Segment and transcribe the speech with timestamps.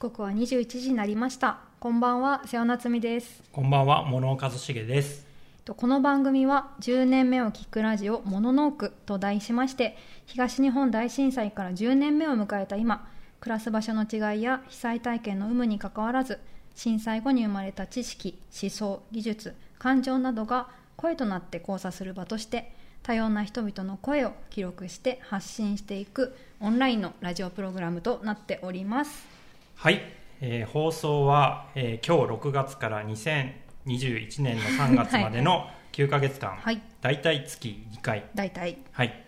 [0.00, 1.58] 時刻は21時になりました。
[1.78, 3.42] こんばんは瀬尾夏美です。
[3.52, 5.26] こんばんは物岡一茂です。
[5.66, 13.06] とこの番組は10年目を聞くラジオモノノークと題しまして東日本大震災から10年目を迎えた今
[13.40, 16.40] 暮らす場所の違いや被災体験の有無にかかわらず
[16.74, 22.72] 震災後に生まれた知識思想技術感情などが声となって交差する場として
[23.02, 29.39] 多様な人々の声を記録して発信していくオンラインのラジオプログラムとなっております
[29.82, 30.02] はい、
[30.42, 38.26] えー、放送は、えー、今日6月から2021年の3月までの9か月間、はい、大体月2回。
[38.34, 39.24] 大体はい。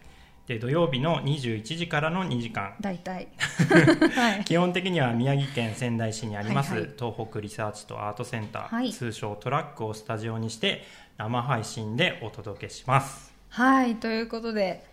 [0.47, 2.75] で土曜日の21時からの2時間。
[2.83, 3.29] 大体、
[4.15, 10.85] はい、基本的には宮城県仙台市にあります、はいはい、東北リサーチとアートセンター、はい、通称トラックをスタジオにして
[11.17, 13.33] 生配信でお届けします。
[13.49, 13.97] はい。
[13.97, 14.85] ということで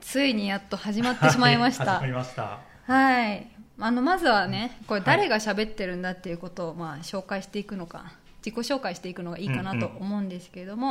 [0.00, 2.60] ついにやっと始まってしまいました、 始まりました。
[2.86, 8.12] はいあのまずはねこれ誰が喋ってるんだっていうことをまあ紹介していくのか、
[8.44, 10.86] 自己紹介していくのがいいかなと思うんですけれども、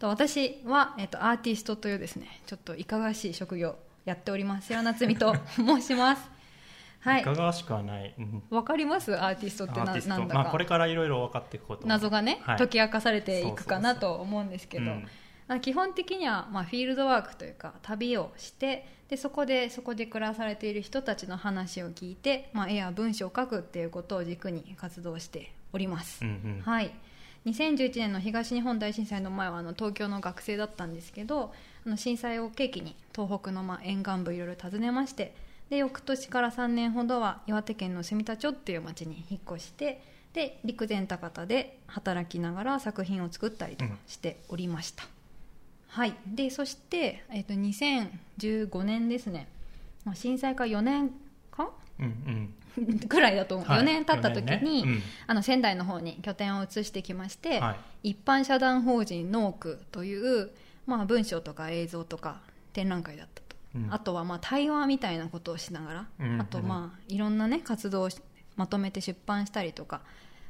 [0.00, 4.68] うんうん、私は、えっと、アーティストというですねちょっといかがわしい職業やっております。
[4.68, 6.30] 瀬尾夏美と 申します。
[7.00, 8.14] はい、いかがわしくはない、
[8.50, 9.16] わかります？
[9.16, 14.90] アーティストってななんだか、まあ、これからいろいろ分かっていくこと謎がね、はい、解き明かされていくかなと思うんですけど、
[15.60, 26.92] 基本的には、まあ、フィールドワークというか旅をしてでそこでそこで暮らされている人たちの話を聞いて、まあ、絵や文章を書くっていうことを軸に活動しております、うんうん、はい。
[27.46, 31.52] 2011年の東日本大震災の前はあの東京の学生だったんですけど
[31.86, 35.32] あの震災を契機に東北のまあ沿岸部いろいろ訪ねまして
[35.70, 45.15] で翌年から3年ほどは岩手県の住田町っていう町に引っ越してで陸前高田で働きながら作品を作ったりとかしておりました、うん
[45.96, 46.14] はい。
[46.26, 49.48] でそして、えーと、2015年ですね、
[50.04, 51.10] まあ、震災から4年
[51.50, 54.92] か、うんうん、 くらいだと思う、はい、4年経った時に、ね。
[54.92, 60.50] うん、あの仙台の方に拠点を移してきまして、はい、一般社団法人ノークという、
[60.86, 62.42] まあ、文章とか映像とか
[62.74, 68.08] 展覧会だったと、うん、あとはまあ対話みたいなことをしながら、うんうん、あとまあいろんなね活動を
[68.56, 70.02] まとめて出版したりとか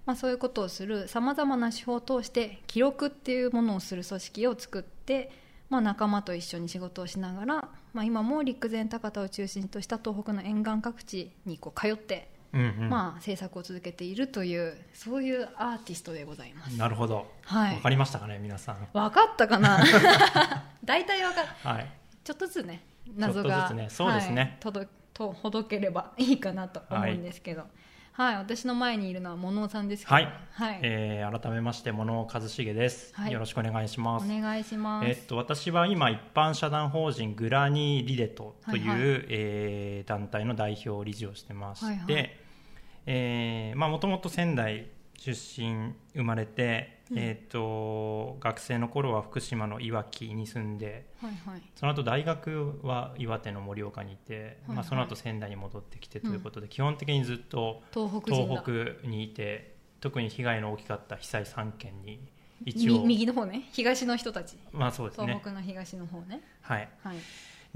[0.06, 5.32] まあ、そういうことをするさまざまな手法を通して記録っていうものをする組織を作って、
[5.68, 16.76] まあ、仲間と一緒に仕事をしながら、まあ、今も陸前高田を中心とした東北の沿岸各地にこう通って、うんうん、まあ、制作を続けているというそういうアーティストでございます。
[16.76, 18.88] なるほど、はい、分かりましたかね皆さん。
[18.92, 19.82] 分かったかな？
[20.84, 21.90] 大体分かる、はい、
[22.22, 22.82] ちょっとずつね
[23.16, 27.70] 謎が、ね、そうですね、はい、届とほどければいいかなと思うんですけど、はい
[28.16, 34.24] はい、私の前にいるのは物尾さんですはい、はい、えー、改めまして物尾一茂です、はい、よろしくお願いします。
[34.24, 35.06] お願いします。
[35.06, 42.36] えー、っと私は今一般社団法人グラニーリレトという、はいはい、えー、団体の代表理事をしてまして、はいはい、
[43.04, 44.86] えー、まあもともと仙台
[45.18, 58.22] 出身生まれて、うん、えーと、学生の頃は福島のいわきに住んで、はいはい、その後大学は岩手の盛岡にいて、はいはい、まあ、その後仙台に戻ってきてということで、うん、基本的にずっと東
[58.62, 62.20] 北にいて特に被害の大きかった被災3県に
[62.64, 63.04] 一応。
[63.04, 63.68] 右の方ね。
[63.72, 66.40] 東の人たち、まあそうですね、東北の東の方ね。
[66.62, 67.16] はい、はい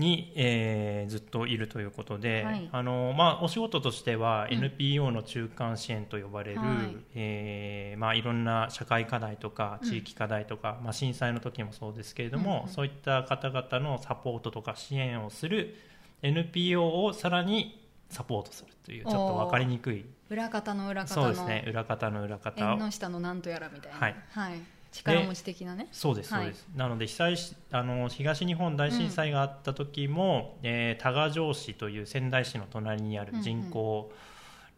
[0.00, 15.77] に、えー、ずっといるということで、はい、あのまあ、お仕事としては NPO の中間支援と呼ばれる、うん、えー、まあ、いろんな社会課題とか地域課題とか、うん、まあ、震災の時もそうですけれども、うん、そういった方々のサポートとか支援をする
[16.22, 20.05] NPO をさらにサポートするというちょっと分かりにくい。
[20.28, 21.22] 裏方の裏方の。
[21.22, 21.65] そうですね。
[21.69, 23.99] 裏方の裏方縁の下のなんとやらみたいな。
[23.99, 25.89] はい、はい力持ち的なね。
[25.93, 34.11] そうですそうです、はい、なので被災しあの東日本大震災があった時も、うん、えー、多賀城市という仙台市の隣にある人口、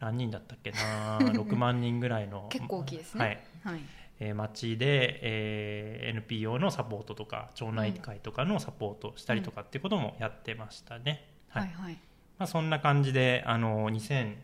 [0.00, 0.08] うん。
[0.08, 1.18] うん、何人だったっけな？
[1.32, 3.74] 6万人ぐらいの結構大きいですね、はい。
[3.74, 3.82] はい。
[4.20, 11.94] えー、町で、えー、NPO のサポートとか町内会とかのサポートしたりとかっていうこともやってましたね、うん、はい、はい、
[12.38, 14.36] まあ、そんな感じであの2000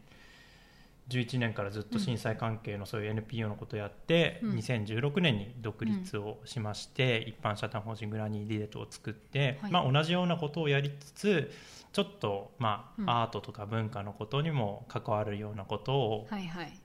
[1.09, 11.51] 11年からずっと震災関係のそういう NPO のことをやって、うん、2016年に独立をしまして、うん、一般社団法人グラニーリレートを作って、はい、まあ、同じようなことをやりつつ
[11.93, 16.27] ちょっと、まあ、うん、アートとか文化のことにも関わるようなことを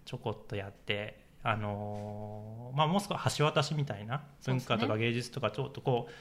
[0.05, 6.11] ちょこっとやって、はいはい、あのー、まあ、もう少し橋渡しみたいな文化とか芸術とかちょっとこう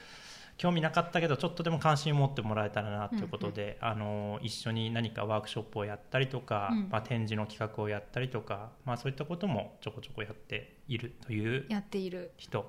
[0.63, 12.31] 興味なかったけどちょっとでも関心を持ってもらえたらなということで、うんうん、あの一緒に何かワークショップをやったりとか、うん、まあ、展示の企画をやったりとか、まあ、そういったこともちょこちょこやっているというやっている。
[12.37, 12.61] 人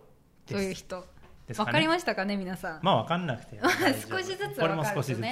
[0.45, 0.59] です。
[0.59, 1.07] そういう人。
[1.47, 2.81] ですか、ね、分かりましたかね皆さん。
[2.83, 3.61] まあ分かんなくて。
[4.11, 5.25] 少しずつ分かる、ね、これも少しずつ。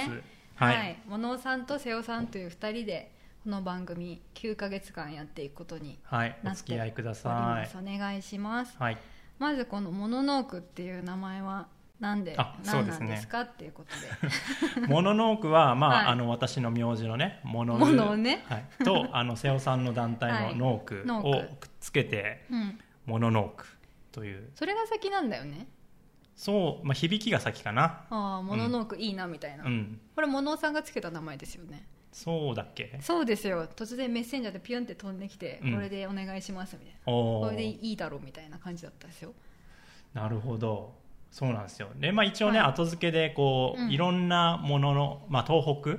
[0.55, 3.13] はい、はい、さんと瀬尾さんという2人で
[3.43, 6.37] この番組9か月間やっていくことにはい。
[6.45, 7.77] お付き合いください。
[7.77, 8.97] お願いします、はい。
[9.37, 11.67] まずこのモノノークっていう名前は
[12.03, 13.05] なんであそうですね。
[13.05, 13.83] 何なんですかっていうこ
[14.75, 14.87] とで。
[14.87, 16.05] モノノークは、まあはい。
[16.07, 18.43] あの私の名字のねモノモノね。
[18.49, 20.19] はい、と あの瀬尾さんの団はい。
[20.19, 21.05] 体のノーク。
[21.07, 22.79] をくっつけて、うん。
[23.05, 23.65] モノノーク
[24.11, 24.51] という。
[24.53, 25.67] それが先なんだよね。
[26.35, 28.05] そう、まあ、響きが先かな。
[28.09, 30.01] ああモノノークいいなみたいな、うん。
[30.13, 31.87] これモノさんがつけた名前ですよね。
[32.11, 32.99] そうだっけ？
[33.01, 33.65] そうですよ。
[33.67, 35.73] 突然メッセンジャーでピュンって飛んできて、うん。
[35.75, 36.99] これでお願いしますみたいな。
[37.05, 39.33] これでいいだろうみたいな感じだったんですよ。
[40.13, 40.93] なるほど
[41.33, 41.89] そうなんですよ。
[41.99, 42.67] で、まあ、一応ね、はい。
[42.69, 43.91] 後付けでこう、うん。
[43.91, 45.97] いろんなものの、まあ、東北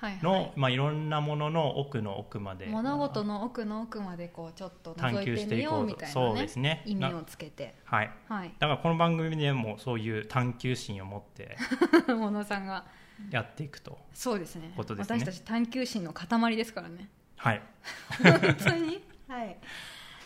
[0.00, 0.44] はいの、はい。
[0.44, 6.12] いまあ、いろんなものの奥の奥まで物事の奥の奥までこうちょっと探求してていみようみこうと。
[6.12, 6.82] そうたいなねですね。
[6.86, 7.74] 意味をなつけて。
[7.82, 8.10] はい。
[8.28, 8.54] はい。
[8.60, 11.56] だからこの番組でもそういう探求心を持って
[12.14, 12.84] モノさんが。
[13.32, 13.98] やっていくと。
[14.14, 14.72] そうですね。
[14.76, 15.18] ことですね。
[15.18, 17.08] 私たち探求心の塊ですからね。
[17.36, 17.62] はい。
[18.22, 19.04] 本当に？
[19.26, 19.56] はい。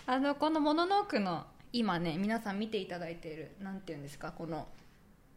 [0.07, 4.69] あのこのモノノークの今ね皆さん見ていただいているなんていうんですかこの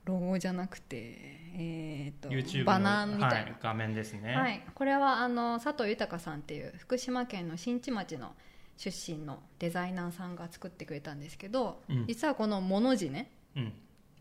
[0.05, 8.33] ロゴじゃなくてえー、とのバナーみたいな、はい、画面ですね、はい、これはあの佐藤豊さんっていう福島県の新地町の
[8.77, 12.05] 出身のデザイナーさんが作ってくれたんですけど、うん。
[12.07, 13.73] 実はこの「モの字ねうん。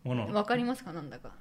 [0.04, 1.32] ものわかりますかなんだか。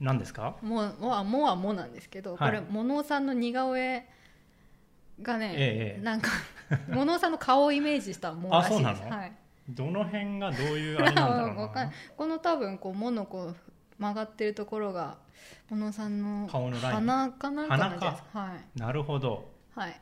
[0.00, 2.50] 何ですか「も」もは「も」は「も」なんですけど、はい。
[2.50, 4.08] これモノさんの似顔絵
[5.22, 6.30] がね、ええなんか
[6.88, 9.02] モノさんの顔をイメージした「も」らしいです。
[9.02, 9.32] はい、
[9.68, 11.70] どの辺がどういうあれなんだろう
[12.16, 13.56] この多分こう「も」のこう
[13.98, 15.18] 曲がってるところが
[15.70, 17.68] モノさんの鼻かなんかなん
[17.98, 18.24] か。
[18.32, 18.78] はい。
[18.78, 19.54] なるほど。
[19.74, 19.94] はい、っ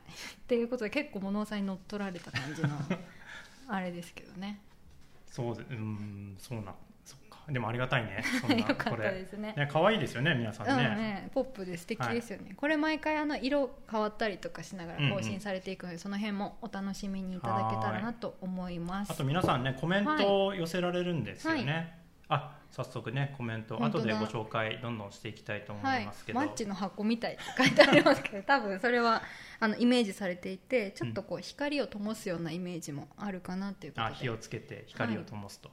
[0.47, 2.69] ていうことで結構物尾さんに乗っ取られた感じの
[3.67, 4.61] あれですけどね。
[5.27, 6.75] そうでうんそうなん
[7.49, 9.53] でもありがたいね そんなよかったこれですね。
[9.55, 19.11] ね可愛いですよね皆さんうんね,、ねポップで素敵ですよね、これ毎回あの色変わったりとかしながら更新されていくので、その辺もお楽しみにいただけたらなと思います。
[19.11, 21.99] あと皆さんねコメントを寄せられるんですよね、
[22.29, 29.21] あ早速ねコメント後でご紹介どんどんしていきたいと思はいいますけど、マッチの箱みたいって書いてありますけど 多分それは
[29.59, 34.13] あのイメージされていてちょっとこう光を灯すようなイメージもあるかなっていうことで。
[34.13, 35.69] あ火をつけて光を灯すと。
[35.69, 35.71] い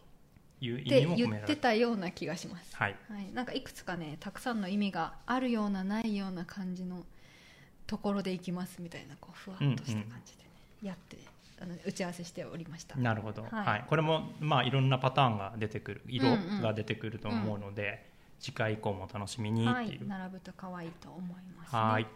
[0.71, 2.77] う意味も込められる、言ってたような気がします。
[2.77, 2.97] はい。
[3.09, 7.05] はい、なんかいくつかねたくさんの意味があるようなないような感じの
[7.87, 10.51] ところでいきますみたいなこうふわっとした感じでね、
[10.83, 11.19] やって
[11.61, 12.97] あの打ち合わせしておりました。
[12.97, 13.53] なるほど、はい。
[13.53, 13.85] はい。
[13.89, 16.61] これもまあいろんなパターンが出てくる色うんうん。
[16.63, 18.11] が出てくると思うので、
[18.41, 21.81] 次回以降も楽しみにはいっていう、並ぶと可愛いと思いますね。
[21.81, 22.07] はい。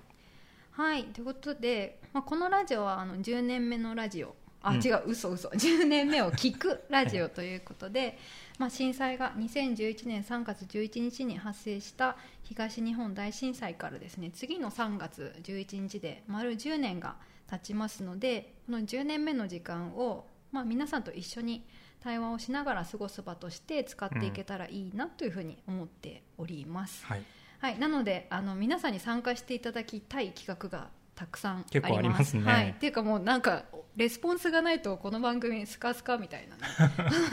[0.72, 1.04] はい。
[1.04, 4.34] ということで、まあ、このラジオはあの10年目のラジオ
[4.66, 4.82] あ、うん。
[4.82, 5.48] 違う嘘嘘。
[5.50, 8.18] 10 年目を聞くラジオということで、
[8.58, 17.16] まあ、震災が2011年3月11日に発生した東日本大震災からですね次の3月11日で丸10年が
[17.48, 21.66] 経ちますのでこの10年目の時間を、まあ、皆さんと一緒に
[22.00, 27.04] 対話をしながら過ごす場として使っていけたらいいなというふうに思っております。
[27.04, 27.22] はい。
[27.58, 31.72] はい、なのであの皆さんに参加していただきたい企画がたくさんあります。
[31.72, 32.42] 結構ありますね。
[32.44, 33.64] はい、っていうかもうなんか
[33.96, 36.56] レスポンスがないとこの番組スカスカみたいな。
[36.56, 36.62] ね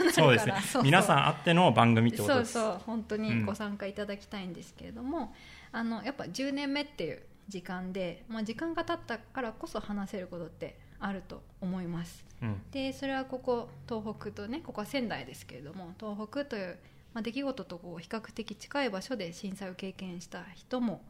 [0.12, 0.54] そうですね。
[0.82, 2.52] 皆さんあっての番組ってことです。
[2.54, 3.46] そうそう本当にうん。
[3.46, 5.34] ご参加いただきたいんですけれども、
[5.72, 12.24] あのやっぱ10年目っていう時間で、まあ、時間が経ったからこそ話せることってあると思います。
[12.40, 12.62] うん。
[12.70, 16.78] でそれはここ東北とねここは仙台ですけれども東北という、
[17.12, 21.02] まあ、出来事とこう比較的近い場所で震災を経験した人も、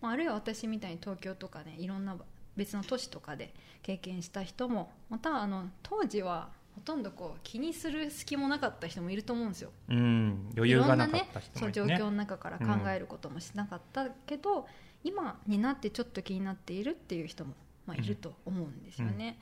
[0.00, 2.16] まあ、あるいは私みたいに東京とかねいろんな
[2.56, 9.70] 別の都市とかで経験した人もまたあの当時はほとんどこう気にする隙もなかった人もいると思うんですよ。
[9.88, 14.66] うん余裕がなかった人もいるねそう状況の中から考えることもしなかったけど、
[15.04, 17.54] 今になってちょっと気になっているっていう人も、
[17.86, 19.38] まあ、いると思うんですよね。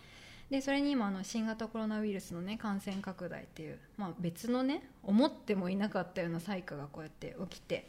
[0.51, 7.89] でそれに今あの新型コロナウイルスの、ね、感染拡大っていう、まあ、別のね思ってもいなかったような災禍がこうやって起きて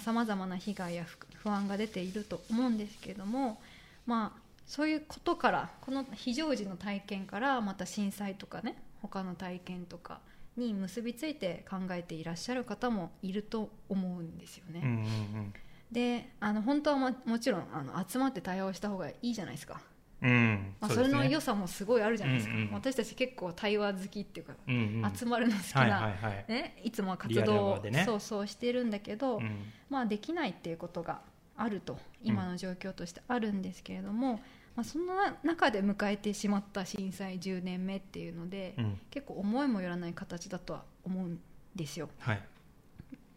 [0.00, 3.60] さまざ、まな被害や不不安が出ていると思うんですけれども、
[4.06, 10.20] まあ、そういうことからこの非常時の体験からまた震災とかね他の体験とか
[10.56, 14.80] に結びついて考えていらっしゃる方もいると思うんですよね。
[14.82, 15.54] うんうんうん。
[15.90, 19.78] であの本当はももちろんあの集まって対応した方がいいじゃないですか、
[20.22, 25.12] うんまあ、それの良さもすごいあるじゃないですか、うんうん私たち結構対話好きっていうか、うんうん。
[25.14, 26.44] 集まるの好きな、はいはいはい。
[26.48, 28.04] ね、いつもは活動を、でね。
[28.06, 29.66] そうそうしてるんだけど、うん。
[29.90, 31.20] まあ、できないっていうことが
[31.62, 34.40] あると今の状況としてあるんですけれども、
[34.74, 39.00] まあ、そんな中で迎えてしまった震災10年目っていうので、うん。
[39.10, 41.40] 結構思いもよらない形だとは思うん
[41.76, 42.08] ですよ。
[42.18, 42.42] はい。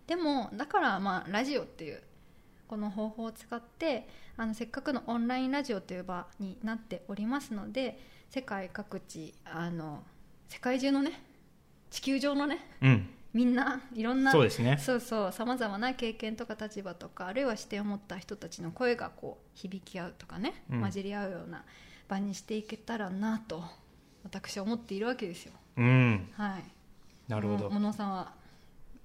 [0.07, 2.01] でもだからまあラジオっていう
[2.67, 10.03] この方法を使ってあのせっかくのオンラインラジオという場になっておりますので世界各地あの
[10.47, 11.21] 世界中のね
[11.89, 14.77] 地球上のね、うん、みんないろんなそうですね。
[14.79, 21.65] そうそうさまざまな経験とか立場とかあるいは視点を持った人たちの声がこう響き合うとかね、うん、混じり合うような
[22.07, 23.61] 場にしていけたらなと
[24.23, 25.53] 私は思っているわけですよ。
[25.75, 26.63] うん、はい。
[27.27, 27.69] なるほど。
[27.69, 28.31] 小野さんは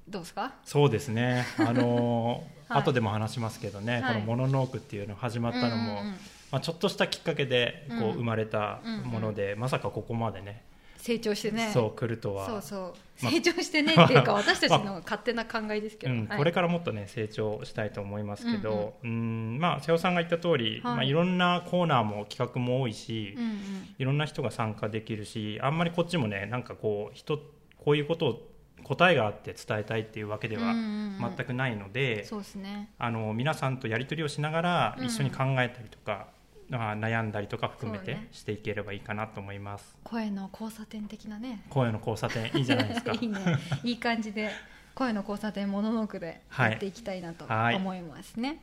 [0.08, 0.54] どうですか？
[0.62, 1.44] そうですね。
[1.58, 6.14] あのー はい、後でも話しますけどね、はい、この「モノノーク」っていうの始まったのも、うんうん、
[6.52, 10.62] まあ、ちょっとしたきっかけでこう生まれたもので、うんうん、まさかここまでね
[11.00, 11.70] 成長してね。
[11.72, 12.46] そう来るとは。
[12.46, 19.12] そうそう、成長してねっていうか 私たちの勝手な考えですけど、うんはい、これからもっとね成長したいと思いますけど、うん、う
[19.56, 20.94] ん、まあ瀬尾さんが言った通り、はい。
[20.94, 23.54] まあ、いろんなコーナーも企画も多いし、うんうん、
[23.98, 27.38] いろんな人が参加できるしあんまりこっちもねなんかこう人
[27.78, 28.50] こういうことを
[28.84, 36.26] 答えがあって伝えたいっていうわけでは全くないので、そうですね、あの皆さんとやり取りをしながら一緒に考えたりとか、まあ、
[36.70, 41.64] 悩んだりとか含めてしていければいいかなと思います、ね、声の交差点的なね。
[41.68, 43.12] 声の交差点いいじゃないですか。
[43.20, 43.38] いいね。
[43.84, 44.50] いい感じで
[44.94, 48.62] 声の交差点モノノークでやっていきたいなと思いますね、はいは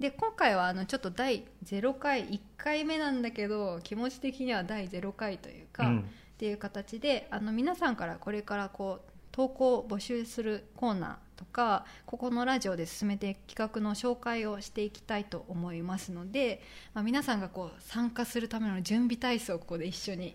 [0.00, 6.02] い、で今回はあのちょっと第0回1回目なんだけど気持ち的には第0回というか、うん、っ
[6.38, 16.62] ていう形であの皆さんからこれからこう投稿を募集するコーナーとかここのラジオで進めていく企画の紹介をしていきたいと思いますので、
[16.94, 20.34] まあ、皆さんがこう参加するための準備体操をここで一緒に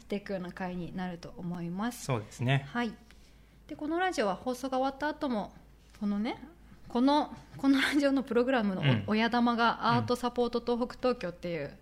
[0.00, 2.06] していくような回になると思います。
[2.06, 2.92] そうですね、はい、
[3.68, 5.52] でこのラジオは放送が終わった後も
[6.00, 6.42] このね
[6.88, 11.72] このこのラジオのプログラムの親玉がアートサポート東北東京っていう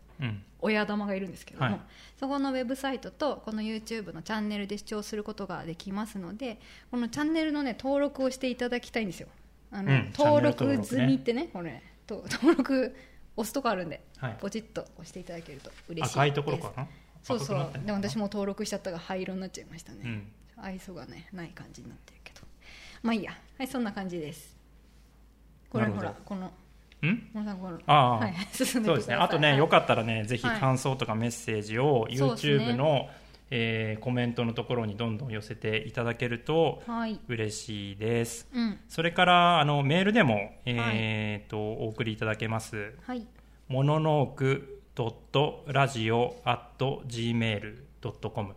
[0.61, 1.81] 親玉がいるんですけども、はい、
[2.19, 6.59] そこのウェブサイトとこの YouTube のチャンネルで視聴することができますので
[6.91, 9.29] このチャンネルの、ね、登録をしていただきたいんですよ。
[9.71, 12.97] あの、うん、登録済みってね、ね、これと 登録
[13.37, 16.89] 押すとこあるんで、はい、ポチッと押していただけると嬉しい赤いところかな？
[17.23, 17.71] そうそう。
[17.85, 22.41] でも私も登録しちゃったが灰色になっちゃいましたね、うん、愛想がねない感じになってるけど。
[23.03, 23.39] まあいいや。
[23.59, 24.57] はいそんな感じです。
[25.71, 26.53] これほらこの
[27.07, 27.31] ん？
[27.87, 29.15] ああ、は い、そうですね。
[29.15, 33.11] あとね、はい、よかったらねぜひ感想とかメッセージを YouTube の、ね。
[33.51, 36.83] えー、コメントのところにどんどん寄せていただけると
[37.29, 43.27] 嬉しいです、はいうん、それからあのメールでも、えーと、お送りいただけます「はい、
[43.69, 44.83] モノノーク
[45.67, 48.55] ラジオ gmail.com」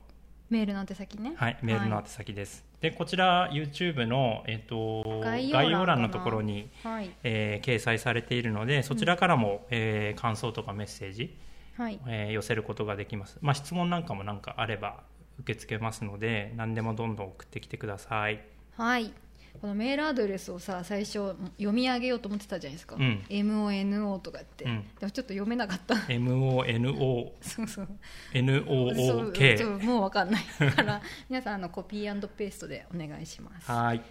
[0.49, 1.33] メールの宛先ね。
[1.37, 11.37] はいメールの宛先です、でこちら YouTube の、えーと、概要欄のところに、はい、えー、掲載されているのでそちらからも、うん、えー、感想とかメッセージ、
[11.77, 11.99] はい。
[12.07, 15.03] えー、寄せることができます、まあ、質問なんかもなんかあれば
[15.39, 18.43] 受け付けますので何でもどんどん送ってきてください。
[18.77, 19.13] はい
[19.59, 25.95] このメールアドレスをさ最初読み上げようと思ってたじゃないですか、うん、MONO とかって、うん、でもちょっと読めなかった。
[25.95, 27.87] MONO そうそう。
[28.33, 31.01] NOOK もう分かんないから。
[31.29, 33.71] 皆さんあのコピーペーストでお願いします。
[33.71, 34.01] はい。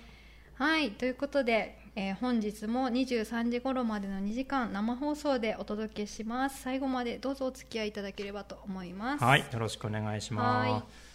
[0.54, 6.60] はいということで、えー、本日も23時頃までの2時間生放送でお届けします。
[6.62, 9.24] 最後までどうぞお付き合いいただければと思います。
[9.24, 11.10] はいよろしくお願いします。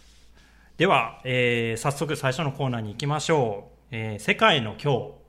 [0.76, 5.26] では、えー、早速最初のコーナーに行きましょうえー、世界の今日。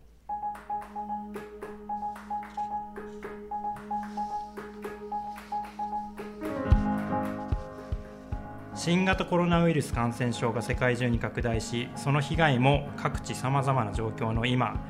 [8.73, 14.83] 新型コロナウイルス感染症が世界中に拡大しその被害も各地さまざまな状況の今、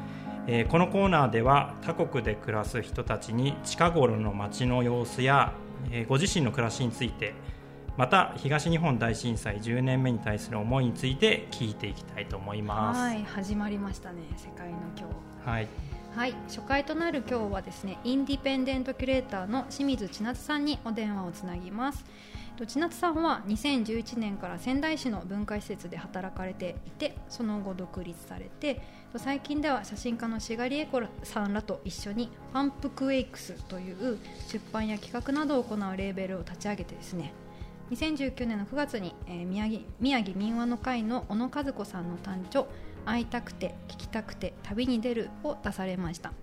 [0.46, 5.54] えー、このコーナーでは他国で暮らす人たちに近頃の街の様子や、
[5.92, 7.34] えー、ご自身の暮らしについて
[7.98, 13.02] また東日本大震災10年目に対する思いについて聞いていきたいと思います。
[13.02, 15.08] はい始まりましたね世界の今
[15.44, 15.50] 日。
[15.50, 15.68] はい、
[16.16, 22.06] はい、初回となる今日はですねインディペンデントキュレーターの清水千夏さんにお電話をつなぎます。
[22.68, 28.82] 千夏さんは2011年から仙台市の文化施設で働かれていてその後独立されて
[29.16, 34.18] 最近では写真家のシガリエコさんらと一緒にファンプクエイクスという
[34.52, 37.32] 出版や企画などを行うレーベルを立ち上げてですね
[37.92, 42.68] 2019年の9月に、えー、宮城宮城民話の会の小野和子さんの誕生
[43.06, 46.34] 「会いたくて聞きたくて旅に出る」を出されました。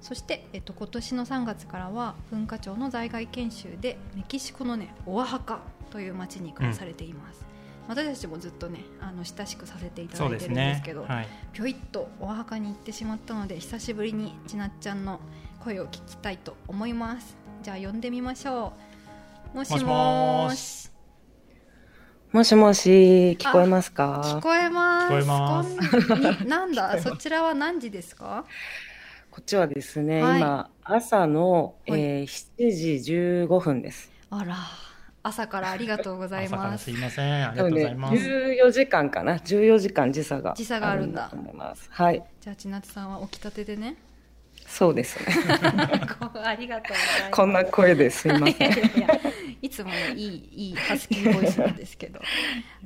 [0.00, 5.60] そして、えっと、今年の3月からは文化庁の在外研修でメキシコの、ね、オアハカ
[5.90, 7.44] という町に暮らされています、
[7.84, 15.20] うん、私たちもずっとねあの親しくさせていただいてるんですけど、ねはい、ぴょいっとオアハカに行ってしまったので久しぶりにちなっちゃんの
[15.62, 17.36] 声を聞きたいと思います。
[17.62, 18.89] じゃあ呼んでみましょう
[19.54, 20.90] もしもし。
[22.32, 24.22] もしもし、聞こえますか？
[24.24, 25.06] 聞こえます。
[25.06, 26.44] 聞こえます。
[26.44, 28.44] なんだ、 そちらは何時ですか？
[29.32, 34.10] こっちはですね、はい、今朝の、えー、7時15分です。
[34.30, 34.56] あら。
[35.22, 36.84] 朝からありがとうございます。
[36.84, 38.16] すいません、ありがとうございます。
[38.18, 41.30] 十四時間かな、十四時間時差が時差があるんだ。
[41.90, 42.24] はい。
[42.40, 43.96] じゃあ千夏さんは起きたてでね。
[44.70, 45.34] そうですね。
[46.44, 46.96] ありがとう。
[47.30, 48.72] こんな声ですいません。
[48.72, 49.08] いや
[49.60, 52.20] いつもいいいいハスキーボイスなんですけど。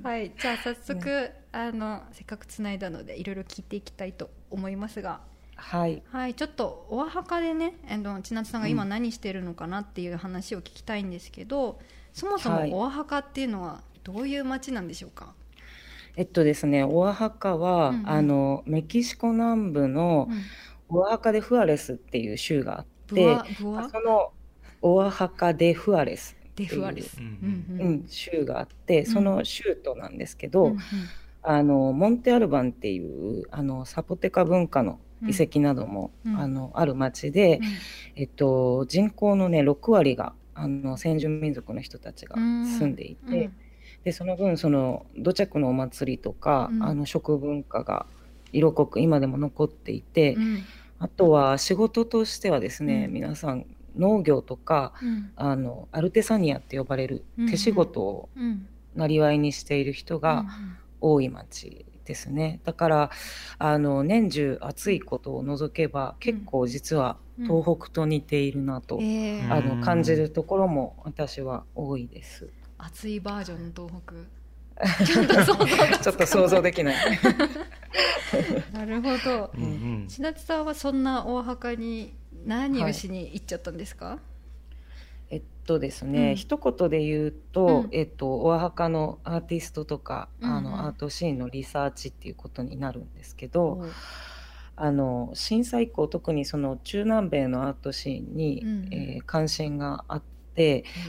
[0.02, 5.20] はい、じゃあ早速、ね、あのせっかくつないだのでいろいろ聞いていきたいと思いますが。
[5.56, 11.76] はい、はい、ちょっとお墓でね、えの千夏さんが今何してるのかなっていう話を聞きたいんですけど、うん
[12.14, 15.34] そもそもオアハカっていうのはどういう町なんでしょうか、はい、
[16.18, 20.28] えっとですねオアハカは、うんうん、あのメキシコ南部の
[20.98, 23.64] オアハカデフアレスっていう州があって、そ
[24.00, 24.32] の
[24.82, 30.76] オアハカデフアレスデフアレス、うんうん、州があってその州都なんですけど、
[31.42, 34.98] あのモンテアルバンっていうあのサポテカ文化の
[35.28, 37.60] 遺跡なども、うん、あのある町で、
[38.16, 43.52] えっと、人口のね6割があの先住民族の人たちが住んでいて、うん、
[44.04, 48.06] でその分その土着のお祭りとか、うん、あの食文化が
[48.52, 50.64] 色濃く今でも残っていて、うん、
[50.98, 54.92] あとは仕事としてはですね、皆さん農業とか、
[55.36, 58.28] あのアルテサニアって呼ばれる手仕事を
[58.94, 60.46] なりわいにしている人が
[61.00, 62.60] 多い町ですね。
[62.64, 63.10] だから
[63.58, 72.48] あの年中暑いことを除けば結構実は東北と似ているなと、うんえー、あの感じるところも私は多いです。
[72.78, 74.14] 暑いバージョンの東北
[75.06, 76.96] ちょっと想像できない。
[78.72, 79.50] なるほど。
[80.08, 82.14] 千夏さんはそんな大墓に
[82.44, 84.06] 何をしに行っちゃったんですか？
[84.06, 84.18] はい
[85.30, 93.86] えっとですね、うん、一言で言うと、うん、えっと、お墓のアーティストとか、うんうん、あのアートシーンのリサーチっていうことになるんですけど、う。
[93.86, 93.90] ん、
[94.76, 100.33] あの震災以降特にその中南米のアートシーンに、うん、えー、関心があって、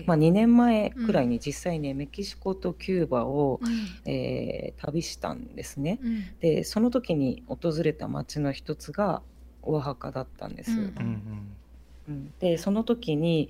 [0.05, 3.59] まあ、2年前くらいに実際ね、メキシコとキューバを、
[4.05, 5.99] えー、旅したんですね。
[6.39, 9.21] でその時に訪れた町の一つが
[9.61, 10.71] お墓だったんです。
[10.71, 10.77] うん。
[10.77, 11.55] うん
[12.39, 13.49] でその時に、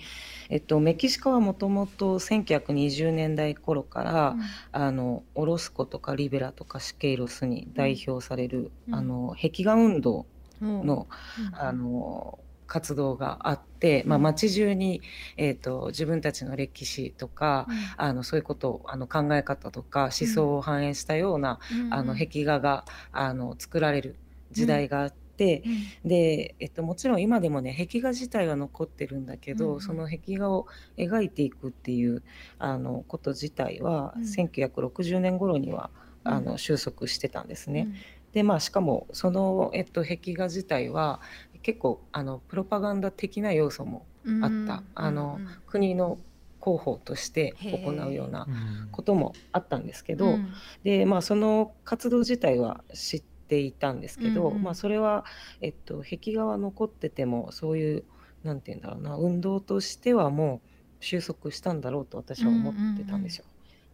[0.50, 10.26] えっと、メキシコはもともと1920年代頃から、うん、あのオロスコとかリベラとかシケイロスに代表される、うん、あの壁画運動
[10.62, 15.02] のうん、あの活動があって、まあ、街中に、
[15.38, 21.60] えーと、自分たちの歴史とか、あのそういうことをあの考え方とか思想を反映したような、
[21.92, 24.16] あの壁画があの作られる
[24.52, 25.64] 時代があって。、
[26.04, 30.66] うん、で、えっと、もちろん今でもね壁画自体は残ってるんだけど、うん、その壁画を
[30.98, 32.24] 描いていくっていう
[32.58, 35.90] あのこと自体は、うん、1960年頃には
[36.24, 37.90] あの収束してたんですね。
[38.34, 41.22] でまあ、しかもその、えっと、壁画自体は
[41.66, 44.06] 結構あのプロパガンダ的な要素も
[44.44, 46.20] あった、あの国の
[46.62, 48.48] 広報として行うような
[48.92, 50.38] こともあったんですけど、
[50.84, 55.24] でまあ、その活動自体は知ってていたんですけど、まあ、それは、
[55.62, 58.04] えっと、壁画は残っててもそういう
[58.44, 63.46] なんて言うんだろうな運動としてはもう収束したんだろうと私は思ってたんですよ。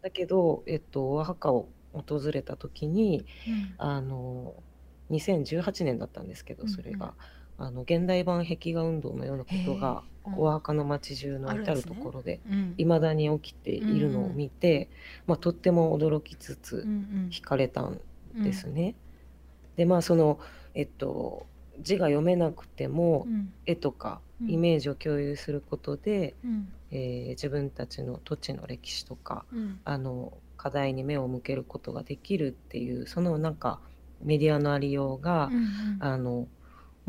[0.02, 4.56] だけど、えっと、お墓を訪れた時に、うん、あの
[5.12, 7.14] 2018年だったんですけどそれが。
[7.62, 10.04] あの現代版壁画運動のようなことが
[10.38, 12.40] お墓の街中の至る所で
[12.78, 14.90] いま、だに起きているのを見て、
[15.28, 16.86] まあ、とっても驚きつつ
[17.30, 18.00] 惹かれたん
[18.36, 18.96] ですね。
[19.76, 20.40] でまあその
[20.74, 21.46] えっと
[21.80, 33.80] 字が読めなくても、うん、絵とかイメージを共有することで、うん、えー、自分たちの土地の歴史とか、うん、あの課題に目を向けることができるっていうそのなんか
[34.22, 35.50] メディアのありようが、
[36.00, 36.48] あの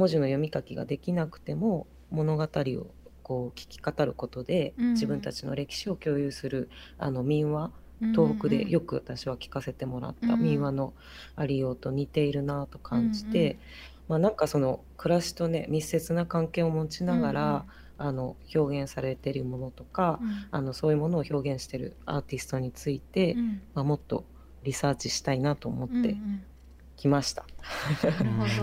[0.03, 2.87] 文字の読み書きができなくても物語を
[3.23, 7.71] こう聞き語ることで、自分たちの歴史を共有するあの民話
[8.11, 10.93] 東北でよく私は聞かせてもらった民話の
[11.37, 13.61] ありようと似ているなと感じて、
[14.09, 17.65] まあ、なんかその暮らしとね密接な関係を持ちながら、
[17.99, 20.19] あの表現されているものとか、
[20.51, 23.37] あのそういうものを表現してるアーティストについて、
[23.75, 24.25] まあ、もっと
[24.65, 26.17] リサーチしたいなと思って
[27.03, 27.45] きました。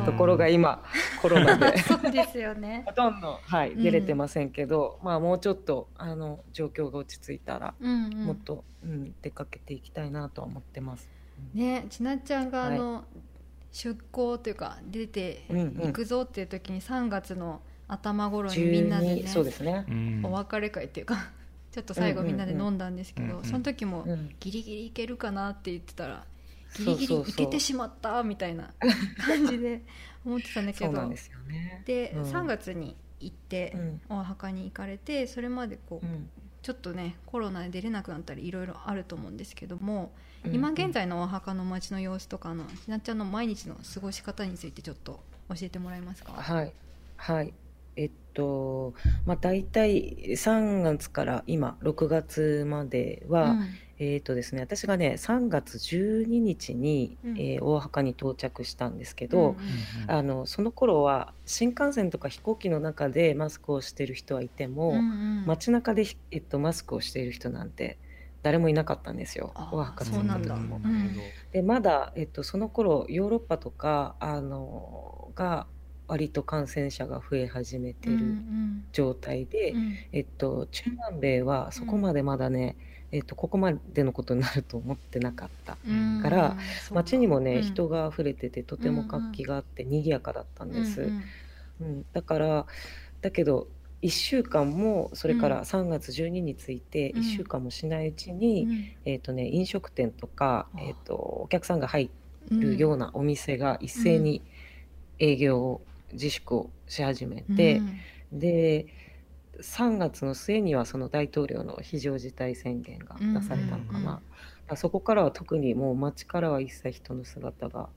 [0.05, 0.81] ところが今
[1.21, 1.77] コロナで。
[1.83, 2.83] そうですよね。
[2.85, 11.09] ほとんど、はい、出れてませんけど、まあもうちょっとあの状況が落ち着いたら、うんうん、もっと、うん、出かけていきたいなとは思ってます。
[11.53, 13.03] ねちなちゃんがあの、はい、
[13.71, 15.43] 出向というか出て
[15.83, 19.85] いくぞっていう時に3月の頭頃にみんなでねそうですね。
[20.23, 21.29] お別れ会っていうか
[21.71, 24.05] ちょっと最後みんなで飲んだんですけど、その時も
[24.39, 26.25] ギリギリいけるかなって言ってたら
[26.75, 28.69] ギリギリ行けてしまったみたいな
[29.25, 29.81] 感じで
[30.25, 31.09] 思ってたんだけど。
[31.09, 31.83] ですよね。
[31.85, 33.75] で、うん、3月に行って、
[34.09, 36.29] お墓に行かれてそれまでこう、うん、
[36.61, 40.11] ちょっとねコロナで出れなくなったりいろいろあると思うんですけども、
[40.43, 46.33] うんうん、今現在のお墓の街の様子とかのひなちゃんの毎日の過ごし方についてちょっと教えてもらえますか？
[46.33, 46.73] はい。
[47.17, 47.53] はい
[47.99, 48.93] えっと
[49.25, 53.67] まあ大体3月から今6月までは、うん。
[54.01, 59.55] えっとですね、私がね、3月12日に、うん、えー、大墓に到着したんですけど、うんうん、
[60.07, 67.97] あのその頃は新幹線とか飛行機の中でマスクをしてる人はいても、うんうん、街中で、えっと、マスクをしている人なんて
[68.41, 70.79] 誰もいなかったんですよ、大墓に行った時も。
[71.51, 75.67] でまだ、えっと、その頃ヨーロッパとかあのが
[76.09, 78.17] 割と感染者が増え始めてる
[78.91, 79.77] 状態で、うん。
[79.77, 85.77] うん、えっと、中南米はそこまでまだね、うんえーと、ここまでのことになると思ってなかった
[86.21, 86.57] から、
[86.91, 91.23] 街にもね、うん、人が溢れててとても活気があって賑やかだったんです、うん、
[91.81, 92.65] うん、だから
[93.21, 93.67] だけど
[94.01, 102.09] 1週間もそれから3月12日について1週間もしないうちに、うん、えーとね、飲食店とか、えーと、お客さんが入
[102.51, 104.41] るようなお店が一斉に
[105.17, 105.81] 営業を
[106.13, 107.81] 自粛をし始めて、
[108.31, 108.87] で
[109.61, 114.21] 3月の末にはその大統領の非常事態宣言が出されたのかな、
[114.69, 117.89] うん、そこからは特にもう街からは一切人の姿が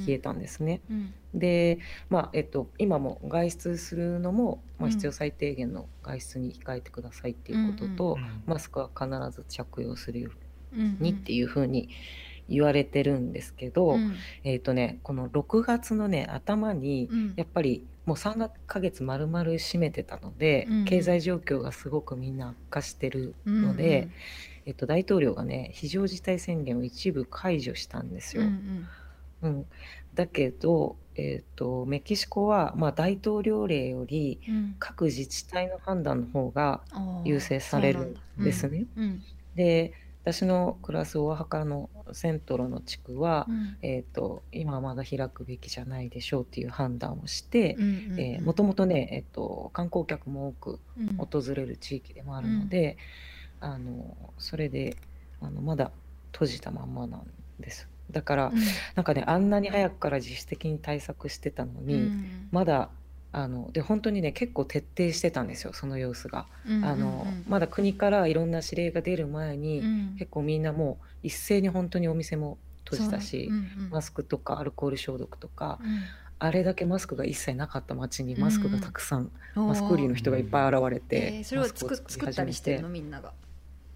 [0.00, 0.80] 消えたんですね。
[0.90, 1.14] うん。
[1.34, 10.30] うん、で、まあえっと、今も外出するのも、まあ、必要最低限の外出に控えてくださいっていうことと、うんうん、マスクは必ず着用するよ
[10.76, 11.88] うにっていうふうに
[12.48, 24.04] 言われてるんですけど、うん、えっ、とねこの6月のね頭にやっぱりもう3か月丸々閉めてたので、うん、経済状況がすごくみんな悪化してるので、うん。
[24.04, 24.12] うん、
[24.66, 28.42] えっと、大統領がね非常事態宣言を一部解除したんですよ。
[28.42, 28.88] うん、
[29.42, 29.66] うん、
[30.14, 34.38] だけど、えっと、メキシコは、まあ、大統領令より
[34.78, 36.82] 各自治体の判断の方が
[37.24, 38.86] 優先されるんですね。
[39.54, 39.92] で
[40.24, 47.76] 私の暮らすお墓のセントロの地区は、うん、えーと、今はまだ開くべきじゃないでしょうっていう判断をして
[48.42, 50.80] もともとね、えーと、観光客も多く
[51.18, 52.96] 訪れる地域でもあるので、
[53.60, 54.96] うん、あのそれで
[55.42, 55.90] あのまだ
[56.32, 57.26] 閉じたまんまなん
[57.60, 57.86] です。
[58.10, 58.58] だから、うん、
[58.94, 62.10] なんかねあんなに早くから自主的に対策してたのに、
[62.50, 62.88] まだ
[63.36, 76.00] あので本当にね結構徹底してたんですよその様子が、うんうんうん、あのまだ国からいろんな指令が出る前に、うん、結構みんなもう一斉に本当にお店も閉じたし、うんうん、マスクとかアルコール消毒とか、うん、
[76.38, 83.32] あれだけマスクが一切なかった街にマスクがたくさん、うん、マスク売りの人がいっぱい現れて、えー、それを作ったりしてみんなが。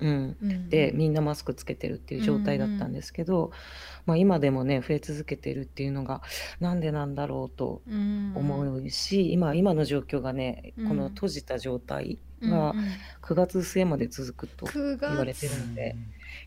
[0.01, 3.53] うん、うん、でみんなマスクつけてるっていう状態だったんですけど、うんうん、
[4.07, 6.23] まあ、今でもね増え続けてるっていうのが
[6.61, 7.83] なんでなんだろうと
[8.35, 12.75] 思うし、うんうん、今今の状況がねこの閉じた状態が
[13.23, 15.97] 9月末まで続くと言われてるんで。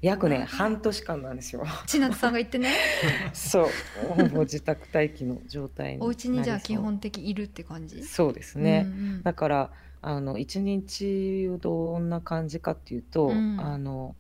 [0.02, 1.64] 約ね半年間なんですよ。
[1.86, 2.72] 千夏さんが言ってね。
[3.34, 3.70] そ
[4.18, 8.04] う、もう自宅待機の状態にお家にじゃあ基本的いるって感じ？
[8.04, 8.86] そうですね。
[8.88, 14.16] うんうん、だからあの一日どんな感じかっていうと、うん、あの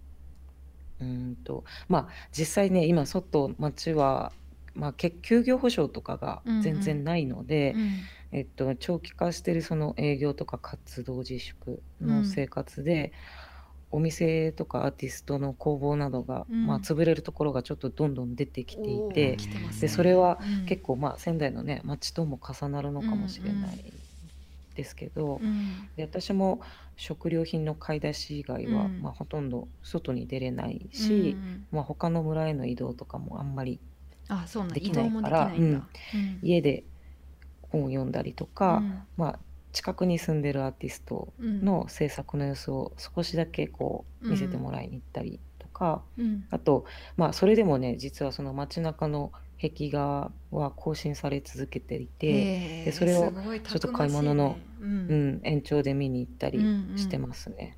[0.99, 4.31] うんとまあ実際ね今外街は、
[4.75, 7.81] まあ、休業保障とかが全然ないので、うん。
[7.81, 7.89] うん、
[8.31, 13.11] えっと、長期化してるその営業とか活動自粛の生活で、
[13.91, 19.37] お店とかアーティストの工房などが、うん、まあ、潰れるところがちょっとどんどん出てきていて、
[19.81, 23.93] でそれは結構、まあ、仙台のね街とも重なるのかもしれない
[24.75, 26.61] ですけど、うん、で私も
[26.95, 33.79] 食料品の買い出し以外は、うん、まあ、ほとんど外に出れないし、うん、まあ、他の村への移動とかもあんまり
[34.73, 35.51] できないから
[36.41, 36.83] 家で
[37.61, 38.81] 本を読んだりとか、
[39.17, 39.39] まあ、
[39.73, 46.01] 近くに住んでるアーティストの制作の様子を少しだけこう見せてもらいに行ったりとか、
[46.49, 46.85] あと、
[47.17, 49.31] まあ、それでもね実はその街中の
[49.61, 53.31] 壁画は更新され続けていてでそれを
[53.63, 56.59] ちょっと買い物の、うん、うん、延長で見に行ったり
[56.95, 57.55] してますね。
[57.59, 57.73] うんうん、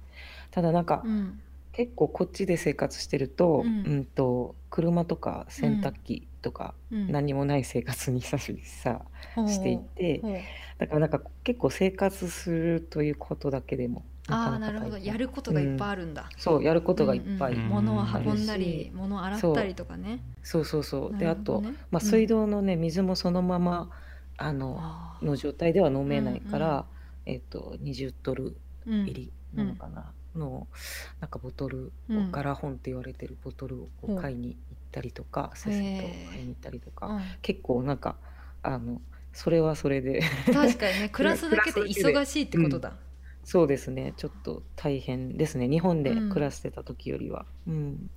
[0.52, 1.42] ただなんか、うん、
[1.74, 4.06] 結構こっちで生活してると,、うん。
[4.06, 9.02] と車とか洗濯機とか、何もない生活に久しぶりさ
[9.48, 10.46] していて
[10.78, 14.98] だからなんか結構生活するということだけでもああなるほど。
[14.98, 20.20] やることがいっぱいあるんだ、うん、そうやることがいっぱい、うんうん、物を運んだり物を洗ったりとかね。
[20.44, 20.66] そう。
[20.66, 23.90] そうそうであと、まあ、水道のね水もそのまま
[24.38, 24.80] あの
[25.22, 26.84] の状態では飲めないから、うんうん、
[27.26, 28.56] えっと、20ドル
[28.86, 30.68] 入りなのかな、の
[31.20, 34.58] なんかボトル、うん、ガラ本って言われてるボトルを買いに行っ
[34.92, 38.16] たりとか、セットを買いに行ったりとか、結構なんか
[38.62, 39.02] あの
[39.34, 41.10] それはそれで確かにね。
[41.12, 42.96] 暮らすだけで忙しいってことだ、うん、
[43.44, 44.14] そうですね。
[44.18, 45.68] ちょっと大変ですね。
[45.68, 48.10] 日本で暮らしてた時よりは、うん、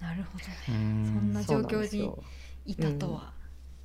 [0.00, 0.54] なるほどね。
[0.66, 2.12] そんな状況に
[2.64, 3.32] いたとは、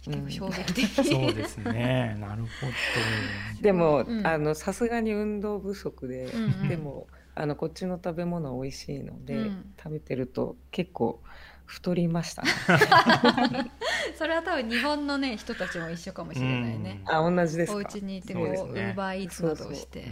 [0.01, 2.17] 結構衝撃的、そうですね。
[2.19, 3.61] なるほど。
[3.61, 6.31] でも、あのさすがに運動不足で、
[6.67, 11.21] でもあのこっちの食べ物美味しいので、食べてると結構
[11.65, 12.49] 太りました、ね、
[14.17, 17.77] それは多分日本のね人たちも一緒かもしれないね、あ同じですか？
[17.77, 20.05] お家にいてこうウーバーイーツなどをして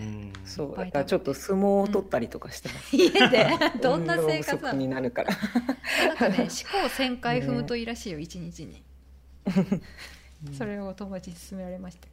[0.45, 3.47] そうだからちょっと相撲を取ったりとかしてます、うん、家で
[3.81, 5.31] どんな生活になるから。
[6.07, 8.83] なんかね思考1000回踏むといいらしいよ一、日に。
[10.57, 12.07] それを友達に勧められましたけ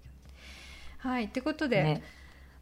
[1.02, 1.08] ど。
[1.08, 2.02] はいってことで、ね。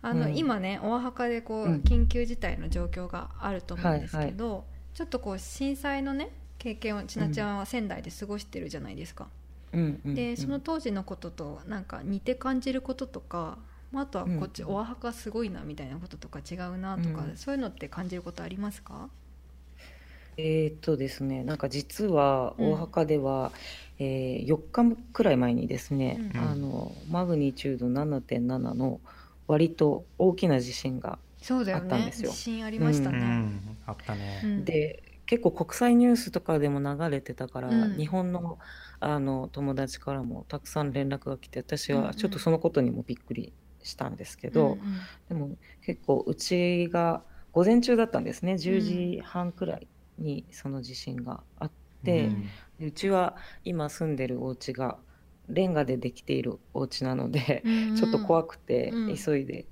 [0.03, 6.31] あの、うん、今ねお墓でこう、緊急事態の状況があると思うんですけど、はいはい、ちょっとこう震災のね
[6.67, 9.29] 経験を千奈ちゃんは仙台で過ごしてるじゃないですか。
[9.73, 13.59] うんでその当時のこととなんか似て感じることとか、
[13.93, 19.09] まあ、あとはこっち、お墓すごいなみたいなこととか違うなとか、そういうのって感じることありますか？
[20.39, 23.53] えー、っとですねなんか実は大墓では、
[24.01, 28.41] うん、えー、4日くらい前にですね、うん、あのマグニチュード7.7
[28.75, 29.01] の
[29.47, 32.31] 割と大きな地震があったんですよ。
[32.31, 33.19] ね、地震ありましたね。
[33.19, 34.63] うん、あったね。
[34.65, 38.59] で結構国際ニュースとかでも流れてたから、うん、日本の
[38.99, 44.79] あの友達からもたくさん連絡が来て私はちょっとそのことにもびっくりしたんですけど、うんうん、
[45.29, 48.55] でも結構うちが午前中だったんですね。
[48.55, 49.87] 10時半くらい
[50.19, 51.71] にその地震があっ
[52.05, 52.31] て、
[52.81, 54.99] うん、うちは今住んでるお家が
[55.49, 58.93] レンガでできているお家なので、うんうん、ちょっと怖くて
[59.25, 59.67] 急いで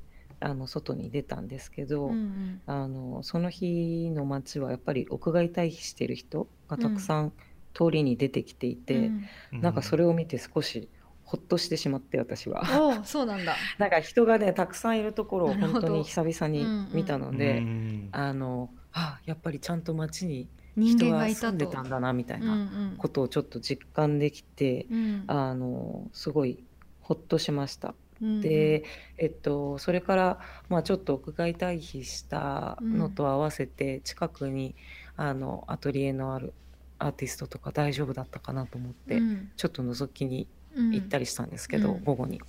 [0.44, 7.32] あの外に出たんですけど、うんうん、あのその日の街はやっぱり屋外退避してる人がたくさん
[7.72, 9.10] 通りに出てきていて、
[9.52, 10.90] うん、なんかそれを見て少し
[11.24, 13.02] ほっとしてしまって私は。
[13.04, 13.56] そうなんだ。
[13.78, 26.62] なんか人がねたくさんいるところを本当に久々に見たので、うんうん、あのあやっぱりちゃんと街に人が住んでたんだなみたいなことをちょっと実感できて、うん、あのすごい
[27.00, 27.94] ほっとしました。
[28.20, 28.84] で、
[29.18, 34.74] えっと、それから、まあ、ちょっと屋外退避したのと合わせて近くに
[35.16, 36.52] あのアトリエのある
[36.98, 39.20] アーティストとか大丈夫だったかなと思って、
[39.56, 42.40] ちょっと覗きに行ったりしたんですけど、午後に。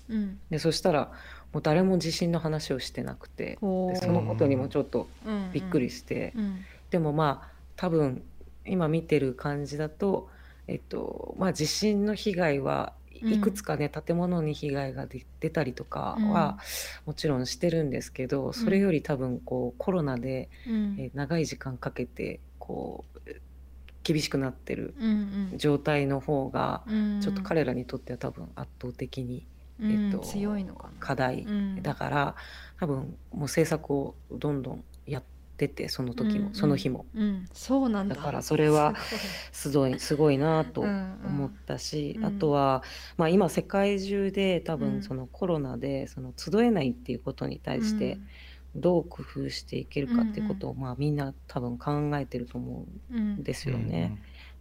[0.49, 1.11] でそしたら
[1.51, 5.07] もう誰も地震の話をしてなくてでそのことにもちょっと
[5.53, 6.33] びっくりして、
[6.89, 8.23] でもまあ多分
[8.65, 10.29] 今見てる感じだと、
[10.67, 15.07] えっとまあ、地震の被害はいくつかね、建物に被害が
[15.39, 16.57] 出たりとかは
[17.05, 20.49] もちろんしてるんですけど、それより多分こうコロナで、
[20.97, 23.15] え長い時間かけてこう
[24.03, 24.93] 厳しくなってる
[25.57, 26.83] 状態の方が、
[27.21, 29.47] ちょっと彼らにとっては多分圧倒的に、
[29.81, 31.47] えっと、強いのか課題
[31.81, 32.35] だから、
[32.79, 34.83] 多分もう政策をどんどんや
[35.55, 38.15] ってっててその時も、うんうん、その日も、うん、そうなんだ。
[38.15, 38.93] からそれは
[39.53, 39.99] すごい。
[39.99, 42.25] すごいなと思ったし、うん。
[42.25, 42.83] うん、あとは、
[43.15, 48.17] まあ、今世界中で多分そのコロナでその集えないっていうことに対して
[48.75, 54.17] どう工夫していけるかっていうことを、まあ、みんな多分考えてると思うんですよね。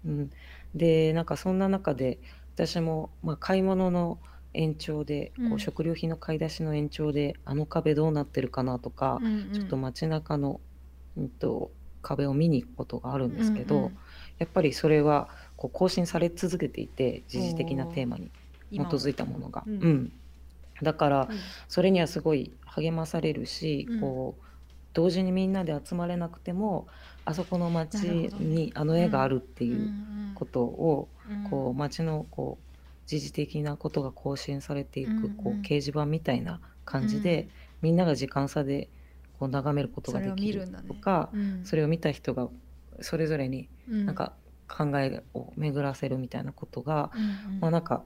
[0.07, 0.31] うん、うん、
[0.75, 2.19] でなんかそんな中で
[2.55, 4.21] 私も、まあ、買い物の
[4.53, 10.61] 延長で、こう食料品の買い出しの延長であの壁どうなってるかなとか、うんうん、ちょっと街中の
[11.17, 11.71] うんと、
[12.03, 13.99] 壁を見に行くことがあるんですけど、うんうん、
[14.39, 18.31] やっぱりそれはこう更新され続けていて時事的なテーマに
[18.71, 19.65] 基づいたものが。
[19.67, 20.13] うん、うん、
[20.83, 21.29] だから
[21.69, 24.43] それにはすごい励まされるし、うん、こう
[24.93, 26.87] 同時にみんなで集まれなくても
[27.25, 29.91] あそこの街にあの絵があるっていう
[30.35, 31.09] ことを、
[31.49, 37.49] こう街のこう時事的なことが更新されていくこう掲示板みたいな感じで、
[37.81, 38.89] みんなが時間差で
[39.45, 42.49] こう眺めることができるとかそれ,、うん、それを見た人が
[43.01, 44.33] それぞれになんか
[44.69, 48.03] 考えを巡らせるみたいなことが、うんうん、まあ、なんか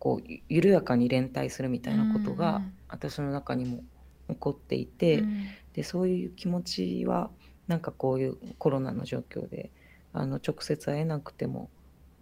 [0.00, 3.84] こう緩やかに連帯するみたいなことが私の中にも
[4.28, 7.30] 起こっていて、うん、でそういう気持ちは
[7.68, 9.70] なんかこういうコロナの状況で
[10.12, 11.70] あの直接会えなくても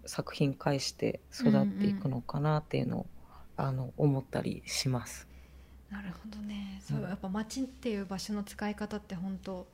[0.04, 3.06] 作品介して育っていくのかなっていうのを、
[3.58, 5.29] うんうん、あの思ったりします。
[5.90, 6.80] なるほどね。
[6.86, 9.66] そう、やっぱ街っていう場所の使い方って本当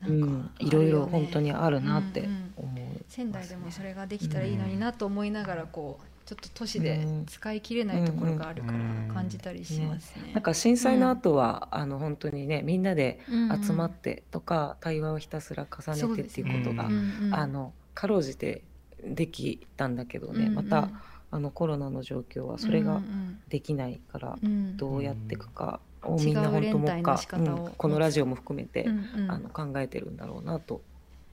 [0.00, 2.78] なんか、ね、いろいろ本当にあるなって思う、うん。
[2.78, 10.32] うん、仙台でもそれができたらいいのになと思いながらこうちょっと都市で使い切れないところがあるから感じたりしますね。
[10.34, 13.18] なんか震災の後は、あの本当にねみんなで
[13.64, 16.90] 集まってとか、対話をひたすら重ねてっていうことが、
[17.32, 18.62] あのかろうじて
[19.02, 20.90] できたんだけどね、また
[21.30, 23.00] あのコロナの状況はそれが
[23.48, 24.38] できないから、
[24.76, 28.86] どうやっていくかをみんな本当もっか、うん、このラジオも含めて、
[29.28, 30.80] あの考えてるんだろうなと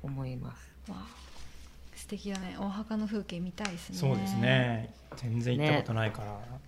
[0.03, 0.69] 思います。
[1.95, 2.55] 素敵だね。
[2.59, 3.97] お墓の風景見たいですね。
[3.97, 4.93] そうですね。
[5.15, 6.23] 全然行ったことないか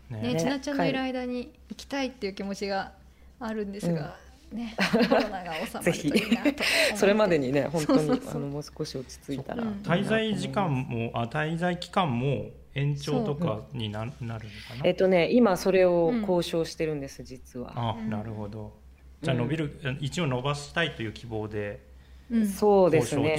[0.09, 0.17] ら。
[0.17, 0.33] ね。
[0.33, 0.39] ね。
[0.39, 2.93] ちなちゃんのいる間に行きたいっていう気持ちが
[3.39, 4.15] あるんですが、
[4.51, 4.75] ね、
[5.09, 6.63] コロナが収まるといいなと
[6.95, 14.49] それまでにね本当にあのもう少し落ち着いたら、滞在時間もあ滞在期間も延長とかにな,、なるのかな？
[14.83, 17.73] えっとね今それを交渉してるんです、実は。
[17.75, 18.73] あなるほど。
[19.21, 21.85] じゃあ伸びる、一応伸ばしたいという希望で
[22.29, 23.37] うん、そうですね。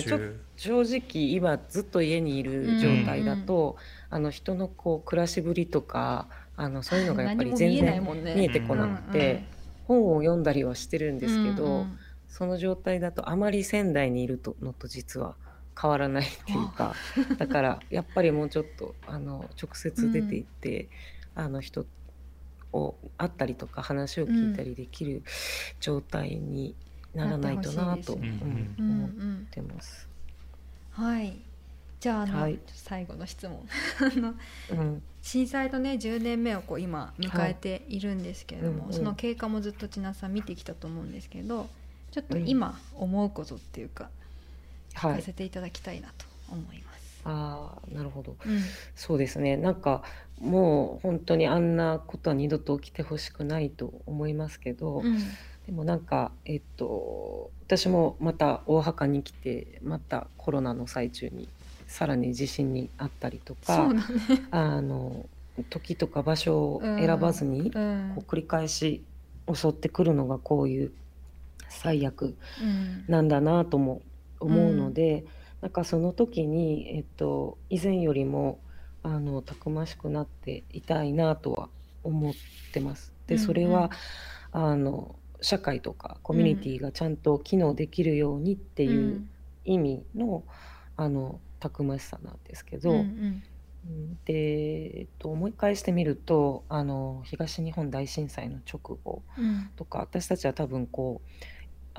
[0.56, 3.76] 正直今ずっと家にいる状態だと、
[4.10, 8.02] うん、あの人のこう暮らしぶりとかあのそういうのがやっぱり全然
[8.34, 9.44] 見えてこなくて、
[9.86, 15.36] 本を読んだりはしてるんですけど、うんうん、その状態だとあまり仙台にいるのと実は
[15.80, 16.94] 変わらないっていうか
[17.38, 20.88] だからやっぱりもうちょっとあの直接出ていって、
[21.36, 21.86] うん、あの人
[22.72, 25.22] を会ったりとか話を聞いたりできる
[25.80, 26.74] 状態に
[27.14, 29.10] ならないとなと、思っ
[29.50, 30.08] てます。
[30.90, 31.38] はい。
[32.00, 33.66] じゃあはい、最後の質問。
[34.70, 38.92] うん、震災とね10年目をこう今迎えているんですけれども、はい。
[38.92, 41.68] その経過もずっと千奈さん見てきたと思うんですけど
[42.10, 44.10] ちょっと今思うことっていうか、
[44.98, 47.20] 聞かせていただきたいなと思います。
[47.24, 48.60] ああなるほど、うん、
[48.94, 49.56] そうですね。
[49.56, 50.02] なんか
[50.40, 55.18] もう本当にあんなことは二度と起きてほしくないと思いますけど、うん、
[55.66, 61.48] でもなんか、えっと、私もまた大墓に来てまたコロナの最中に
[61.86, 64.02] さらに地震にあったりとか、ね、
[64.50, 65.26] あの
[65.70, 67.80] 時とか場所を選ばずに、こう
[68.20, 69.02] 繰り返し
[69.52, 70.92] 襲ってくるのがこういう
[71.68, 72.36] 最悪
[73.08, 74.02] なんだなとも
[74.40, 75.26] 思うので、うん、
[75.62, 78.60] なんかその時に、えっと、以前よりも
[79.02, 81.68] あのたくましくなっていたいなとは
[82.02, 82.34] 思っ
[82.72, 83.12] てます。
[83.26, 83.90] でそれは、
[84.52, 84.62] うん。
[84.62, 89.24] うん、あの社会とかコミュニティがちゃんと機能できるようにっていう
[89.64, 90.42] 意味の,、
[90.96, 94.18] あのたくましさなんですけど、うんうん。
[94.24, 99.22] で、えっと、思い返してみるとあの東日本大震災の直後
[99.76, 101.32] とか、うん、私たちは多分こう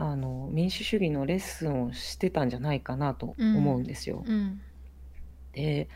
[0.02, 4.24] あの民主主義のレッスンをしてたんじゃないかなと思うんですよ。
[4.26, 4.34] うん。
[4.34, 4.62] うん、
[5.52, 5.90] で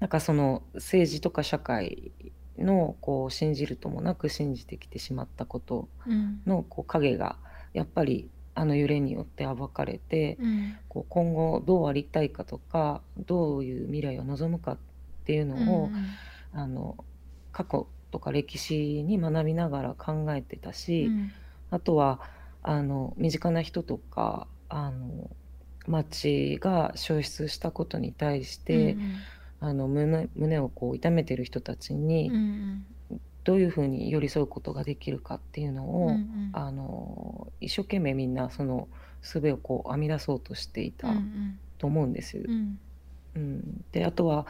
[0.00, 2.12] なんかその政治とか社会
[2.58, 5.88] のこう信じるともなく信じてきてしまったこと
[6.46, 7.36] のこう影が
[7.72, 14.78] やっぱりあの揺れによって暴かれて、うん、こう今後どうありたいかとかどういう未来を望むかっ
[15.24, 15.94] ていうのを、うん、
[16.52, 17.02] あの
[17.52, 21.32] 過去とか歴史に学びながら考えてたし、うん、
[21.70, 22.20] あとは
[22.62, 25.30] あの身近な人とかあの
[25.86, 29.14] 町が消失したことに対して、うん
[29.60, 32.30] あの胸胸をこう痛めてる人たちに、
[33.44, 38.88] どういうふうに寄り添うことができるかっていうのを、うんうん、あの一生懸命みんなその
[39.22, 41.08] 術をこう編み出そうとしていた
[41.78, 42.36] と思うんです。
[42.36, 42.44] よ。
[42.46, 42.78] うん、
[43.34, 44.46] うん、であとは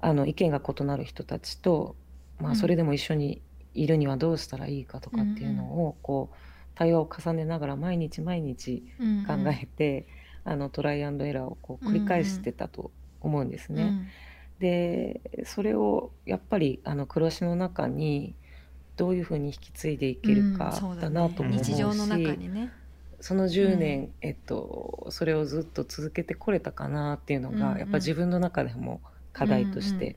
[0.00, 1.96] あの意見が異なる人たちと、
[2.40, 3.42] まあ、それでも一緒に
[3.74, 6.36] いるにはどうしたらいいかとかっていうのを、こう
[6.78, 8.84] 対話を重ねながら毎日毎日
[9.26, 10.06] 考えて、
[10.44, 13.82] うんうん、あのトライアンドエラーをこう繰り返してたと思うんですね。
[13.82, 14.06] うんうん。
[14.60, 18.36] でそれをやっぱりあの暮らしの中に
[18.96, 22.06] どういうふうに引き継いでいけるかだなと思うし、うんそ
[22.48, 22.72] ね、
[23.20, 29.00] その10年、うん、えっと、それをずっと続けてこれたかなっていうのが、うんうん、やっぱ自分の中でも
[29.32, 30.16] 課題として、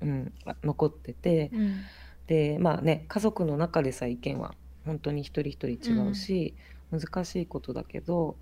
[0.00, 0.32] うんうん、
[0.64, 1.76] 残ってて、うん、
[2.26, 4.54] でまあね家族の中でさ意見は
[4.88, 6.54] 本当に一人一人違うし、
[6.90, 8.36] 難しいことだけど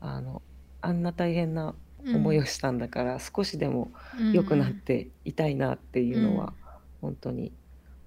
[0.00, 0.40] あの
[0.80, 3.92] あんな大変な思いをしたんだから、少しでも
[4.32, 6.54] 良くなっていたいなっていうのは
[7.02, 7.52] 本当に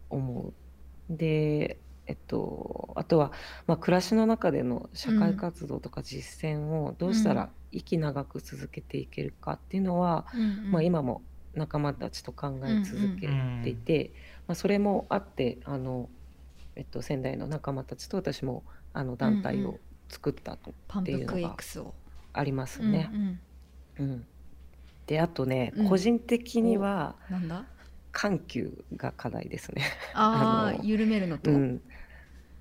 [0.09, 0.53] 思う。
[1.09, 3.31] でえっと、あとは、
[3.65, 11.21] まあ、暮らしの中での社会活動とか実践をどうしたら息長く続けていけるかっていうのは、うんまあ、今も
[11.53, 13.29] 仲間たちと考え続け
[13.63, 14.11] ていて、
[14.47, 16.09] まあ、それもあってあの、
[16.75, 18.63] えっと、仙台の仲間たちと私も
[18.93, 20.57] あの団体を作ったっ
[21.03, 21.55] ていうのが
[22.33, 23.09] ありますね。
[23.13, 23.39] うんうん。
[23.99, 24.25] うん、
[25.07, 25.89] であとね、うん。
[25.89, 27.65] 個人的にはなんだ？
[28.11, 29.83] 緩急が課題ですね。
[30.13, 31.81] ああ緩めるのと、うん、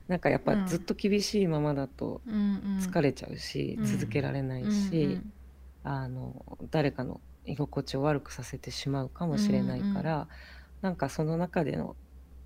[0.09, 3.87] なんかやっぱずっと厳しいままだと疲れちゃうし、うん。
[3.87, 5.33] 続けられないし、うんうん。
[5.85, 10.29] あの誰かの居心地を悪くさせてしまうかもしれないから、
[10.81, 11.97] なんかその中での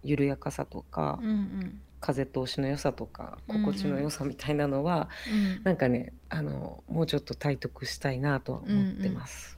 [0.06, 1.80] 緩やかさとか、うんうん。
[1.98, 5.62] 風通しの良さとか心地の良さみたいなのは、うん。
[5.64, 9.56] なんかねあのもうちょっと体得したいなとは思ってます。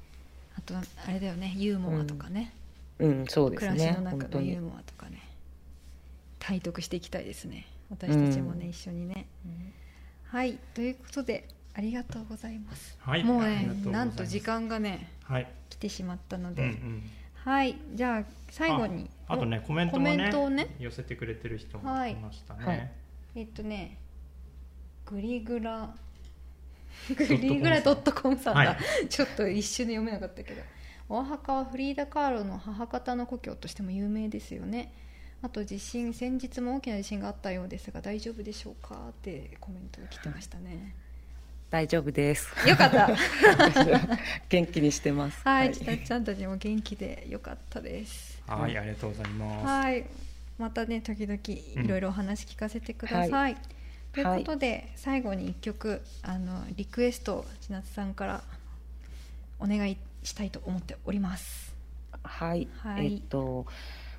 [0.57, 2.53] あとあれだよねユーモアとかね、
[2.99, 5.23] うん、そうですね暮らしの中のユーモアとかね。
[6.39, 7.67] 体得していきたいですね。
[7.91, 9.27] 私たちもね、うん一緒にね、
[10.25, 17.03] はいということでありがとうございます、はいもうねなんと時間がねはい、来てしまったのうんうで、ん、
[17.45, 19.11] はいじゃあ最後に。
[19.26, 20.74] ああとねコメントもコメねントをね。
[20.78, 22.91] 寄せてくれてる人もはいいましたね、はい。
[23.36, 23.99] えっとね
[25.05, 25.95] グリグラ
[27.16, 29.09] グリグラドットコムさんだ、はい。
[29.09, 30.62] ちょっと一瞬で読めなかったけど。
[31.11, 34.93] オアハカはフリーダ・カーロの母方の故郷としても有名ですよね。
[35.41, 39.09] あと地震先日も大きな地震があったようですが大丈夫でしょうか？
[39.11, 40.95] ってコメントが来てましたね
[41.71, 42.49] 大丈夫です。
[42.66, 43.11] よかった。
[44.49, 45.41] 元気にしてます。
[45.45, 48.43] はい、ちたちゃんたちも元気でよかったです。
[48.47, 49.66] はい、ありがとうございます。
[49.66, 50.07] はい。
[50.59, 51.39] またね時々
[51.85, 53.57] いろいろお話聞かせてください、はい。
[54.12, 58.43] ということで、最後に1曲あのリクエストを千夏さんから
[59.59, 61.75] お願いしたいと思っております。
[62.23, 63.14] はい、はい。
[63.14, 63.66] えっと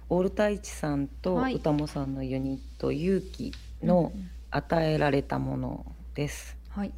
[0.09, 1.55] オール太一さんとはい。
[1.55, 4.29] 歌もさんのユニット勇気のうんうん。
[4.51, 5.85] 与えられたもの
[6.15, 6.55] です。
[6.69, 6.91] はい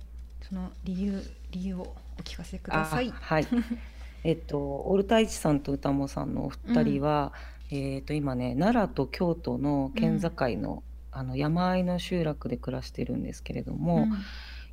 [0.51, 3.09] その理由理由をお聞かせください。
[3.09, 3.47] あはい。
[4.25, 7.31] えっとオール太一さんと歌もさんのお二人は、
[7.71, 14.11] えっと今ね奈良と京都の県境の、あの山あいの集落で暮らしてるんですけれども、うん。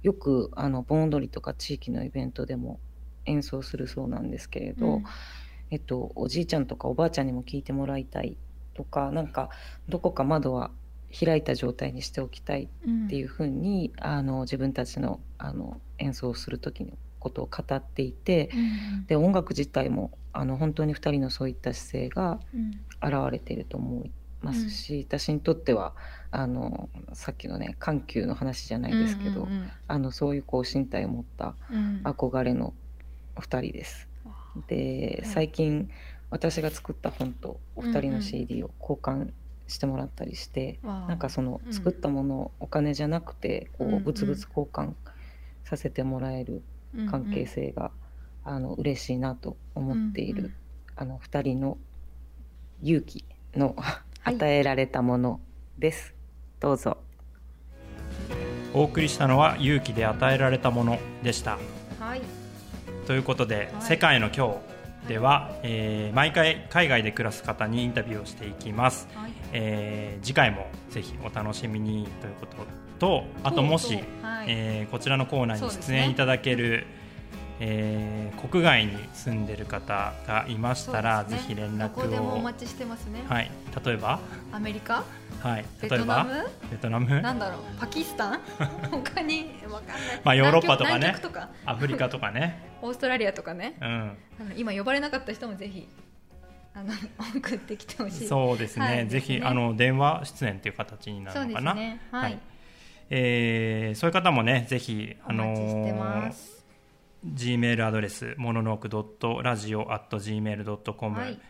[0.03, 2.81] よくあの盆踊りとか地域のイベントでも
[3.25, 5.05] 演奏するそうなんですけれど、うん。
[5.71, 8.37] えっと、おじいちゃんとかおばあちゃんにも聞いてもらいたい
[8.75, 9.51] とかなんか
[9.89, 10.71] どこか窓は
[11.13, 18.57] 開いた状態にしておきたいっていうふうに、あの自分たちのあの演奏する時のことを語っていてう
[19.03, 24.11] んで音楽自体もあの本当に2人のそういった姿勢がうん現れていると思い
[24.43, 25.95] ますし、私にとっては
[26.31, 32.01] あのさっきのね緩急の話じゃないですけど、うんうんあのそういうこう身体を持ったうん。
[32.05, 32.75] 憧れの
[33.37, 34.09] お二人です。
[34.67, 35.89] ではい最近
[36.31, 38.23] 私が作った本とお二人のうんうん。
[38.23, 39.31] CD を交換
[39.69, 41.73] してもらったりして、なんかそのうん。
[41.73, 44.95] 作ったものをお金じゃなくてこうんううん物々交換
[45.65, 46.63] させてもらえる
[47.11, 47.93] 関係性が、
[48.45, 50.55] あの嬉しいなと思っている、うんうん。
[50.97, 51.79] あの二人の
[52.83, 53.83] 勇気のい。
[54.25, 55.41] 与えられたもの
[55.79, 56.15] です。
[56.61, 56.99] どうぞ。
[58.75, 61.59] お送りしたのは勇気で与えられたものでした。
[61.99, 62.23] はい。
[63.07, 63.83] ということで、はい。
[63.83, 64.78] 世界の今日
[65.09, 69.09] では、えー毎回海外で暮らす方にインタビューをしていきます。
[69.15, 69.33] はい。
[69.53, 72.57] えー次回もぜひお楽しみにということ
[72.99, 74.47] とあともし、はい。
[74.49, 76.87] えーこちらのコーナーに出演いただける、
[77.61, 81.31] えー国外に住んでる方がいましたら、ね。
[81.31, 83.51] ぜひ連絡どこでもおを、待ちしてますね、はい、
[83.85, 84.21] 例えば、
[84.53, 85.03] アメリカ？
[85.43, 86.33] はい、ベトナム？
[86.71, 87.21] ベトナム？
[87.21, 87.61] なんだろう？
[87.79, 88.41] パキスタン？
[88.91, 89.51] 他に？
[89.69, 90.21] わかんない。
[90.25, 91.15] まあヨーロッパとかね。
[91.67, 93.77] アフリカとかね、 オーストラリアとかね。
[93.81, 93.87] うん、
[94.41, 95.89] あの今呼ばれなかった人もぜひ
[96.75, 96.93] あの
[97.37, 98.29] 送ってきてほしい。
[98.29, 101.75] そうですね、はいぜひねあの電話出演という形になるのかな。
[101.75, 102.39] ねはい、
[103.11, 106.58] えーそういう方もねぜひお待ちしてます、
[107.25, 111.41] G メールアドレスモノノークドットラジオ at gmail.com、はい。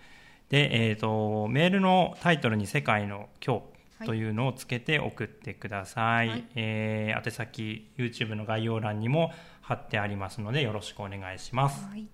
[0.48, 3.62] で、えー、とメールのタイトルに「世界の今日」
[3.98, 4.06] はい。
[4.06, 6.44] というのをつけて送ってください、はい。
[6.54, 11.84] えー宛先 YouTube の概要欄にも貼ってありますのでよろしくお願いします。
[11.86, 12.08] はい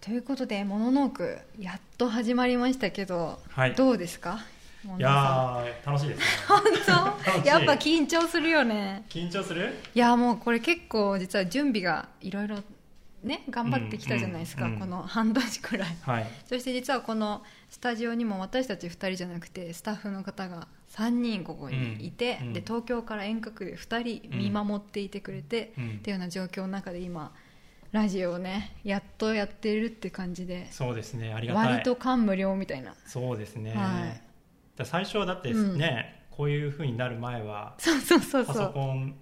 [0.00, 3.74] ということで「モノノーク」やっと始まりましたけど、はい。
[3.74, 4.40] どうですか？
[4.84, 6.24] いノやー楽しいですね。
[6.46, 6.62] 本
[7.42, 9.04] 当 やっぱ緊張するよね。
[9.08, 9.74] 緊張する？
[9.94, 12.58] いやもうこれ結構実は準備がいろいろ
[13.24, 15.96] ね頑張ってきたじゃないですか、うんうんこの半年くらい。
[16.02, 16.26] はい。
[16.46, 25.90] そして実はこのスタジオにも私たち2人じゃなくてスタッフの方が3人ここにいて、うんで東京から遠隔で2人見守っていてくれて、うん。
[25.96, 27.32] っていうような状況の中で今
[27.92, 31.72] ラジオをねやっとやってるって感じでそうですねありがたい。
[31.72, 32.94] 割と感無量みたいな。
[33.06, 34.20] そうですね、はい。
[34.76, 38.66] だ最初はだってね、こういうふうになる前はそうそうそうパそう。
[38.66, 39.14] ソコン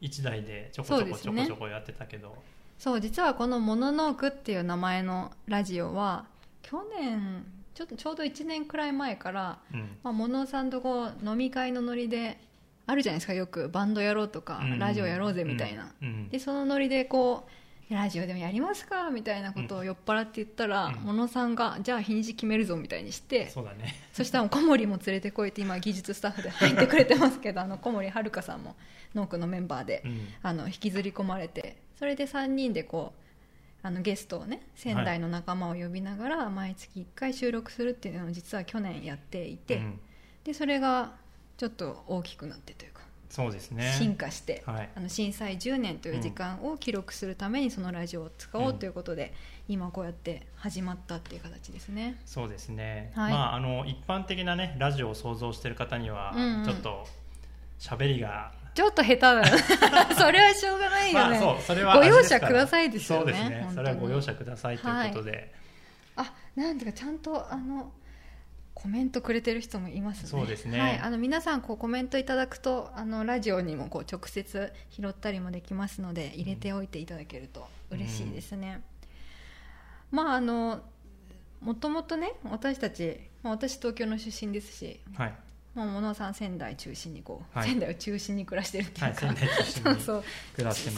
[0.00, 2.36] 1台でちょこちょこちょこちょこやってたけど、
[2.78, 6.26] そう実はこの「モノノーク」っていう名前のラジオは
[6.62, 7.44] 去年
[7.74, 9.98] ちょっとちょうど1年くらい前からうん。
[10.02, 12.38] まあ、モノさんとこう飲み会のノリで
[12.86, 14.78] あるじゃないですかよくバンドやろうとか、うん。
[14.78, 16.08] ラジオやろうぜみたいな、うん。
[16.08, 16.28] うん。
[16.28, 17.50] でそのノリでこう
[17.90, 19.08] ラジオでもやりますか？
[19.10, 23.94] みたいなことを酔っ払って言ったら、うん、小野さんがじゃあ日にち決めるぞみたいにしてそうだね。
[24.12, 28.76] そしたら小森も連れてこいって今技術スタッフで入ってくれてますけどあの小森遥さんも
[29.14, 40.00] 農区のメンバーで、うん、あの引きずり込まれてそれで3人でこうあのゲストをね仙台の仲間を呼びながら毎月1回収録するっていうのを実は去年やっていて、うん、
[40.44, 41.14] でそれが
[41.56, 42.97] ちょっと大きくなってというか
[43.30, 43.94] そうですね。
[43.98, 49.34] 進化して、はい、あの震災10年という時間を記録するためにそのラジオを使おうということで、
[49.68, 52.20] うん、今こうやって始まったっていう形ですね。
[52.24, 57.06] そうですね、はい、まああの一般的なねラジオを想像している方には、ちょっと
[57.78, 59.44] 喋りがちょっと下手だ
[60.16, 63.70] それはしょうがないよね、まあ、それはご容赦くださいですよねそうですね。
[63.74, 65.52] それはご容赦くださいということで、
[66.14, 67.92] はい、あなんていうかちゃんとあの
[68.80, 70.28] コメントくれてる人もいますね。
[70.28, 70.78] そうですね。
[70.78, 78.84] はい、あの皆さんこうコメントいただくとあのラジオにもこう直接拾ったりもできますので入れておいていただけると嬉しいですね。
[80.12, 80.80] うん、まああの
[81.60, 85.34] もともとね私たち、まあ、私東京の出身ですし、はい、
[85.74, 90.24] もう小野さん仙台中心にこう、はい、仙台を中心に暮らしてるっていうか、はい、仙台中心に そう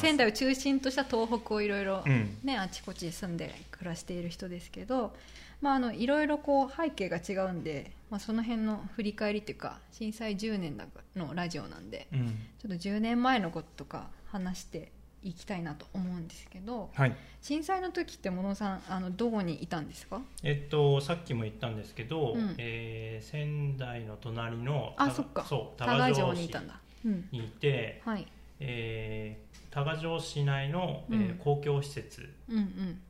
[0.01, 2.05] 仙台を中心とした東北をいろいろ
[2.43, 5.15] ね、あちこち住んで暮らしている人ですけど
[5.61, 10.81] まあ、あのいろいろこう背景が違うんで、まあ、その辺の振り返りっていうか震災10年
[11.15, 14.91] のラジオなんで、うん、ちょっと10年前のこととか話して
[15.23, 20.23] いきたいなと思うんですけど、はい、震災の時って野さんあのどこにいたんですか？
[20.43, 25.45] えっとさっきも言ったんですけど、うん、えー、仙台の隣のあそっか。
[25.45, 28.27] そう多賀城にいたんだ、うん、にいて、はい。
[28.61, 33.01] えー、多賀城市内の、えー、公共施設、うんうん。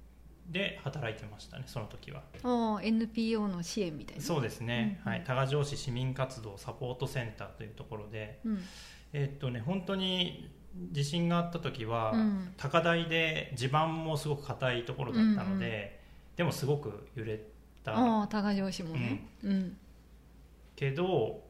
[0.48, 2.22] で働いてましたねその時は。
[2.42, 4.22] あ NPO の支援みたいな。
[4.22, 8.58] そうですね、うんうん、はい、多賀城市市民活動サポートセンターというところで、うん、
[9.12, 17.40] えー、っとね本当に地震があった時は、うん、高台で地盤もすごく硬いところだったので、うんうん、でもすごく揺れ
[17.84, 17.92] た。
[17.96, 19.76] あ多賀城市もね、うん、うん、
[20.76, 21.42] けど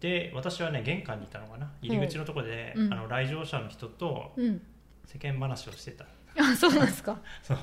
[0.00, 1.70] で私はね玄関にいたのかな。
[1.80, 4.32] 入り口のところで、あの来場者の人と
[5.06, 6.06] 世間話をしてた、
[6.36, 7.20] あそうなんですか。
[7.42, 7.58] そう。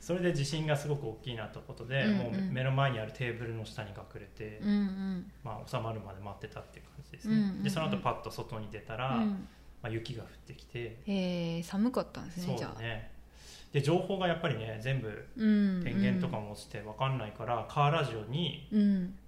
[0.00, 9.48] それで地震がすごく大きいなということで、うんうん、もう目の前にあるテーブルの下に隠れて、うんうん、まあ、収まるまで待ってたっていう感じですね、うんうんうん、でその後パッと外に出たら、うん、
[9.82, 12.80] まあ、雪が降ってきて、えー、寒かったんですねじゃあ。
[12.80, 13.10] ね
[13.72, 17.62] で情報がやっぱりね全部電源とかも落ちて分かんないから、うん。
[17.62, 18.68] うん、カーラジオに、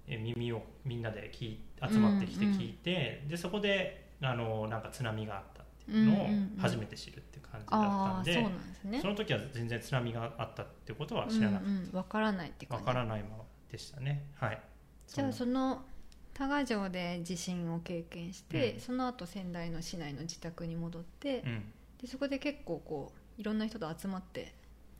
[0.05, 1.57] え耳をみんなで聞
[1.89, 6.27] 集まってきて聞いて、うんうん、でそこであのなんか津波があったっていうのを
[6.57, 12.85] 初めて知るって感じだったんで,、そうなんですね、その時は全然津波があったってことは知らなくて、うんうん、分からないって感じ。
[12.85, 14.25] 分からないままでしたね。
[14.35, 14.61] はい。
[15.07, 15.85] じゃあその
[16.33, 21.63] 多賀城で地震を経験して、うん、その後仙台の市内の自宅に戻って、うん、
[22.01, 24.53] でそこで結構こういろんな人と集まって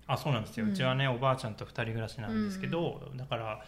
[0.06, 3.12] あそうなんですよ、うん、ちはねおばあちゃんと2人暮らしなんですけど、うん。
[3.12, 3.64] うん、だから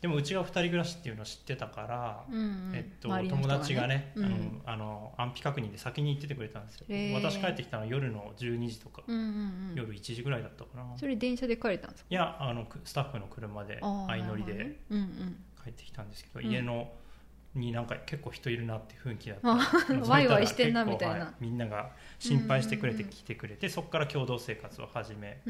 [0.00, 9.28] でもうちが2人暮らしっていうのを知ってたから、うんうん、えっと、ね、友達がね、うん、あの安否確認で先に行っててくれたんですよ、私帰ってきたのは夜の12時とか、うんうんう
[9.72, 10.84] ん、夜1時ぐらいだったかな。
[10.96, 12.06] それ電車で帰れたんですか？
[12.08, 14.78] いやあのスタッフの車で相乗りで
[15.62, 16.90] 帰ってきたんですけど、家の
[17.54, 20.08] になんか結構人いるなって雰囲気だった。
[20.08, 25.40] ワイワイしてんなみたいな、はい、みんなが心配してくれて来てくれて、そこから共同生活を始め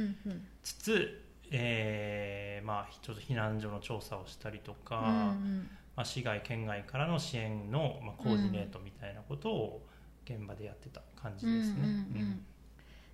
[0.63, 1.09] つつ、うんうん、
[1.53, 9.87] えー、まあ、ちょっと避難所の調査をしたりとか、うんうん、まあ、市外県外からの支援の、まあ、コーディネートみたいなことを
[10.25, 12.41] 現場でやってた感じですね。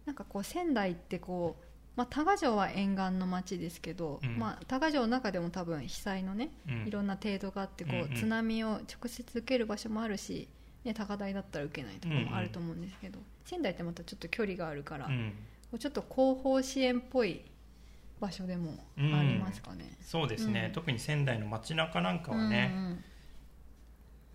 [0.04, 1.65] なんかこう仙台ってこう
[1.96, 10.46] まあ、多賀城は沿岸の町ですけど、うん、まあ、多賀城の中でも多分被災のね、うん、いろんな程度があってこう、うんうん、津波を直接受ける場所もあるし、
[10.84, 13.24] ね、高台だったら受けないとかもあると思うんですけど、うん。
[13.24, 15.08] うん、仙台ってまたちょっと距離があるから、
[15.78, 17.42] ちょっと後方支援っぽい
[18.20, 22.72] 場所でもありますかね、そうですね、特に仙台の街中なんかはね、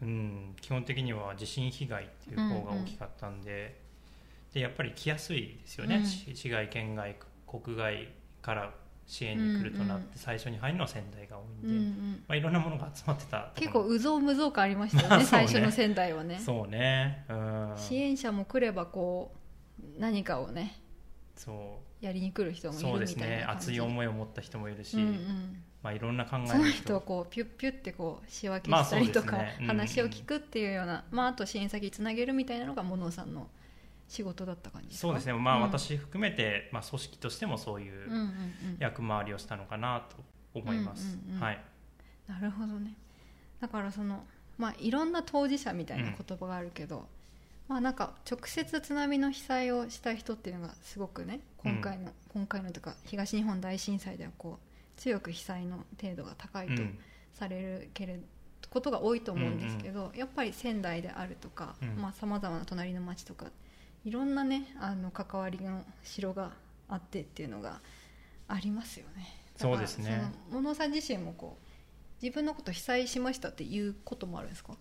[0.02, 7.16] うん、うん、基本的には地震被害っていう方が大きかったんでうんうん、でやっぱり来やすいですよね、市外県外
[7.52, 8.08] 国外
[8.42, 8.74] から
[9.06, 14.00] 支援に来るとなって最初に入るのは仙台が多いんで、うんうん、まあ、いろんなものが集まってた結構う。
[14.00, 16.40] ぞうむぞう感ありましたよね ね、最初の仙台はね。
[16.40, 19.36] そうね、うん、支援者も来ればこ
[19.80, 20.80] う何かをね
[21.36, 22.06] そう。
[22.06, 23.46] やりに来る人もいるみたいなそうですね。
[23.48, 29.56] 熱い思いを持った人もいるし、うんうん、まあ、いろんな考えその人をこうピュッピュッてこう仕分けしたりとか、まあね。
[29.58, 33.50] うんうん、話を聞くっていうような、まあ、あと支援先つなげるみたいなのがモノさんの
[34.12, 38.10] 仕事だった感じそうですね、まあ、うん、私含めて、まあ、組織としてもそういう
[38.78, 40.18] 役回りをしたのかなと
[40.54, 41.64] 思います、はい、
[42.28, 42.94] なるほどね。
[43.62, 44.26] だからその、
[44.58, 47.04] まあ、いろんな当事者みたいな言葉があるけど、うん、
[47.70, 56.84] まあなんか直接津波の被災をした人っていうのがすごくね今回の、うん、今回のとか東日本大震災ではこう強く被災の程度が高いと
[57.34, 58.24] されるけれど、
[58.70, 61.76] ことが多いと思うんですけど、うんうん、やっぱり仙台であるとか
[62.20, 63.46] さまざ、まな隣の町とか
[64.04, 66.52] いろんなねあの関わりの城が
[66.90, 67.80] あってっていうのが
[68.48, 69.38] ありますよね。
[69.58, 74.76] そうですね小野さん自身もこう自分のこと被災しましたっていうこともあるんですか？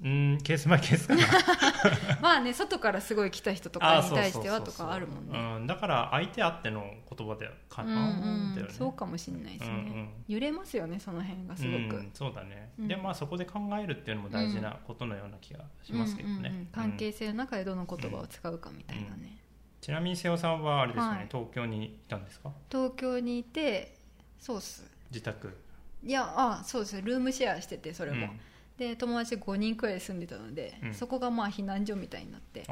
[0.00, 1.22] うんケースバイケースかな。
[2.22, 5.28] まあね外からすごい来た人とかに対してはとかあるもん
[5.60, 5.66] ね。
[5.66, 6.84] だから相手あっての
[7.16, 19.38] 言葉でかな、うんうん、そうかもしれないですね、うんうん、揺れますよねその辺がすごく、うん、そうだね、うん、でまあそこで考えるっていうのも大事なことのような気がしますけどね、うんうんうん、関係性の中でどの言葉を使うかみたいなね、
[19.80, 22.52] ちなみに瀬尾さんはあれですよね、はい、東京にいたんですか？
[22.70, 23.96] 東京にいて
[24.38, 24.88] そうっす。
[25.10, 25.56] 自宅。
[26.04, 27.02] いやあそうです。
[27.02, 28.40] ルームシェアしててそれも、うん、
[28.78, 32.64] で友達5人くらい住んでたので、うん、そこがまあ避難所みたいになって。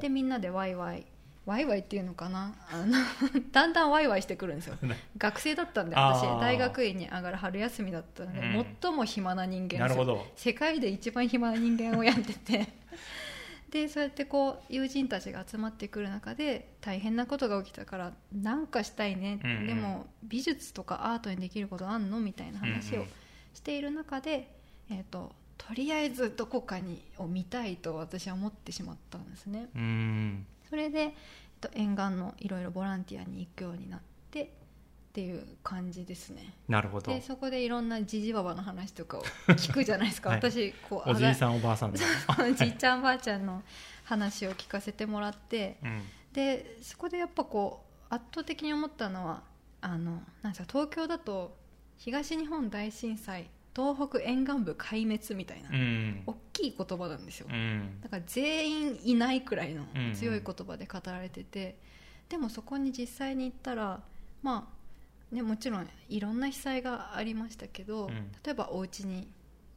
[0.00, 1.04] でみんなでワイワイ
[1.44, 2.54] ワイワイっていうのかな？
[2.72, 2.92] あの
[3.52, 4.76] だんだんワイワイしてくるんですよ。
[5.18, 6.22] 学生だったんで私。
[6.40, 10.26] 大学院に上がる春休みだったので、うん、最も暇な人間ですよ。
[10.34, 12.68] 世界で一番暇な人間をやってて。
[13.70, 22.18] でそうやってこう友人たちが集まってくる中で大変なことが起きたから何かしたいね、うんうん、でも美術とかアートにできることあんの？
[22.18, 23.06] みたいな話を
[23.54, 24.50] している中で、
[24.90, 25.32] えーと、
[25.68, 29.68] とりあえずどこかにを見たいと私は思ってしまったんですね。
[30.70, 31.12] それで、えっ
[31.60, 34.00] と、沿岸のいろいろボランティアに行くようになっ
[34.30, 36.54] てっていう感じですね。
[36.66, 37.12] なるほど。
[37.12, 41.92] でそこでいろんなじじばばの話とかを聞くじゃないですか、 はい、私こうおじいさんおばあさんお
[42.54, 43.62] じいちゃんばあちゃんの
[44.04, 46.02] 話を聞かせてもらって、うん、
[46.32, 49.42] でそこでやっぱこう圧倒的に思ったのは
[49.82, 51.56] あのなんですか東京だと
[51.98, 61.76] 東日本大震災東北沿岸部壊滅みたいな、うん、大きい言葉なんですよ、うん、だから全員いないくらいの強い言葉で語られてて、
[62.28, 64.00] でもそこに実際に行ったら
[64.42, 64.80] まあ
[65.34, 69.28] ね、もちろんいろんな被災がありましたけど、うん、例えばお家に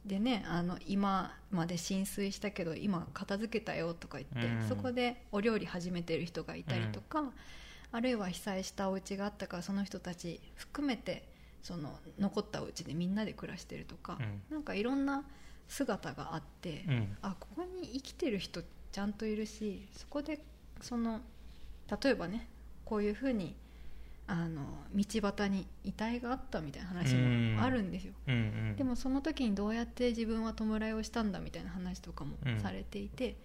[0.04, 7.32] でねあの今まで浸水したけど今片付けたよとか言って、うん、そこでお料理始めてる人がいたりとか、うん、
[7.92, 11.26] あるいは被災したお家があったからその人たち含めて
[11.64, 15.24] その残ったお家でみんなで暮らしてるとか、うん、なんかいろんな
[15.66, 18.60] 姿があって、うん、あここに生きてる人
[18.92, 20.40] ちゃんといるしそこで
[20.82, 21.20] その
[22.02, 22.48] 例えばね
[22.84, 23.56] こういうふうに
[24.26, 24.62] あの
[24.94, 28.36] 道端に遺体があったみたいな話もあるんですよ、うんう
[28.72, 33.36] ん、でもその時にどうやって自分は弔いをしたんだみたいな話とかもされていて、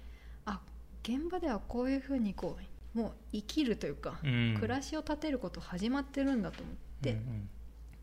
[0.45, 0.61] うん、あ
[1.03, 2.57] 現場ではこういうふうにこ
[2.95, 7.49] うもう生きるというか、うん、暮らしを立てること始まってるんだと思って、うんうん、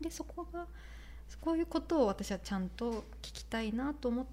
[0.01, 0.65] でそこが
[1.41, 4.25] こういうことを私はちゃんと聞きたいなと思っ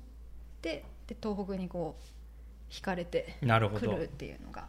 [0.62, 4.67] てで東北にこう惹かれてくるっていうのが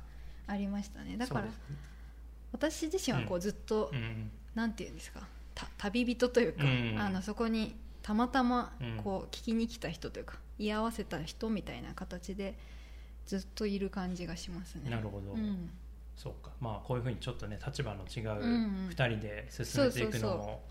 [0.48, 1.18] ありましたね。
[1.18, 1.46] だから、
[2.52, 5.28] 私自身はこうずっと、うん、なんていうんですか？
[5.78, 8.74] 旅人というか、うん、あのそこにたまたま
[9.04, 12.58] こう聞きに来た人というか居合わせた人みたいな形で
[13.26, 14.90] ずっといる感じがしますね。
[14.90, 15.70] なるほど、うん、
[16.16, 16.52] そうか。
[16.60, 20.62] まあこういうふうにちょっとね立場の違う2人で進めていくのも、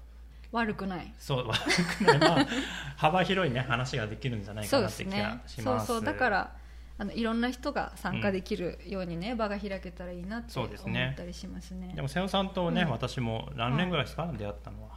[0.55, 1.13] 悪くない。
[1.19, 1.59] そう悪
[1.99, 2.47] くない、まあ、
[2.97, 6.53] 幅広いね話ができるんじゃないかなって気がします、そうそうだから
[6.97, 10.71] あのいろんな人が参加できるようにね、うん、場が開けたらいいなって思っ
[11.17, 11.93] たりしますね。
[11.97, 14.95] でも瀬尾さんとね、うん、私も何年ぐらいですか、はい、出会ったのは。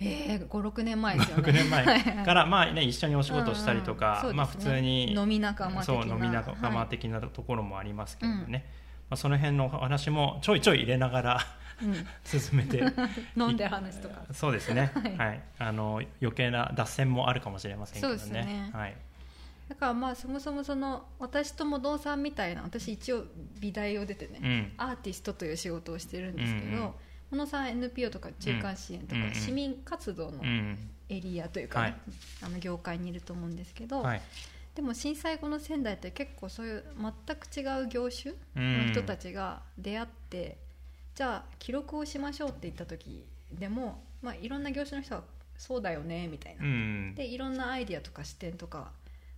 [0.00, 1.42] えー、56年前ですよね。
[1.44, 2.24] 6年前。
[2.24, 4.32] からまあね一緒にお仕事したりとか、うんうん。
[4.32, 8.58] ね、まあ普通に飲み仲間的なそう飲み仲間的なところもありますけどね、はい、ま
[9.10, 11.40] あ、その辺の話もちょいちょい入れながら
[12.24, 12.82] 進めて。
[13.36, 14.22] 飲んで話とか。
[14.32, 18.18] そうですね、はい、はい、あの余計な脱線もあるかもしれませんけどね。
[18.18, 18.96] そうですね、はい。
[19.68, 23.24] だからまあそもそもその私ともどうさんみたいな私一応
[23.58, 26.92] 美大を出てね、うん、アーティストという仕事をしてるんですけど、うんうん、
[27.30, 30.42] 小野さん NPO とか中間支援とか、市民活動の
[31.08, 31.96] エリアというか、ね、
[32.42, 34.22] あの業界にいると思うんですけど、はい、
[34.74, 40.58] でも震災後の仙台って結構そういう全く違う業種の人たちが出会って、
[41.14, 45.22] じゃあ記録をしましょうって言った時でも、まあ、いろんな業種の人は
[45.58, 48.90] そうだよねみたいな、でいろんなアイディアとか視点とか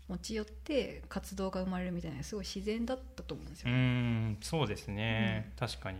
[0.08, 5.98] 持ち寄って活動が生まれるみたいなすごい自然だったと思うんですよ、ね、うんそうですね、うん、確かに。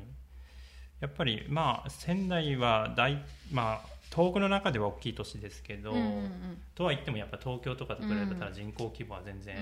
[1.01, 3.23] やっぱりまあ仙台は大
[3.53, 6.31] まあ東北の中では大きい都市ですけど、うんうんうん、
[6.75, 9.59] とは言ってもやっぱ東京とかと比べたら人口規模は全然違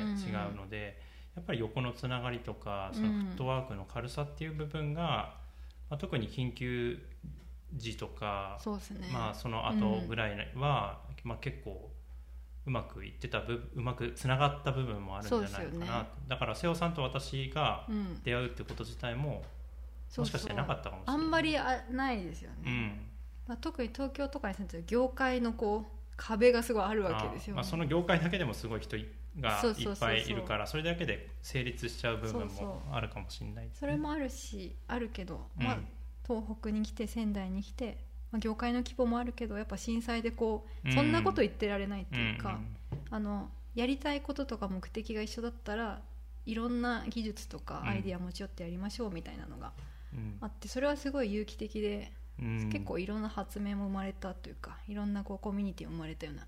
[0.53, 0.93] うので、うんうん、
[1.37, 5.35] やっぱり横のつながりとかそのフットワークの軽さっていう部分が、
[5.93, 6.99] まあ、特に緊急
[7.75, 11.91] 時とかそうです、ね、まあ、その後ぐらいは、うん、まあ、結構
[12.65, 17.87] うまくいってた部うまくつながった部分もあるんじゃないかな、ね、だから瀬尾さんと私が
[18.25, 19.43] 出会うってこと自体も、
[20.17, 21.25] うん、もしかしてなかったかもしれない。
[21.25, 23.01] あんまりあないですよね、うん。
[23.47, 28.97] まあ、特に東京とかに住んでる業界のこう壁がすごいあるわけですよ、ね、まあ、その業界だけでもすごい人
[29.41, 35.79] がいっぱいいるからそれだけで成立しちゃう部分もあるかもしれない、ね、それもあるしあるけど、まあ、
[36.27, 37.99] 東北に来て仙台に来て、
[38.31, 42.61] まあ、業界の規模もあるけどやっぱ震災でこうそんなこと言ってられないっていうか、
[43.11, 46.03] あのやりたいこととか目的が一緒だったら
[46.45, 49.73] いろんな技術とかアイディア持ち寄ってやりましょうみたいなのが
[50.41, 52.13] あって、それはすごい有機的で、
[52.71, 56.47] 結構いろんな発明も生まれたというかいろんなこうコミュニティも生まれたような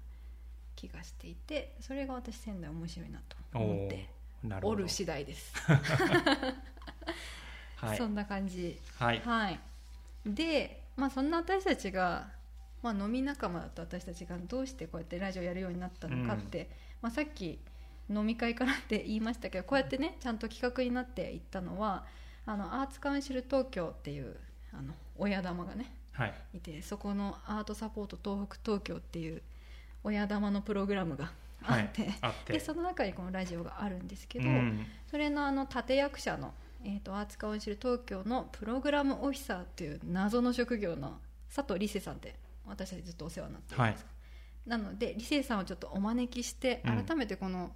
[0.89, 4.09] 気がしていてそれが私仙台面白いなと思って
[4.63, 5.55] おる次第です。
[7.77, 8.79] はい、そんな感じ。
[8.99, 9.61] はい、はい、
[10.27, 12.31] で、まあ、そんな私たちが、
[12.83, 16.69] まあ、飲み仲間だった私たちがどうしてこうやってラジオやるようになったのかって、うん、
[17.03, 17.59] まあ、さっき
[18.11, 22.05] 飲み会からって言いましたけどこうやってねちゃんと企画になっていったのは
[22.47, 24.37] あのアーツカウンシル東京っていう
[24.73, 29.43] あの親玉がね、はい、いてそこのアートサポート東北東京っていう
[30.05, 31.33] 親玉のプログラムが
[31.63, 36.53] あって、はい、でその中にこのラジオがあるんですけど、うん、それのあの立役者の、
[36.85, 41.19] えーと、アーツカウンシル東京のプログラムオフィサーっていう謎の職業の
[41.55, 42.35] 佐藤理瀬さんって
[42.67, 44.07] 私たちずっとお世話になってるんです、は
[44.67, 47.73] い、なので理瀬さんをちょっとお招きして改めてこの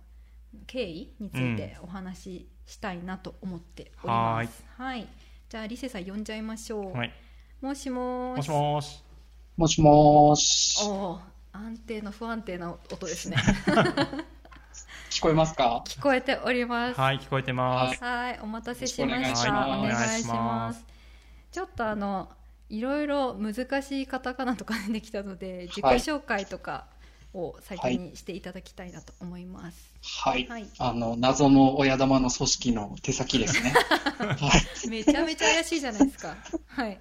[0.66, 5.06] 経緯についてお話ししたいなと思っております、うん、はい。
[5.48, 7.12] じゃあ理瀬さん呼んじゃいましょう、はい、
[7.62, 8.38] もしもし。
[8.38, 9.02] もしもし。
[9.56, 10.78] もしもし。
[10.84, 11.18] お
[11.58, 13.36] 安定の不安定な音ですね
[15.10, 15.82] 聞こえますか？
[15.86, 20.84] 聞こえておりますはい聞こえてますはいお待たせしましたお願いします
[21.50, 22.28] ちょっとあの
[22.68, 26.86] いろいろ難しいカタカナとか出てきたので自己紹介とか
[27.34, 29.94] を先にしていただきたいなと思います。
[30.22, 30.46] はい。
[30.48, 33.70] はい、あの謎の親玉の組織の手先ですね。
[34.18, 34.34] は
[34.84, 34.88] い。
[34.88, 36.36] めちゃめちゃ怪しいじゃないですか。
[36.66, 36.98] はい。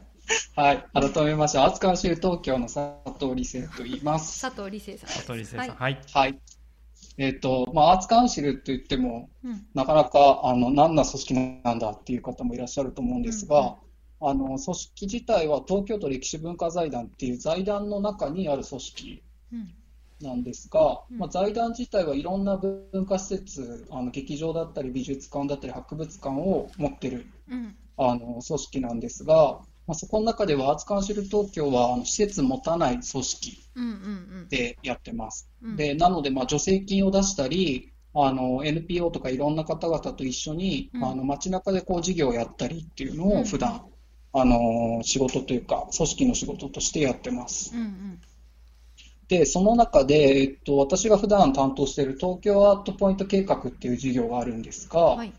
[0.55, 2.79] はい、改めまして、熱川州東京の佐
[3.19, 4.41] 藤理生と言います。
[4.41, 5.09] 佐藤理生さん。
[5.09, 5.69] 佐藤理生さん。
[5.69, 5.99] はい。
[6.11, 6.39] はい。
[7.17, 13.75] えっ、ー、と、まあ、アーツカウンシルと言っても、うん、なかなか、あの、何な組織なんだっていう方もいらっしゃると思うんですが、うんうん、
[14.21, 19.23] あの、組織自体は東京都歴史文化財団っていう財団の中にある組織
[20.21, 27.25] なんですが、うん、まあ、財団自体はいろんな文化施設、あの劇場だったり美術館だったり博物館を持ってる、
[27.97, 33.57] あの組織なんですが、まあ、そこの中ではアーツカウンシル東京はあの施設持たない組織
[34.49, 35.49] でやってます。
[35.61, 35.67] うん。
[35.67, 43.85] うんうん、でなので、まあ、助成金を出したり、あの NPO とかいろんな方々と一緒に、うん、あの街中でこう事業をやったりっていうのを普段、
[44.33, 47.71] うん、あの仕事というか組織の仕事としてやってます。
[47.73, 48.21] うんうん、
[49.29, 55.33] でその中で、えっと、私が普段担当している東京アートポイント計画っていう事業があるんですが、はい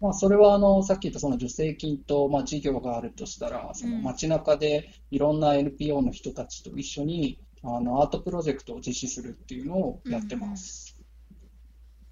[0.00, 10.96] まあ、それはあのさっき言ったその助成金と、まあ、事業があるとしたら、その街中でいろんな NPO の人たちと一緒にあのアートプロジェクトを実施するっていうのをやってます。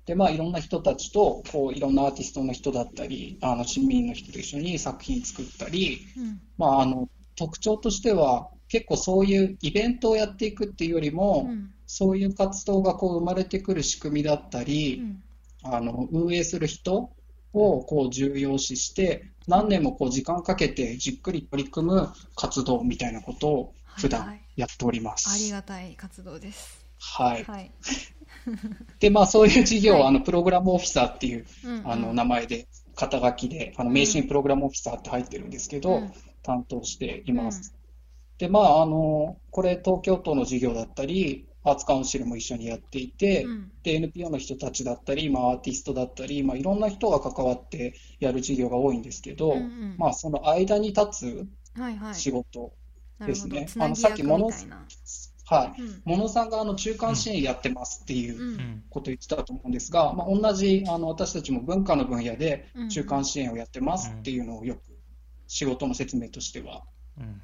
[0.05, 15.03] でまあ、いろんな人たちとこういろんなアーティストの人だったりあの市民の人と一緒に作品作ったり、うん、まあ、あの特徴としては結構そういうイベントをやっていくっていうよりも、うん、そういう活動がこう生まれてくる仕組みだったり、
[15.65, 17.11] うん、あの運営する人
[17.57, 25.29] をこう重要視して、何年もこう時間かけてじっくり取り組む活動みたいなことを普段やっております。
[25.29, 26.87] はいはい、ありがたい活動です。
[26.99, 27.45] はい。
[27.45, 27.71] はい、
[29.01, 37.75] で、まあそういう事業は、はい、あのプログラムオフィサーっていう、うんうん、あの名前で、肩書きで、あの名刺にプログラムオフィサーって入ってるんですけど、うん、担当しています。
[37.75, 51.49] うん、で、まああの、これ東京都の事業だったり、アーツカウンシルも一緒にやっていて、うん、で NPO の人たちだったり、まあ、アーティストだったり、まあ、いろんな人が関わってやる事業が多いんですけど、うんうん、まあ、その間に立
[52.13, 52.73] つ仕事
[53.19, 53.57] ですね。
[53.57, 54.51] はいはい、あのさっきモノ
[55.49, 64.81] はい、うん、モノさんがあの中間支援やってますっていうことを言ってたと思うんですが、まあ、同じあの私たちも文化の分野で中間支援をやってますっていうのをよく
[65.49, 66.83] 仕事の説明としては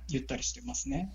[0.08, 1.12] 言ったりしてますね。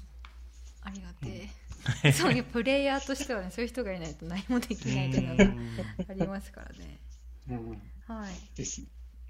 [0.81, 1.66] ありがてえ。
[2.13, 5.43] そういうプレイヤーとしてはねそういう人がいないと何もできないというのが
[6.09, 6.99] ありますからね。
[7.49, 8.81] うん、はい、です。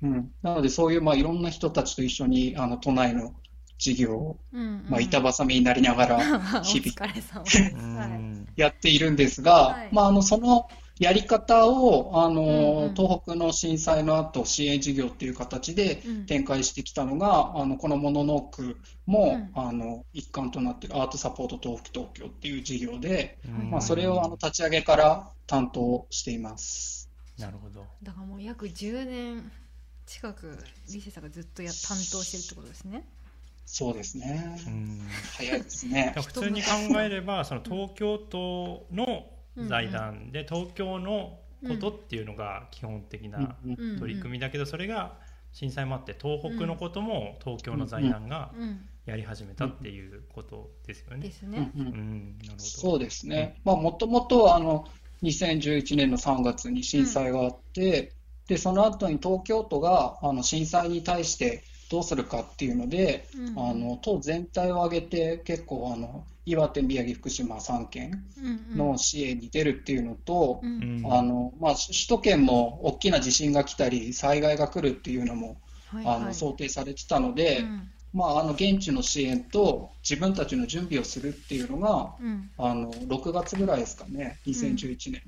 [0.02, 3.34] うん、なのでそういうまあいろんな人たちと一緒にあの都内の
[3.78, 10.68] 事業を、うんうん、まあ、板挟みになりながら 日々 やっているんですが、はい、まあ、あのその
[11.00, 23.38] やり方を、あの、うんうん、東北の震災の後、支援事業っていう形で展開してきたのが、うん、あの、このモノノークも、うん、あの、一環となっているアートサポート東北東京っていう事業で、
[23.70, 27.10] まあ、それをあの立ち上げから担当しています。
[27.38, 27.86] なるほど。
[28.02, 29.52] だからもう約10年
[30.08, 30.58] 近く、
[30.92, 33.08] リセさんがずっとや担当してるってことですね。
[33.66, 34.58] そうですね。
[35.36, 36.14] 早いですね。
[36.26, 36.70] 普通に考
[37.02, 39.30] えれば、その東京都の
[39.66, 43.56] 財団で東京のことっていうのが基本的な
[44.00, 45.18] 取り組みだけどそれが
[45.54, 48.52] 震災もあって東北のことも東京の財団が
[49.06, 51.20] やり始めたっていうことですよね。
[51.20, 51.72] ですね。
[51.76, 52.60] うん、なるほど。
[52.60, 53.60] そうですね。
[53.64, 54.88] まあもともとあの
[55.24, 58.12] 2011年の3月に震災があって、
[58.48, 68.24] でその後に東京都があの震災に対してどうするかっていうので、うん、あの都全体を挙げて結構あの岩手、宮城、福島3県
[68.74, 82.16] の支援に出るっていうのと、うんうん、あのまあ、首都圏も大きな地震が来たり災害が来るっていうのも、はいはい、あの想定されてたので、うん、まあ、あの現地の支援と自分たちの準備をするっていうのが、
[82.58, 85.22] あの6月ぐらいですかね2011年、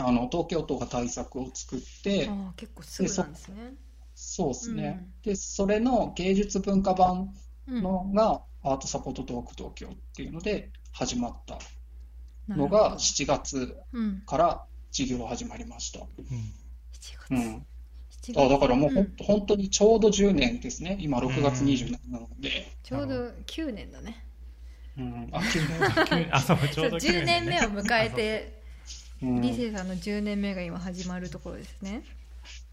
[0.00, 3.74] あの東京都が対策を作って結構すぐなんですね。
[4.16, 7.32] そうですね、うん、でそれの芸術文化版
[7.68, 11.58] のが、アートサポートトーク東京っていうので始まった
[12.48, 13.76] のが7月
[14.26, 16.00] から事業始まりました。
[16.00, 17.64] うん、7
[18.20, 22.70] 月、うん、あだからもうほ、うん、本当にちょうど10年ですね、今6月27なので。
[22.82, 23.14] ちょうど
[23.46, 24.24] 9年だね。
[24.96, 26.34] うん、あ9年。
[26.34, 28.62] あそうちょうど9年、ね、10年目を迎えて、
[29.20, 32.02] 理性さんの10年目が今始まるところですね。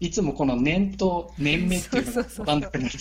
[0.00, 2.98] いつもこの年と年目っていうのが分かんなくなる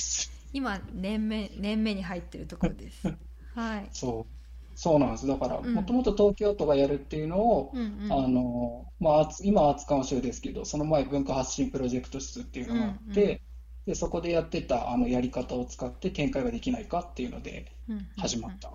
[0.56, 3.14] 今年目年目に入ってるところです。
[3.54, 3.90] はい。
[3.92, 4.34] そう。
[4.74, 5.28] そうなんです。
[5.28, 13.40] だからもともと東京都がやるっていうのを、うんうん、あのまあ、今は厚川州ですけどその前文化発信プロジェクト室っていうのがあって、うんうん、
[13.88, 17.72] でそこでやってたあのやり方を使って展開ができないかっていうので
[18.18, 18.72] 始まった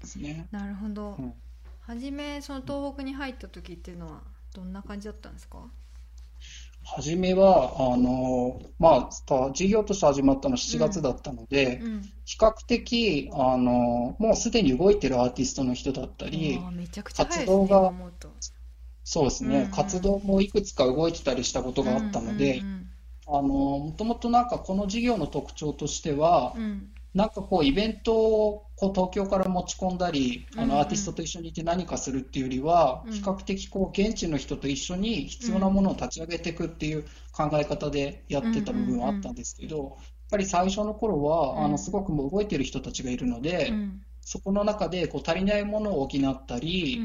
[0.00, 1.34] ですね、うんうんうん、なるほど、うん、
[1.80, 4.22] 初めその東北に入った時っていうのは
[4.54, 5.58] どんな感じだったんですか？
[6.84, 11.86] 初めは、あの、まあ、事業として始まったの7月だったので、うん。
[11.86, 16.60] うん、比較的、あの、もうすでに動いてるアーティストの人だったり、
[17.14, 17.92] 活動が、
[19.02, 22.62] そうですね、うんうん、活動もいくつか動いてたりしたことがあったので、
[23.26, 39.88] もともとなんかこの事業の特徴としては、うんなんかこうイベントをこう東京から持ち込んだり、あのアーティストと一緒にいて何かするっていうよりは、比較的こう現地の人と一緒に必要なものを立ち上げていくっていう考え方でやってた部分はあったんですけど、やっ
[40.30, 43.72] ぱり最初の頃は、あのすごくもう動いてる人たちがいるので、
[44.20, 47.00] そこの中でこう足りないものを補ったり、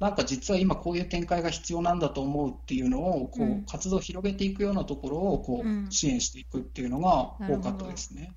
[0.00, 8.32] なんか実は今こういう展開が必要なんだと思うっていうのをこう活動を広げていくようなところをこう支援していくっていうのが多かったですね。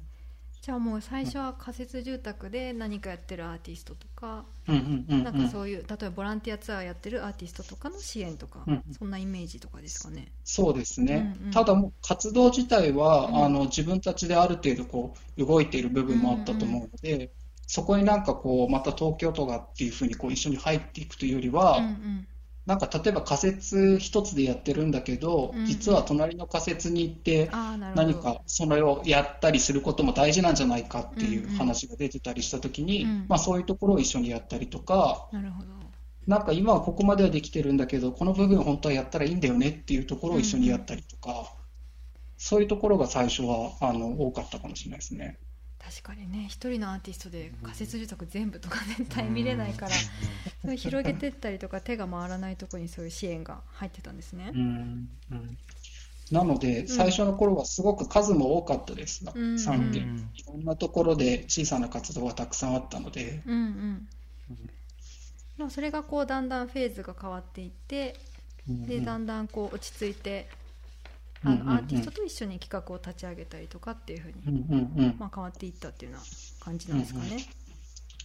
[0.69, 10.31] じゃあもう最初は仮設住宅で何かやってるアーティストとか、なんかそういう例えばボランティアツアーやってるアーティストとかの支援とか、うん、そんなイメージとかですかね。
[10.43, 11.35] そうですね。
[11.39, 17.29] うんうん、ただもう活動自体は、うん、あの自分たちである程度こう動いている部分もあったと思うので、うんうん、
[17.65, 22.27] そこになんかこうまた東京都がっていうふうにこう一緒に入っていくというよりは、うんうん
[22.69, 27.49] なんか例えば仮説一つでやってるんだけど、うん、実は隣の仮説に行って
[27.95, 35.69] 何かそれをやったりすることも大事なんじゃないかっていう話が出てたりした時に、うんうん、まあ、そういうところを一緒にやったりとか、なるほど。
[36.27, 41.45] なんか今はここまではできてるんだけどこの部分本当はやったらいいんだよねっていうところを一緒にやったりとか、うんうん、
[42.37, 45.39] そういうところが最初はあの多かったかもしれないですね。
[45.81, 49.91] 確かにね一人のアーティストで仮設住宅全部とか絶対見れないから、
[50.61, 54.51] それ広げていったりとか手が回らないところにそういう支援が入ってたんですね。
[54.53, 55.09] うん。
[55.31, 55.57] うん。
[56.31, 64.07] なので、最初の頃はすごく数も多かったです、うん、3件、いろんなところで小さな活動がたくさんあったので、うんうん。
[65.59, 68.15] うん、それがこうだんだんフェーズが変わっていって、
[68.67, 70.47] でだんだんこう落ち着いて
[71.43, 76.25] あの、アーティストと一緒に企画を立ち上げたりとかっていうふうに、まあ、変わっていったっていうような
[76.65, 77.27] 感じなんですかね。
[77.27, 77.41] うんうん、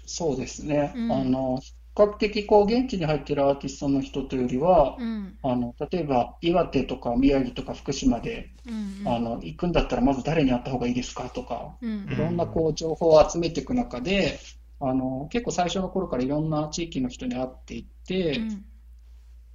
[0.06, 14.40] そうですね、うん、あの比較的こう現地に入っているアーティストの人というよりは、うん、あの例えば岩手とか宮城とか福島で、うんうん、あの行くんだったらまず誰に会った方がいいですかとか、うんうん、いろんなこう情報を集めていく中で
[14.80, 18.64] あの結構最初の頃からいろんな地域の人に会っていって、うん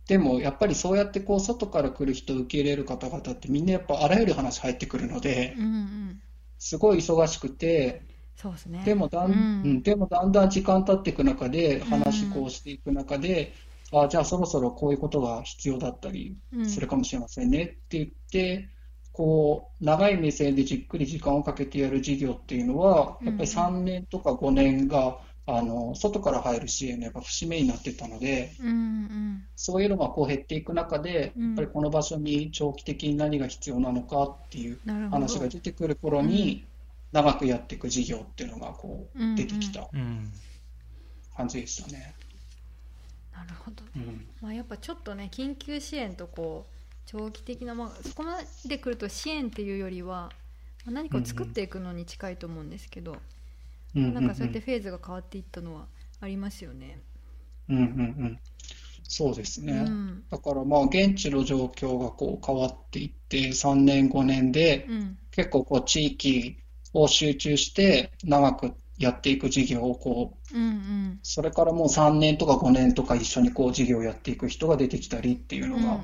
[0.10, 6.22] でもやっぱりそうやってこう外から来る人を受け入れる方々ってみんなやっぱあらゆる話入ってくるので、うんうん、
[6.58, 8.02] すごい忙しくて
[8.36, 13.54] そうですね、でもだん、うん、でもだんだん時間経っていく中で話こうしていく中で、
[13.92, 18.70] あじゃあそろそろこういうことが必要だったりするかもしれませんねって言って、
[19.12, 25.20] こう長い目線でじっくり時間をかけてやる事業っていうのは、やっぱり3年とか5年が
[25.52, 34.80] あの外から入る支援のやっぱ節目になってたので、うんうん、そういうのがこう減っていく中で、やっぱりこの場所に長期的に何が必要なのかっていう
[35.10, 36.66] 話が出てくる頃に、
[37.12, 39.90] 長くやっていく事業っていうのがこう出てきた
[41.36, 42.14] 感じでしたね。
[43.34, 46.76] なるほど、ね、うん、まあ、やっぱちょっとね緊急支援とこう
[47.06, 50.30] 長期的な、まあ、そこまで来ると支援っていうよりは
[50.86, 53.22] 何かを作っていくのに近いと思うんですけど、うんうん、
[53.94, 55.88] なんかそうやってフェーズが変わっていったのは
[56.20, 57.00] ありますよね。
[57.70, 57.84] うんうんう
[58.26, 58.40] ん。
[59.12, 64.88] そうですね、うん、だからまあ現地の状況がこう変わっていって3年5年で、
[65.32, 66.58] 結構こう地域
[66.94, 76.00] を集中して長くやっていく事業をこう、うんうん、それからもう3年とか5年とか一緒にこう事業をやっていく人が出てきたりっていうのが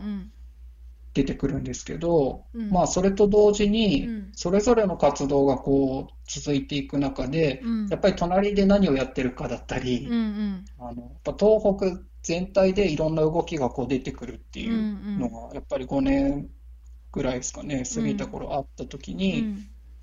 [1.16, 16.50] 出てくるんですけど、うん、まあそれと同時にそれぞれの活動がこう続いていく中で、うん、やっぱり隣で何をやってるかだったり、うんうん、あのやっぱ東北全体でいろんな動きがこう出てくるっていうのがやっぱり5年
[17.14, 19.56] ぐらいですかね過ぎた頃あった時に、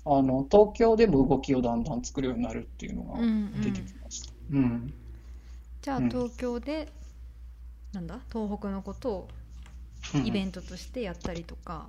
[0.03, 3.19] あの東京でも動きをだんだん作るようになるっていうのが
[3.61, 4.33] 出てきました。
[4.51, 4.93] うん。
[5.83, 6.89] じゃあ東京で、
[7.91, 8.19] なんだ？
[8.31, 9.27] 東北のことを
[10.25, 11.87] イベントとしてやったりとか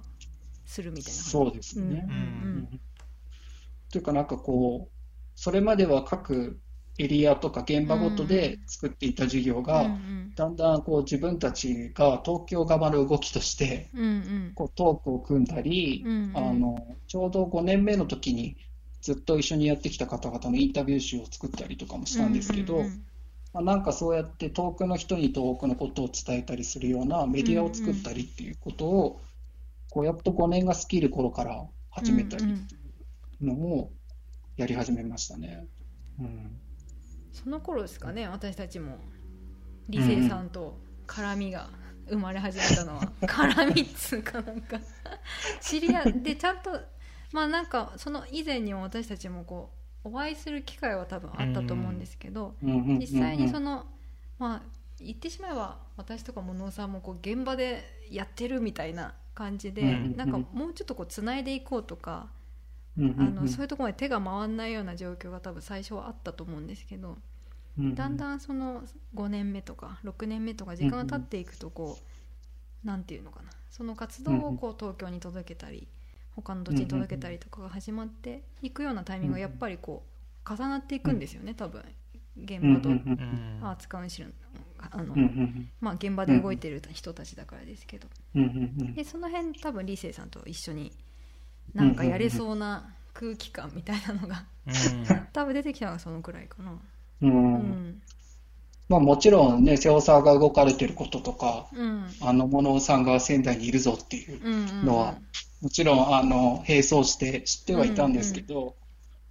[0.66, 2.06] するみたいな、そうですね。
[2.08, 2.80] うん、
[3.90, 4.94] というかなんかこう
[5.34, 6.58] それまでは各
[6.98, 9.90] エリアとか現場ごとで作っていた事業が、
[10.36, 13.88] だんだんこう自分たちが東京側の動きとして、
[14.54, 16.04] こうトークを組んだり、
[16.34, 18.56] あのちょうど5年目の時に
[19.02, 22.84] ずっと一緒にやってきた方々のインタビュー集を作ったりとかもしたんですけど、
[23.54, 29.20] まあ、なんかそうやって遠くの人に遠くのことを伝えたりするようなメディアを作ったりっていうことを、
[29.90, 32.44] こうやっと5年が過ぎる頃から始めたり
[33.40, 33.92] のを
[34.56, 35.66] やり始めましたね。
[36.18, 36.60] うん、
[37.32, 38.98] その頃ですかね私たちも。
[39.88, 41.68] 理性さんと絡みが
[42.08, 44.80] 生まれ始めたのは、うん、 絡みっつうかなんか。
[45.60, 46.80] 知り合ってちゃんと
[47.32, 53.86] まあなんかその以前にも私たちもこうお会いする機会は多分あったと思うんですけど、実際にその
[54.38, 54.62] まあ
[55.00, 62.28] 言ってしまえば私とか物尾さんもこう現場でやってるみたいな感じで、なんかもうちょっとこうつないでいこうとか、
[62.98, 67.16] あのそういうところまで手が回らないような状況が多分最初はあったと思うんですけど、
[67.78, 68.82] だんだんその
[69.14, 73.50] 5年目とか6年目とか時間が経っていくとこう何て言うのかな。
[73.70, 75.88] その活動をこう東京に届けたり。
[76.36, 80.04] 他の土地に届けたりとかが始まっていくようなタイミングがやっぱりこ
[80.46, 81.82] う重なっていくんですよね多分。
[82.36, 84.34] 現場とアーツカウンシル
[84.90, 85.14] あの、
[85.80, 88.08] まあ、現場で動いてる人たちだからですけど。
[88.94, 90.92] でその辺多分理性さんと一緒に
[91.72, 94.44] なんかやれそうな空気感みたいなのが
[95.32, 96.72] 多分出てきたのがそのくらいかな。
[97.22, 98.02] うん、うん
[98.88, 105.14] まあ、もちろんね、瀬尾さんが動かれてることとか、うん、あの、物尾さんが仙台にいるぞっていうのは、
[105.62, 108.74] もちろん、あの、並走して知ってはいたんですけど、うんうん、やっ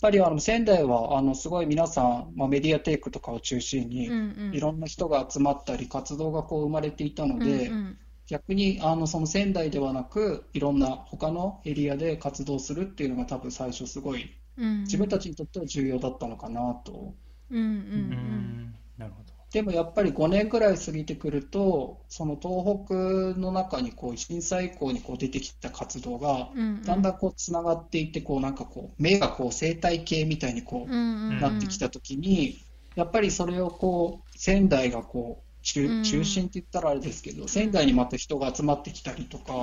[0.02, 4.10] ぱりあの仙台はあのすごい皆さん、まあ、メディアテイクとかを中心に、
[4.52, 7.98] いろんな人が集まったり活動がこう生まれていたので、うんうん、
[8.28, 17.14] 逆にあのその仙台ではなくいろんな他のエリアで活動するっていうのが多分最初すごい、自分たちにとっては重要だったのかなと。
[17.52, 26.50] うんうんうん、なるほどでもやっぱり5年くらい過ぎてくると、その東北の中にこう震災以降にこう出てきた活動が、
[26.84, 32.58] だんだんこうつながっていって、こうなんかこう目がこう生態系みたいにこうなってきたときに、
[32.96, 39.54] やっぱりそれをこう仙台がこう中中心って言ったらあれですけど、仙台にまた人が集まってきたりとか、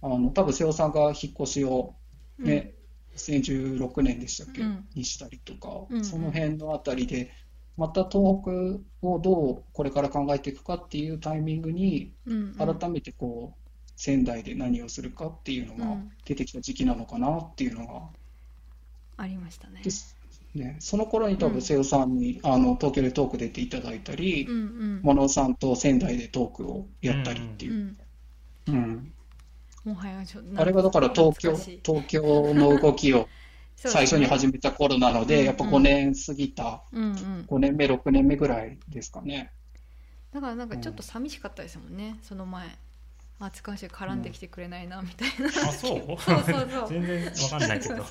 [0.00, 1.96] あの多分瀬尾さんが引っ越しを
[2.38, 2.74] ね、
[3.16, 4.62] 2016年でしたっけ、
[4.94, 7.32] にしたりとか、その辺のあたりで。
[7.76, 12.12] また東北をどうこれから考えていくかっていうタイミングに、
[12.58, 18.02] 改めてこう仙台で何をするかっていうのが出てきた時期なのかなっていうのが、
[19.16, 19.82] ありましたね。
[20.54, 27.96] ね、その頃に多分瀬尾さんに、あの東京でトーク出ていただいたり、うんうん、さんと仙台でトークをやったりっていう。
[28.68, 29.12] うん、うん。
[29.84, 30.24] もはや
[30.56, 33.28] あれはだから東京東京の動きを
[33.88, 39.52] 最初に始めた頃なので、ね、やっぱ5年過ぎた、うんうん、5年目、6年目ぐらいですかね。
[40.32, 42.66] だからなんかちょっと寂しかったですもんね、うん、その前。
[43.40, 46.00] あ、塚橋絡んできてくれないなみたいな、うん、あそう？
[46.20, 46.88] そうそうそう。
[46.90, 48.06] 全然わかんないけど。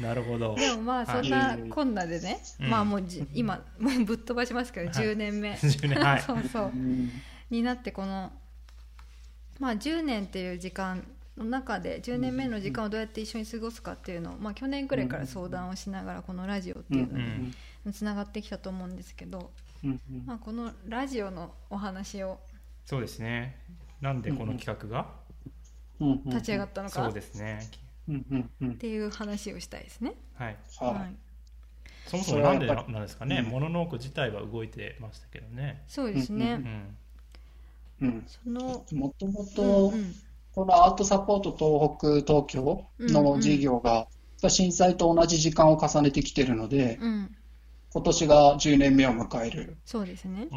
[0.00, 0.54] なるほど。
[0.54, 5.54] でもまあそんなこんなでね、まあもうじ今もうぶっ飛ばしますけど10年目。
[5.58, 6.22] 10年はい。
[6.22, 6.72] そうそう、
[7.50, 8.32] になってこの、
[9.58, 11.04] まあ、10年っていう時間
[11.38, 19.50] の中で10年目の時間をどうやって一緒に過ごすかっていうのを、まあ、去年くらいから相談をしながらこのラジオっていうのにつながってきたと思うんですけど、
[20.26, 22.38] まあ、このラジオのお話を
[22.84, 23.58] そうですね。
[24.00, 25.08] なんでこの企画が
[26.24, 27.04] 立ち上がったのか。
[27.04, 27.60] そうですね。
[28.64, 30.14] っていう話をしたいですね。
[30.36, 31.14] はい、はい。
[32.06, 35.82] そもそもなんでなんですかね、モノノーク自体は動いてましたけどね。
[35.86, 36.96] そうですね。
[38.00, 39.92] うん、そのもともと
[40.58, 44.08] このアートサポート東北東京の事業が、
[44.48, 47.36] 震災と同じ時間を重ねてきてるので、うん、
[47.92, 49.76] 今年が10年目を迎える。
[49.84, 50.48] そうですね。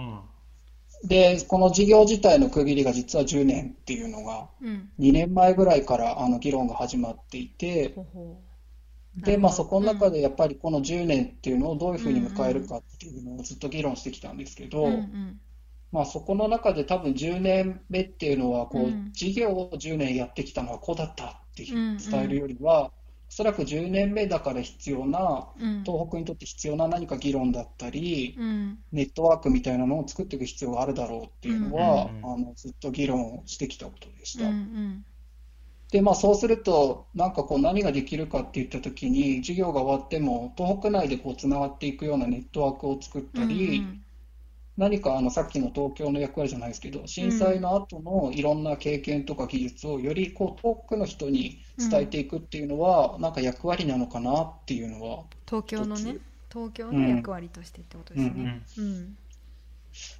[1.03, 4.47] で、この事業自体の区切りが実は10年っていうのが、
[4.99, 7.93] 2年前ぐらいからあの議論が始まっていて、
[9.17, 14.87] で、まあそこの中でやっぱりこの10年っていうのをどういうふうに迎えるかっていうのをずっと議論してきたんですけど、
[15.91, 22.91] まあそこの中で多分10年目っていうのは、こう、事業を10年やってきたのはこうだったって伝えるよりは、
[23.31, 25.47] おそらく10年目だから必要な、
[25.85, 28.37] 東北にとって必要な何か議論だったり、
[28.91, 34.45] ネットワークみたいなのを作っていく必要があるだろうっていうのは、あのずっと議論してきたことでした。
[35.91, 44.03] で、まあそうすると、なんかこう何ができるかっていったときに、授業が終わっても、東北内でこうつながっていくようなネットワークを作ったり、うんうん、
[44.77, 55.23] 何かあのさっきの東京の役割じゃないですけど、震災の後のいろんな経験とか技術をよりこう遠くの人に伝えていくっていうのは、うん、なんか役割なのかなっていうのは。
[55.45, 56.17] 東京のね、
[56.51, 58.63] 東京の役割としてってことですね。
[58.77, 59.17] うん、うん。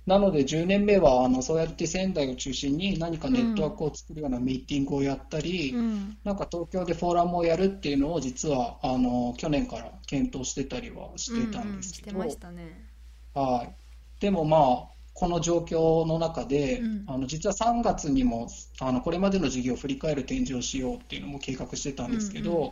[0.05, 12.25] なので10年目はあのそうやって仙台を中心に何かネットワークを作るようなミーティングをやったり、うん、なんか東京でフォーラムをやるっていうのを実はあの去年から検討してたりはしてたんですけど、うん。
[12.25, 12.89] うんね、
[13.33, 13.80] はい
[14.21, 18.47] でもまあこの状況の中で、うん、あの実は3月にも
[18.79, 22.71] あのこれまでの事業を振り返る展示をしようっていうのも計画してたんですけど、うんうん、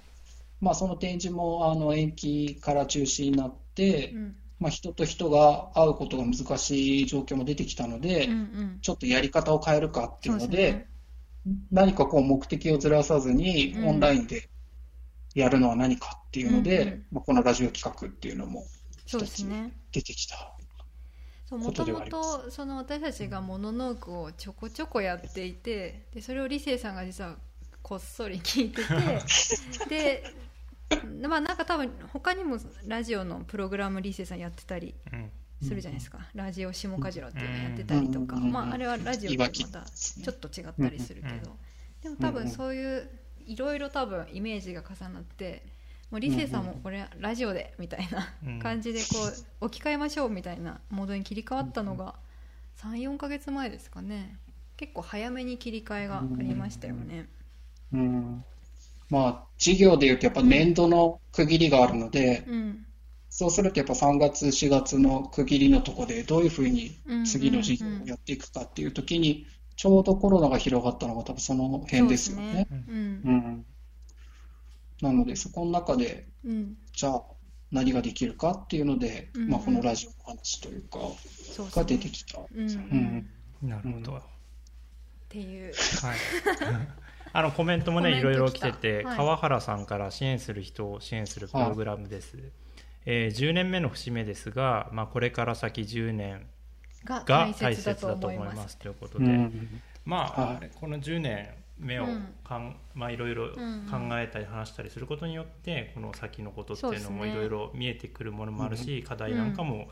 [0.62, 4.36] まあ、その展示もあの延期から中止になって、うん。
[4.60, 10.90] まあ、人と人が会うことが難しい状況も出てきたので、うんうん、ちょっとやり方を変えるかっていうので、ね、
[11.72, 14.50] 何かこう目的をずらさずに、オンラインで
[15.34, 18.66] やるのは何かっていうので、うんうん、まあ、このラジオ企画っていうのも
[19.06, 19.46] 一つ
[19.94, 20.59] 出てきた。
[21.58, 27.36] もともとその私たちがモノノークをちょこちょこやっていてでそれを理性さんが実は
[27.82, 28.84] こっそり聞いて
[29.88, 30.24] て
[31.22, 34.96] でまあなんか多分他にもラジオのプログラムリーセさんやってたり
[35.62, 41.58] するじゃないですか、うん、ラジオ下かじろっていうのやってたりとか、うん、まああれはラジオとまたちょっと違ったりするけど、
[42.02, 43.10] でも多分そういう
[43.46, 45.66] いろいろ多分イメージが重なって
[46.12, 49.06] もう理性さんもこれラジオでみたいな感じでこ
[49.62, 52.16] う置き換えましょうみたいなモードに切り替わったのが
[52.82, 54.38] 34か月前ですかね。
[54.78, 57.28] 結構早めに切り替えがありましたよね。
[57.94, 58.46] うん。
[59.10, 62.86] まあ、事業でいうとやっぱ年度の区切りがあるので、うん、
[63.30, 72.68] そうするとやっぱ3月、4月の区切りのとこでどういうふうに次の事業をやっていくかっていうときに、ちょうどコロナが広がったのが多分その辺ですよね。
[72.70, 72.80] うね。
[72.92, 72.94] う
[73.32, 73.66] ん、
[75.02, 76.28] なので、そこの中で、
[76.94, 77.24] じゃあ
[77.72, 81.00] 何ができるかっていうので、まあ、このラジオの話というか、
[81.76, 82.40] が出てきた。
[83.62, 84.18] なるほど。
[84.18, 84.22] っ
[85.30, 85.74] ていう。
[86.02, 86.18] はい。
[87.32, 92.46] あのコメントもねいろいろ来てて、はい、川原さんから支援する人を支援するプログラムです、はい、
[93.06, 96.48] えー、10年目の節目ですが、まあ、これから先10年
[97.06, 98.78] が大切だと思います。
[98.78, 101.50] ということで、うん、まあ、はい、この10年
[101.80, 102.06] 目を
[102.44, 103.58] かん、まあ、いろいろ考
[104.20, 109.90] えたり話したりすることによって、この先のことっていうのもいろいろ見えてくるものもあるし、課題なんかも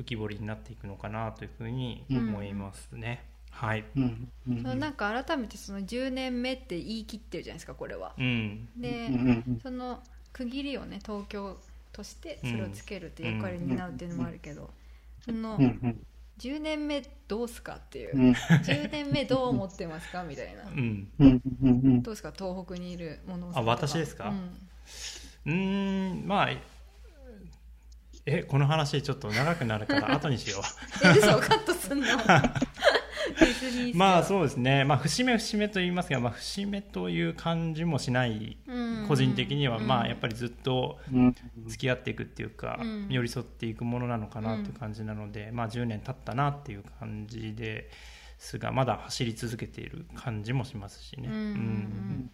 [0.00, 3.24] 浮き彫りになっていくのかなというふうに思いますね。
[3.50, 8.12] はい、うんうん、そのなんか改めてその10年目って言い切ってるじゃないですかこれは。
[8.18, 9.08] うん、で、
[9.62, 10.02] その
[10.32, 11.56] 区切りをね東京
[11.92, 14.70] としてそれをつけるっていう役割になるっていうのもあるけど、
[15.24, 15.58] その
[16.38, 17.76] 10年目どうすか？
[17.76, 20.22] っていう、うん、10年目どう思ってますか？
[20.22, 21.08] みたいな、うん、
[22.02, 22.32] どうですか？
[22.36, 24.32] 東北にいるものあ私ですか？
[25.46, 26.48] うんまあ
[28.28, 30.62] えこの話ちょっと長くなるから後にしよう。
[31.06, 32.06] え嘘カットすんの？
[33.94, 38.58] まあそうですね、まあ、節目節目と言いますが、まあ、節目という感じもしない、
[39.08, 40.98] 個人的には、まあ、やっぱりずっと
[41.66, 42.78] 付き合っていくっていうか、
[43.08, 47.90] 寄り添っていくものなのかなという感じなので、まあ、10年経ったなっていう感じで
[48.38, 52.30] すがまだ走り続けている感じもしますしね、うん。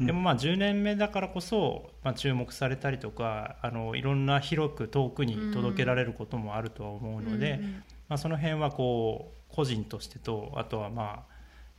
[0.00, 7.68] でもまあ10年目だからこそ、まあ、注目されたりとかあのいろんな広く遠くに届けられることもあるとは思うので、ま
[8.12, 11.24] まあ、その辺はこう個人としてとあとはま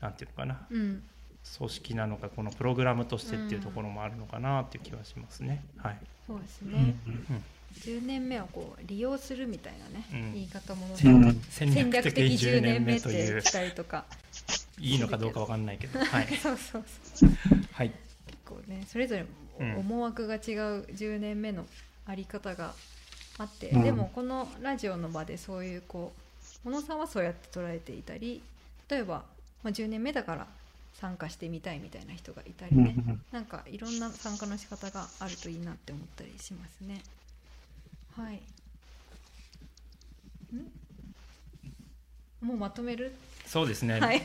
[0.02, 1.04] あなんていうのかな、うん、
[1.58, 5.64] 組織なのかこのプログラムとしてっていうところもあるのかなっていう気はしますね。
[5.78, 5.98] はい、
[6.28, 7.44] そうですね、うんうん
[7.74, 10.95] 10年目をこう利用するみたいなね、うん、言い方も
[11.50, 13.41] 戦略的10年目という。
[13.41, 14.06] たりとか。
[14.80, 16.84] いいのかどうかわかんないけど、 はい、そうそう
[17.16, 17.30] そう。
[17.72, 17.90] はい。
[18.28, 19.26] 結構ねそれぞれ
[19.60, 20.40] 思惑が違う
[20.86, 21.66] 10年目の
[22.06, 22.74] あり方が
[23.38, 26.23] あって、うん、でもこのラジオの場でそういうこう
[26.64, 28.41] 小野さんはそうやって捉えていたり
[28.90, 29.23] 例えば、
[29.64, 30.48] まあ、10年目だから
[30.99, 37.02] 参加してみたいみたいな人がいたりね、うん、なんかいろんな参加の仕方があるといいなって思ったりしますね。
[38.15, 38.40] はい。
[42.41, 43.15] もうまとめる？
[43.48, 44.22] そうですね、はい、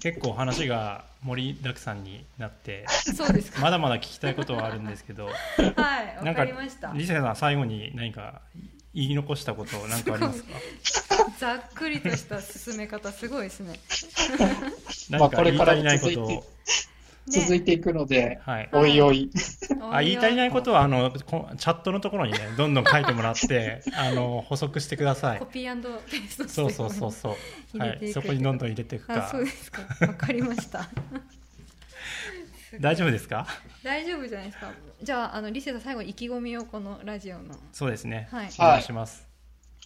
[0.00, 5.26] 結構話が盛りだくさんになってそうですまだまだ聞きたいことはあるんですけど。
[5.26, 6.92] はいわかりました。
[6.94, 8.42] リセさん最後に何か
[8.94, 10.50] 言い残したこと何かありますか？
[11.38, 13.78] ざっくりとした進め方すごいですね
[15.10, 16.44] 何か言い足りないことを
[17.28, 19.30] 続いていくので、はい、おいおい。
[19.92, 25.38] あ言い足りないことはあのチャットのところにねどんどん書いてもらって あの補足してください。
[25.38, 27.36] コピーペーストそうそうそうそ
[27.74, 27.78] う。
[27.78, 29.28] はい、そこにどんどん入れていくか。
[29.30, 29.82] そうですか。
[30.00, 30.88] わかりました。
[32.80, 33.46] 大丈夫ですか？
[33.84, 34.72] 大丈夫じゃないですか。
[35.02, 37.54] じゃああのリセさん最後意気込みをこのラジオの。
[37.72, 38.28] そうですね。
[38.30, 38.48] はい。
[38.58, 39.26] お願いします。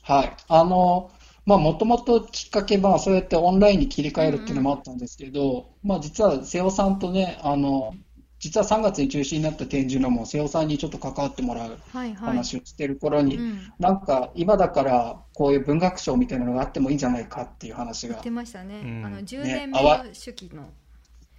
[0.03, 0.33] はい。
[0.49, 1.11] あの。
[1.47, 7.95] まあ、もともときっかけは、そうやってオンラインに切り替えるっていうのもあったんですけど、まあ、実は瀬尾さんとね、あの、
[8.39, 11.79] 実は3月に中止になった展示のも瀬尾さんにちょっと関わってもらう
[12.17, 13.39] 話をしてる頃に、
[13.79, 18.15] なんか今だからこういう文学賞みたいなのがあってもいいんじゃないかっていう話が。
[18.15, 18.83] 言ってましたね。
[18.85, 20.69] うん、あの10年目の手記の。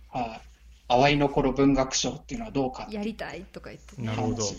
[0.10, 0.42] はい、
[0.88, 4.56] 淡いの頃文学賞っていうのはどうかやりたいとか言って、ね、話。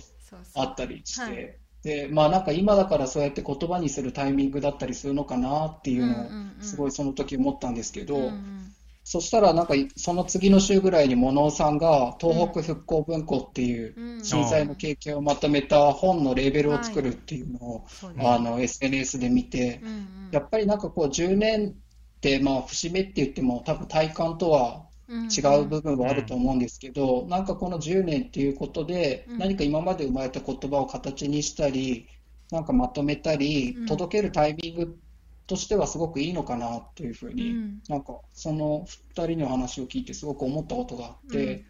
[0.55, 1.59] あったりして。
[1.83, 6.29] で、まあなんか今だからそうやって言葉にするタイミングだったりするのかなっていうのを
[6.61, 8.73] すごいその時思ったんですけど、うんうん、
[9.05, 17.87] そしたらなんかその次の週ぐらいに物尾さんが東北復興文庫っていう震災の経験をまとめた本のレーベルを作るっていうのを、
[18.17, 32.07] はい、あの SNS で見て、うんうん、やっぱりなんかこう10年ってまあ節目って言っても多分体感とは違う部分はあると思うんですけど、うん、なんかこの10年っていうことで、何か今まで生まれた言葉を形にしたり、
[32.51, 34.99] なんかまとめたり、届けるタイミング
[35.47, 41.65] としてはすごくいいのかなというふうに、ん、なんかその2人の話を聞いてすごく思ったことがあって、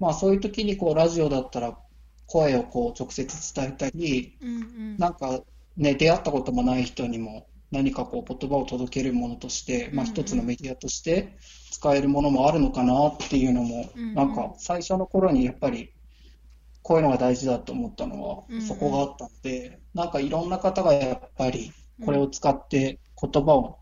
[0.00, 1.78] まあそういう時にこうラジオだったら
[2.26, 5.40] 声をこう直接伝えたり、うんうん、なんか
[5.76, 11.36] ね、出会ったこともない人にも何かこう言葉を届けるものとして、まあ、一つのメディアとして
[11.70, 15.92] 使えるものもあるのかなっていうのも、うんうん、なんか最初の頃にやっぱり
[16.82, 21.72] こういうのが大事だと思ったのはそこがあったので、うんうん、なんかいろんな方がやっぱり
[22.04, 23.78] これを使って言葉を、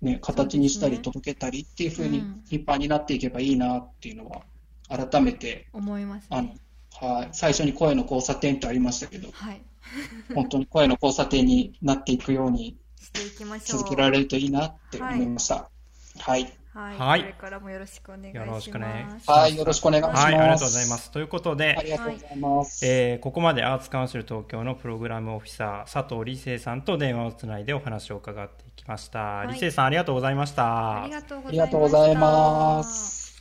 [0.00, 4.42] ね、形にしたり届けたりっていうふうに一般になっていけばいいなっていうのは
[4.88, 6.54] 改めて思います、ね、あの
[7.00, 9.60] はい、最初に声の交差点ってありましたけど、はい、
[10.34, 12.76] 本当に声の交差点になっていくように
[13.14, 13.78] していきましょう。
[13.80, 15.70] 続けられるといいなって思いました。
[16.18, 16.52] はい。
[16.74, 16.98] はい。
[16.98, 18.46] はい、これからもよろしくお願いします。
[18.48, 19.06] よろしくね。
[19.26, 20.24] はい、よろしくお願いします。
[20.24, 21.10] はい、ありがとうございます。
[21.12, 22.86] ということで、ありがとうございます。
[22.86, 29.20] えー、ここまでアーツカウンシル東京のプログラムオフィサー佐藤理生さんと電話をつないでお話を伺っていきました。
[29.20, 31.02] はい、理生さんありがとうございました。
[31.02, 33.40] ありがとうございます。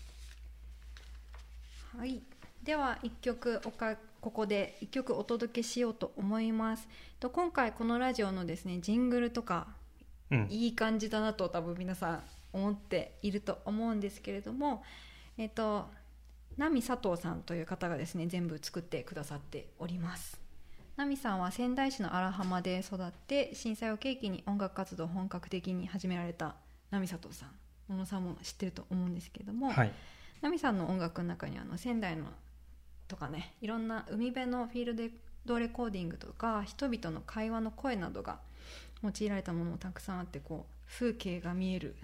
[1.98, 2.22] はい。
[2.64, 6.88] では一曲おかここで一曲お届けしようと思います。
[7.19, 9.68] と今回このラジオのですねジングルとか
[10.49, 12.23] いい感じだなと多分皆さん
[12.53, 14.81] 思っていると思うんですけれども、
[15.38, 15.90] えっ、と
[16.57, 20.40] 奈美佐藤さんという方がですね全部作ってくださっております。
[20.95, 26.56] 奈美さんは仙台市の荒浜で育って震災を契機に音楽活動を本格的に始められた
[26.91, 27.49] 奈美佐藤さん。
[27.90, 29.91] 小野さんも知ってると思うんですけれども、はい、
[30.40, 32.27] 奈美さんの音楽の中にあの仙台の
[33.08, 35.12] とかねいろんな海辺のフィール
[35.46, 38.40] ドレコーディングとか人々の会話の声などが
[39.04, 41.96] 用いられたものもたくさんあってこう風景が見える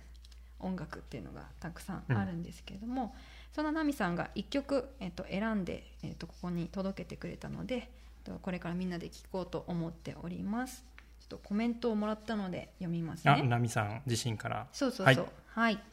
[0.59, 3.09] 音楽っていうのがたくさんあるんですけれども、うん、
[3.53, 7.89] その奈美さんが1曲、えっと、選んで、えっと、ここに届けてくれたので
[8.41, 10.85] これからみんなで聴こうと思っております。
[11.19, 13.33] ちょっとコメントをもらったので読みますね。
[13.35, 14.67] 奈美さん自身から。
[14.71, 15.25] そうそうそう。
[15.47, 15.83] はい、はい、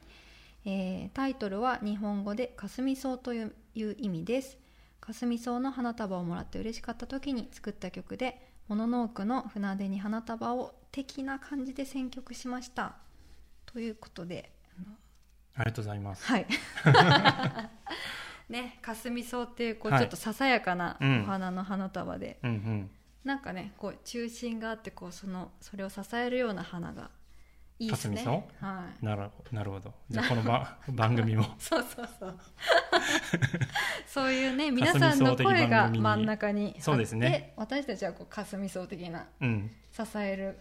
[0.66, 4.58] えー、タイトルは日本語で「かすみ草」という意味です
[5.06, 12.96] かすみ草の花束をもらって嬉しかった時に作った曲でモノノークの船出に花束を的な感じで選曲しました。
[13.66, 14.50] ということで
[15.54, 16.26] ありがとうございます。
[16.26, 16.46] はい。
[18.48, 22.90] ねかすみ草っていうこうちょっとささやかなお花の花束で、うんうん、
[23.22, 27.10] なんかねこう中心があってこうそのそれを支えるような花が
[27.78, 28.24] いいですね。
[28.60, 29.04] はい。
[29.04, 29.92] なるなるほど。
[30.08, 32.38] じゃあこのば 番組もそうそうそう。
[34.06, 37.52] そういうね皆さんの声が真ん中にそうですね。
[37.56, 40.58] 私たちはこう霞層的な、うん、支える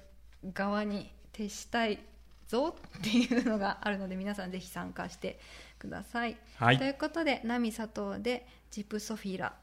[0.54, 2.00] 側に徹したい
[2.48, 5.40] ぞっていうのがあるので皆さんぜひ参加して
[5.80, 6.38] ください。
[6.58, 9.56] はい、ということで「ナミ佐藤」で「ジプソフィラ」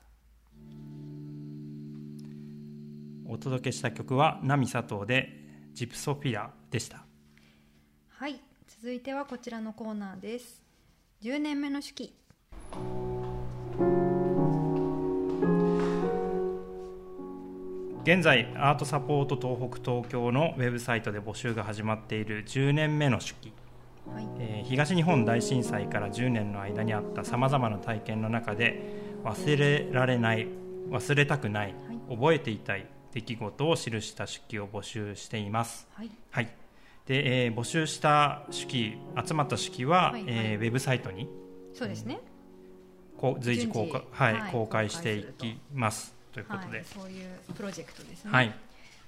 [3.27, 5.41] お届けした曲は「ナミ佐藤」で
[5.75, 7.12] 「ジプソフィラ」でした。
[8.23, 10.63] はい続いてはこちらのコーナーです。
[11.25, 12.15] 10年目の手記。
[18.05, 23.53] 現在アートサポート東北東京のウェブサイトで募集が始まっている10年目の手記、
[24.15, 24.29] はい。
[24.39, 30.47] えー、東日本大震災から10年の間にあったさまざまな体験の中で忘れられない
[30.91, 36.62] 忘れたくない、はい、覚えていたい出来事を記した手記を募集しています、はい、はい
[37.07, 38.97] で、えー、募集した手記
[39.27, 41.29] 集まった手記は、はいはい、えー、ウェブサイトに
[41.75, 42.21] そうですね、
[43.17, 46.15] こう随時公開,、はい、はい、公開していきます。
[46.33, 48.31] ということで、はい、そういうプロジェクトですね。
[48.31, 48.55] はい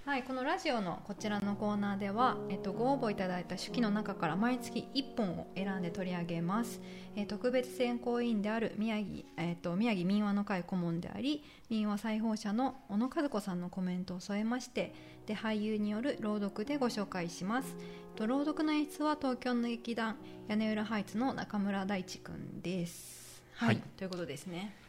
[0.05, 6.83] はい、このラジオのこちらのコーナーでは、えっと、ご応募いただいた手記の中から毎月1本を選んで取り上げます、
[7.17, 14.93] えー、特別選考委員である宮城,、えーと、宮城民話の会顧問であり民話裁縫者の小野和子さんのコメントを添えまして
[15.25, 20.17] で俳優による朗読でご紹介します、えー、と朗読の演出は東京の劇団
[20.49, 23.43] 屋根裏ハイツの中村大地君です。
[23.55, 24.84] はい、はい、ということですね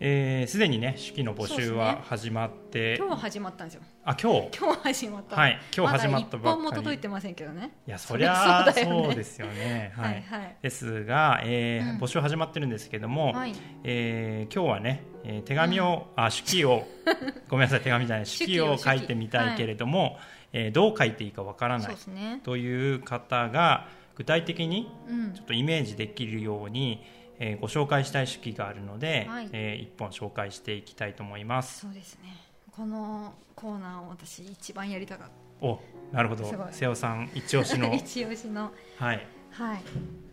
[0.00, 3.82] えー、すでにね式の募集は始まって、ね、今日始まったんですよ。
[4.04, 4.58] あ今日？
[4.58, 5.36] 今日始まった。
[5.36, 7.72] はい今日始まったばっかり、ま、本も届いてませんけどね。
[7.86, 9.92] いやそりゃそう,、そうですよね。
[9.96, 16.86] はい、はい、ですが、えー、うん、募集始まってるんですけども、はい、えー、今日はね、えー、手紙を、うん、あ式を
[17.48, 20.16] ごめんなさい手紙じゃない式を書いてみたいけれども、はい、
[20.52, 24.88] えー、どう書いていいかわからない、ね、という方が具体的に
[25.34, 31.80] ちょっとイメージできるように、うんえー、ご紹介したい手記があるので、はい、えー、一本紹介していきたいと思います。
[31.80, 32.36] そうですね。
[32.72, 35.66] このコーナーを私一番やりたかった。
[35.66, 35.80] お
[36.12, 36.44] なるほど。
[36.70, 37.92] 瀬尾さん一押しの。
[37.94, 38.72] 一押しの。
[38.96, 39.26] はい。
[39.50, 39.82] はい。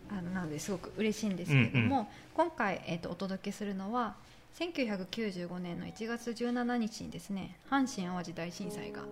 [0.08, 4.14] あのなのですごく嬉しいんですけれども、うんうん、今回、えーと、お届けするのは
[4.58, 9.02] 1995年の1月17日にですね阪神・淡路大震災が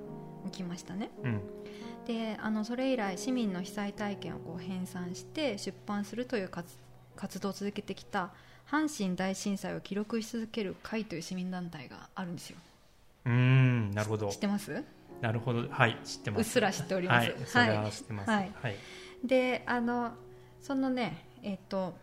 [0.47, 1.41] 起きましたね、うん、
[2.07, 6.75] であのそれ以来市民の被災体験をこう編纂して出版するという活
[7.17, 8.31] 活動を続けてきた
[8.71, 12.59] 阪神大震災を記録し続ける会という市民団体があるんですよ。
[13.27, 14.29] うんなるほど。
[14.29, 14.85] 知ってます？
[15.21, 15.69] なるほど。
[15.69, 16.39] はい知ってます。
[16.39, 18.77] うっすら知っております、はい、は知ってます、はい、はい、
[19.25, 20.13] であの
[20.61, 21.95] そのねえっ、ー、と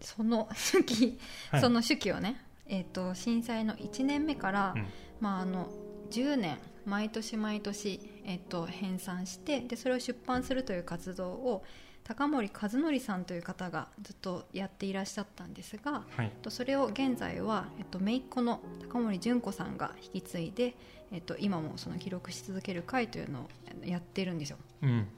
[0.00, 1.18] その 手記、
[1.50, 4.86] はい、その手記をね、えーと、震災の1年目から、うん、
[5.20, 5.70] まあ、あの
[6.10, 11.64] 10年毎年毎年、えーと編纂してでそれを出版するという活動を
[12.04, 18.60] 高森和則さんという方がずっとやっていらっしゃったんですが、はい、それを現在は、えっと、姪っ子の
[18.90, 20.74] 高森純子さんが引き継いで、
[21.10, 23.48] えっと、今もその記録し続ける会というのを
[23.86, 24.58] やってるんですよ。
[24.82, 25.08] うん、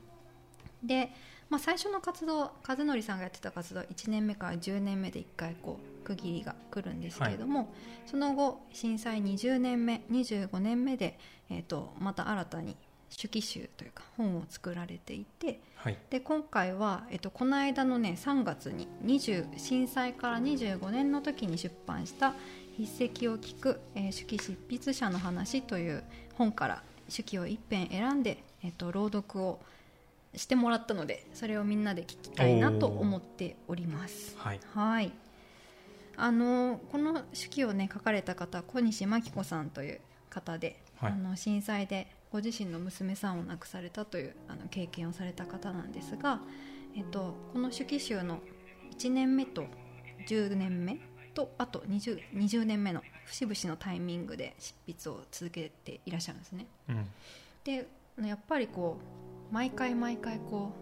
[0.84, 1.10] で、
[1.50, 7.68] まあ、最初の活動和則さんがやってた活動は1年目から10年目で1回こう区切りが来るんですけれども、はい、
[8.06, 11.18] その後震災20年目25年目で、
[11.50, 12.76] えっと、また新たに
[13.16, 22.34] 手記集というか本を作られていて、はい、で今回は、えっと、この間のね3月に20震災から25年の時に出版した
[22.76, 26.02] 「筆跡を聞く、えー、手記執筆者の話」という
[26.34, 26.82] 本から
[27.14, 29.60] 手記を一編選んで、えっと、朗読を
[30.34, 34.36] してもらったのでそれをみんなで聞きたいなと思っております。
[34.38, 35.12] はい、はい。
[36.18, 40.00] あのこの手記をね書かれた方小西真紀子さんという
[40.30, 46.40] 方で、はい、あの震災でご自身の娘さんを亡くされたというあの経験をされた方なんですが、
[46.96, 48.40] えっと、この手記集の
[48.96, 49.64] 1年目と
[50.28, 50.98] 10年目
[51.34, 56.66] とあと 20, 20年目の節々のタイミングで執筆を続けていらっしゃるんですね。
[56.88, 57.06] うん、
[57.64, 57.86] で
[58.26, 58.96] やっぱりこ
[59.50, 60.72] う毎回毎回こ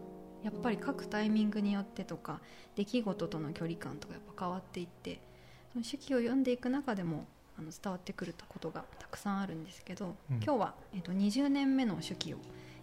[0.43, 2.41] うやっぱり書くタイミングによってとか
[2.77, 5.21] 出来事との距離感とかやっぱ変わっていって
[5.73, 7.27] その手記を読んでいく中でも
[7.59, 12.39] あの伝わってくることがたくさんあるんですけど、うん、今日は、えーと、20年目の手記を、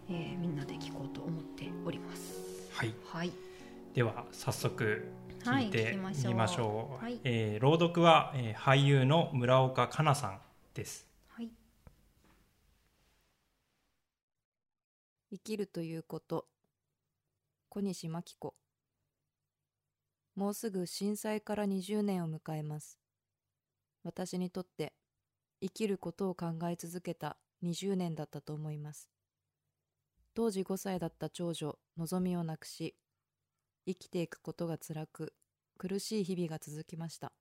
[0.09, 2.69] えー、みんなで聞こうと思っております。
[2.73, 3.31] はい、はい、
[3.93, 5.05] では早速
[5.43, 7.03] 聞いてみましょう。
[7.03, 10.39] はい、えー、朗読は、えー、俳優の村岡香奈さん
[10.73, 11.07] です。
[11.29, 11.49] はい。
[15.31, 16.45] 生きるということ
[17.69, 18.53] 小西真紀子
[20.35, 23.00] もうすぐ震災から20年を迎えます
[24.03, 24.93] 私にとって
[25.61, 29.09] 生きることを考え続けた20年だったと思います。
[30.33, 32.95] 当時5歳だった長女、のぞみを亡くし、
[33.85, 35.33] 生きていくことが辛く、
[35.77, 37.33] 苦しい日々が続きました。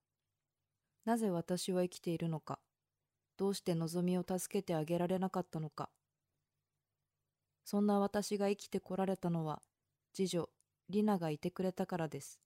[1.05, 2.59] なぜ私は生きているのか、
[3.37, 5.89] どうしてのぞみを助けてあげられなかったのか。
[7.65, 9.63] そんな私が生きてこられたのは、
[10.13, 10.51] 次女、
[10.89, 12.41] リナがいてくれたからです。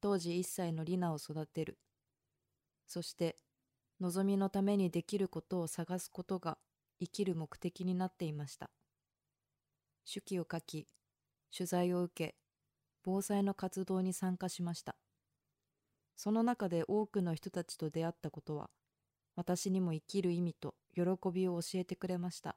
[0.00, 1.78] 当時1歳のリナを育てる。
[2.90, 3.36] そして、
[4.00, 6.58] のぞみのためにできることを探すことが
[6.98, 8.68] 生きる目的になっていました。
[10.12, 10.88] 手記を書き、
[11.56, 12.34] 取材を受け、
[13.04, 14.96] 防災の活動に参加しました。
[16.16, 18.70] その中で多くの人たちと出会ったことは、
[19.36, 21.02] 私にも生きる意味と喜
[21.32, 22.56] びを教えてくれました。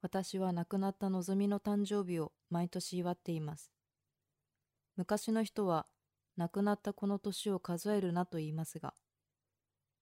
[0.00, 3.70] 私は亡くなったのぞみの誕生日を毎年祝っています。
[4.96, 5.84] 昔の人は
[6.40, 8.94] 亡くなったこの年を数えるなと言いますが、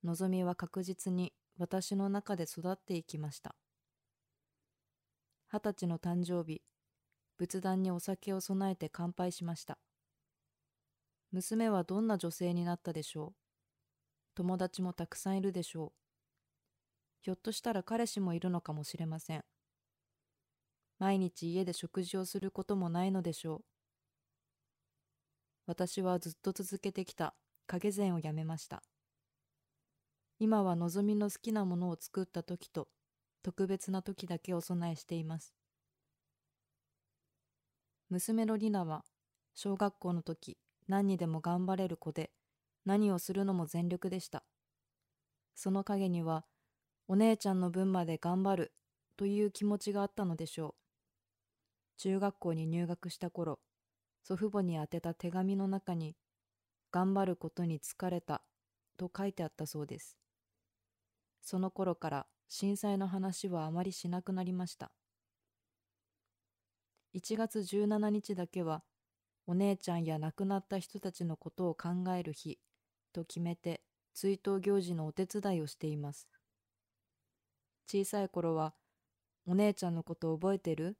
[0.05, 3.56] のぞみは確実に私の中で育っていきました。
[5.52, 6.62] 二十歳の誕生日、
[7.39, 9.78] 仏壇にお酒を備えて乾杯しました。
[11.32, 13.35] 娘はどんな女性になったでしょう？
[14.36, 15.93] 友達もたくさんいるでしょう？
[17.23, 19.44] ひょっとしたら彼氏もいるのかもしれません。
[21.01, 23.65] 毎日家で食事をすることもないのでしょう？
[25.69, 27.35] 私はずっと続けてきた
[27.66, 28.82] 影膳をやめました。
[30.39, 32.89] 今は望みの好きなものを作った時と
[33.43, 35.53] 特別な時だけお供えしています。
[38.09, 39.05] 娘のリナは
[39.55, 40.57] 小学校の時
[40.89, 42.31] 何にでも頑張れる子で
[42.86, 44.45] 何をするのも全力でした。
[45.55, 46.47] その陰には
[47.09, 48.73] お姉ちゃんの分まで頑張る
[49.19, 50.74] という気持ちがあったのでしょう。
[51.99, 53.61] 中学校に入学した頃、
[54.28, 56.14] 祖父母に宛てた手紙の中に、
[56.92, 58.42] 頑張ることに疲れた
[58.98, 60.18] と書いてあったそうです。
[61.40, 64.92] その頃から震災の話はあまりしなくなりました。
[67.14, 68.82] 1月17日だけは、
[69.46, 72.59] お姉ちゃんや亡くなった人たちのことを考える日
[73.14, 73.80] と決めて
[74.12, 76.28] 追悼行事のお手伝いをしています。
[77.90, 78.74] 小さい頃は、
[79.46, 80.98] お姉ちゃんのこと覚えてる？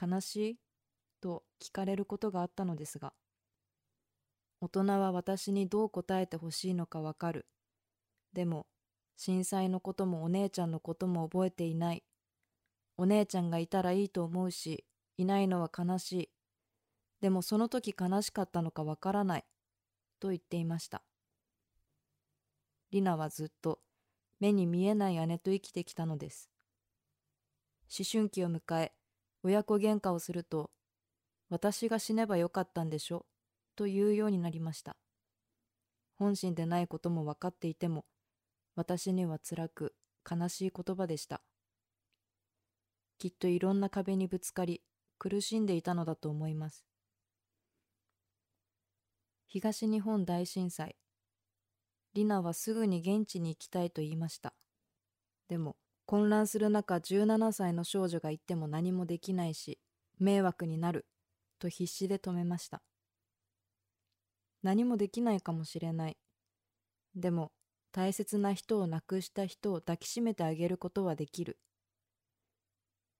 [0.00, 0.56] 悲しい？
[1.20, 3.12] と聞かれることがあったのですが、
[4.60, 7.46] 大人は私にどう答えてほしいのかわかる。
[8.32, 8.66] でも、
[9.16, 12.04] 震災のこともお姉ちゃんのことも覚えていない。
[12.96, 14.84] お姉ちゃんがいたらいいと思うし、
[15.16, 16.30] いないのは悲しい。
[17.20, 19.44] でもその時悲しかったのかわからない。
[20.20, 21.02] と言っていました。
[22.90, 23.80] リナはずっと
[24.40, 26.50] 目に見えない姉と生きてきたのです。
[27.96, 28.92] 思春期を迎え、
[29.42, 30.70] 親子喧嘩をすると、
[31.50, 33.26] 私が死ねばよかったんでしょ
[33.76, 34.96] と言うようになりました。
[36.14, 38.06] 本心でないことも分かっていても、
[38.76, 39.94] 私には辛く
[40.30, 41.42] 悲しい言葉でした。
[43.18, 44.82] きっといろんな壁にぶつかり、
[45.18, 46.86] 苦しんでいたのだと思います。
[49.46, 50.96] 東日本大震災。
[52.14, 54.54] リナはすぐに現地に行きたいと言いました。
[55.48, 55.76] でも、
[56.10, 59.78] 混乱する中17歳の少女が行っても何もできないし
[60.18, 61.06] 迷惑になる
[61.60, 62.82] と必死で止めました。
[64.62, 66.16] 何もできないかもしれない。
[67.14, 67.52] でも
[67.92, 71.58] 大切な人を亡くした人を抱きしめてあげることはできる。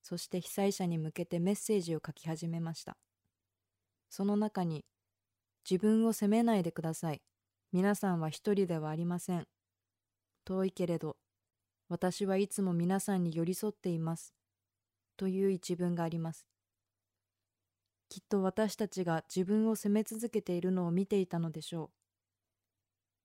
[0.02, 2.96] そして被災者に向けてメッセージを書き始めました。
[4.08, 4.84] その中に
[5.68, 7.22] 自分を責めないでください。
[7.72, 9.46] 皆さんは一人ではありません。
[10.44, 11.16] 遠いけれど
[11.88, 14.34] 私はいつも皆さんに寄り添っています。
[15.16, 16.49] という一文があります。
[18.10, 21.90] きっと私たちが自分を責め続けているのを見ていたのでしょう。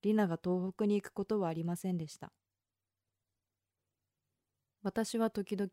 [0.02, 2.32] リナが東北に行くことはありませんでした。
[4.84, 5.68] 私は時々、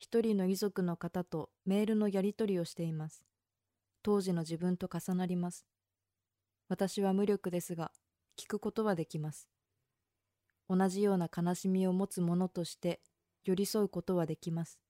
[0.00, 3.22] 一人の遺族の方とメールのやり取りをしています。
[4.02, 5.64] 当時の自分と重なります。
[6.68, 7.92] 私は無力ですが、
[8.36, 9.48] 聞くことはできます。
[10.68, 13.00] 同じような悲しみを持つ者として
[13.44, 14.81] 寄り添うことはできます。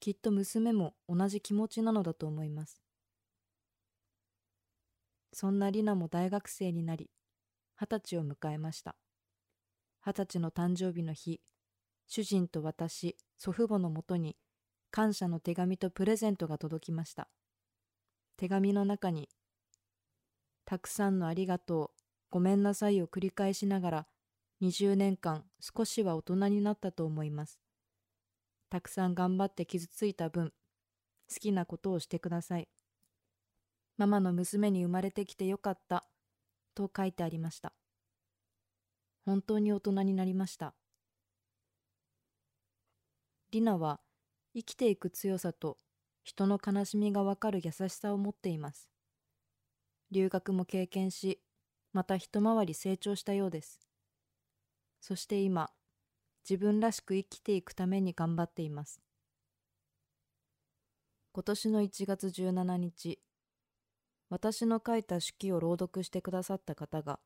[0.00, 2.82] きっと娘も同じ気持ちなのだと思います。
[5.32, 7.10] そんなリナも大学生になり、
[7.76, 8.96] 二十歳を迎えました。
[10.04, 11.40] 二十歳の誕生日の日、
[12.06, 14.36] 主人と私、祖父母のもとに
[14.90, 17.28] 感謝の手紙とプレゼントが届きました。
[18.36, 19.28] 手紙の中に、
[20.64, 22.00] たくさんのありがとう、
[22.30, 24.06] ごめんなさいを繰り返しながら
[24.62, 27.60] 20年間少しは大人になったと思います。
[28.70, 30.52] たくさん頑張って傷ついた分、
[31.28, 32.68] 好きなことをしてください。
[33.98, 36.08] ママの娘に生まれてきてよかった、
[36.74, 37.74] と書いてありました。
[39.24, 40.74] 本当に大人になりました
[43.50, 44.00] リナは
[44.54, 45.78] 生きていく強さと
[46.24, 48.90] 人の悲しみがわかる優しさを持っています
[50.10, 51.40] 留学も経験し
[51.92, 53.80] また一回り成長したようです
[55.00, 55.70] そして今
[56.50, 59.00] 自分らしく生きていくために頑張っています。
[61.32, 63.20] 今年の1月17日
[64.30, 67.20] 私の書いた手記を朗読してくださった方が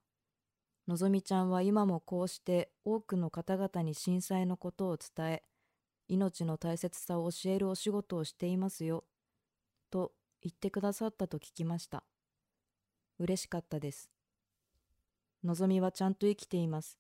[0.87, 5.43] のぞみちゃんは今もこうして多くの方々に震災のことを伝え
[6.07, 9.05] 命の大切さを教えるお仕事をしていますよ
[9.91, 12.05] と言ってくださったと聞きました。
[13.19, 14.11] 嬉しかったです。
[15.43, 16.99] のぞみはちゃんと生きています。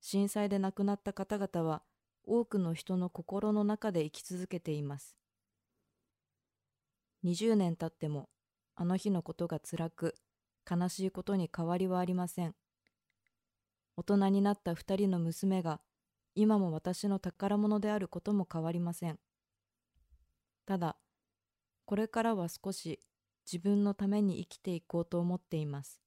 [0.00, 1.82] 震災で亡くなった方々は
[2.24, 5.16] 多くの人の心の中で生き続けています。
[7.24, 8.28] 20年経っても
[8.74, 10.14] あの日のことが辛く
[10.70, 12.54] 悲しいことに変わりはありません。
[13.96, 15.80] 大人になった二人の娘が
[16.34, 19.18] 今も私の宝物であることも変わりません。
[20.64, 20.96] ただ
[21.84, 23.00] これからは少し
[23.50, 26.00] 自分のために生きていこうと思っています。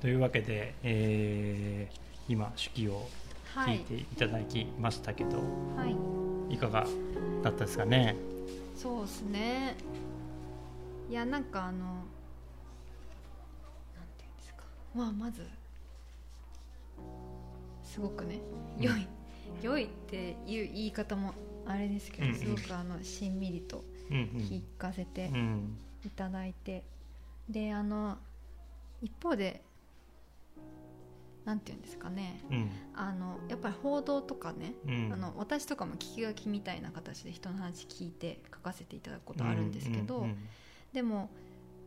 [0.00, 3.06] というわけで、えー、今手記を
[3.54, 5.38] 聞いていただきましたけど、
[5.76, 5.86] は
[6.50, 6.86] い、いかが
[7.42, 8.16] だったですかね？
[8.74, 9.76] そうですね。
[11.10, 11.96] いやなんかあのなん
[14.16, 14.64] ていうんですか。
[14.94, 15.46] まあまず
[17.84, 18.40] すごくね
[18.78, 19.06] 良い、うん、
[19.60, 21.34] 良いっていう言い方も
[21.66, 25.30] あれですけど、うんうん、すごくあのしんみりと聞かせて
[26.06, 26.84] いただいて、
[27.48, 28.16] うん、であの
[29.02, 29.62] 一方で
[31.50, 40.38] なんていうんですかね、うん、あのやっぱり報道とかね、うん、あの私とかも聞き書きみたいな形で人の話聞いて書かせていただくことあるんですけど、うんうんうん、
[40.92, 41.28] でも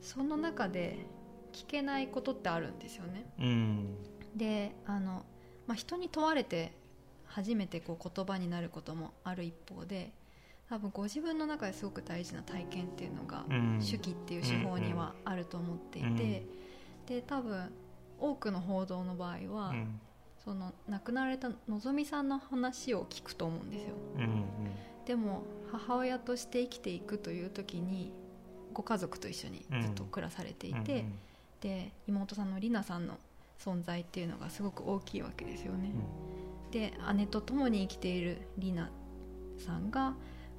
[0.02, 1.06] その中で
[1.54, 3.26] 聞けないことってあるんですよね。
[3.40, 3.96] うん、
[4.36, 5.24] であの、
[5.66, 6.74] まあ、人に問われて
[7.26, 10.12] 初めてこう言葉になることもある一方で
[10.68, 13.46] 多分ご自分の中ですごく大事な体験っていうのが、
[13.80, 16.44] 手記っていう手法にはあると思っていて。
[17.08, 17.70] で多分
[18.24, 20.00] 多くの報道の場合は、うん、
[20.46, 24.46] その亡くなられたのぞみさんの話を聞くと思うんですよ、うんうん、
[25.06, 28.14] でも母親として生きていくという時に
[28.74, 31.14] ご家族と一緒にずっと暮らされていて、うん、
[31.60, 33.18] で妹さんのりなさんの
[33.60, 35.92] 存在っていうのがすごく大きいわけですよね、
[36.66, 38.90] うん、で姉と共に生きているりな
[39.58, 40.16] さんが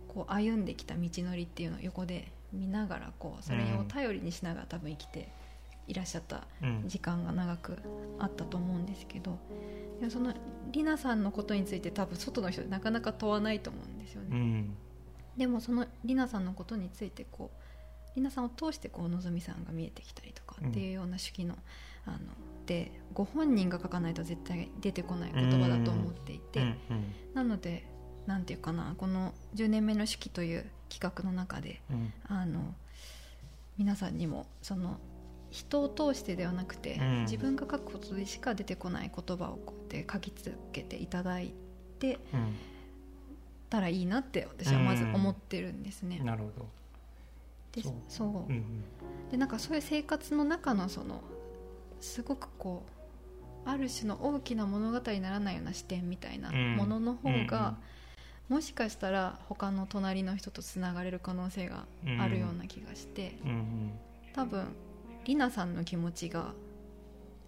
[0.09, 5.29] こう歩んできた道のりっていうのを横で見ながらこうそれを頼りにしながら多分生きて
[5.87, 6.47] いらっしゃった
[6.87, 7.79] 時間が長く
[8.19, 9.39] あったと思うんですけど、
[10.01, 10.33] うん、その
[10.71, 14.77] りなさんのことについて多分外の人なかなか問わないと思うんですよね、うん、
[15.37, 21.57] でもそのりなさんのことについてこうりなさんを通してこうのぞみさんが見えてきたりとかっていうような手記の,、
[22.07, 22.19] あの
[22.67, 26.77] でご本人が書かないと絶対出てこない言葉だと思っていて、うん、
[27.35, 27.85] なので
[28.27, 31.83] なんていうかなこの10年目の手記という企画の中で、
[32.29, 32.75] あの
[33.77, 34.99] 皆さんにもその
[35.55, 41.55] 人を通してではなくて、うん、自分が書くことでしか出てこない言葉をこうやって書き続けていただい
[42.01, 42.57] て、うん、
[43.71, 46.19] たらいいなって私はまず思ってるんですね。
[46.25, 46.67] なるほど。
[47.71, 48.53] でそう、う。
[48.53, 48.83] ん、
[49.31, 51.23] でなんかそういう生活の中のその
[52.01, 52.83] すごくこ
[53.65, 57.77] うある種の大きな物語にならないような視点みたいなものの方が、
[58.49, 61.87] もしかしたら他の隣の人とつながれる可能性が
[62.21, 63.39] あるような気がして、
[64.35, 64.67] 多分
[65.25, 66.53] りなさんの気持ちが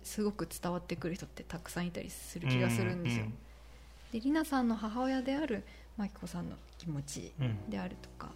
[0.02, 3.24] すごく伝わってくる人ってたくさんいたりする気がするんですよ。
[3.24, 3.34] うんうん、
[4.12, 5.64] でりなさんの母親である
[5.96, 7.32] 真紀子さんの気持ち
[7.68, 8.30] であるとか、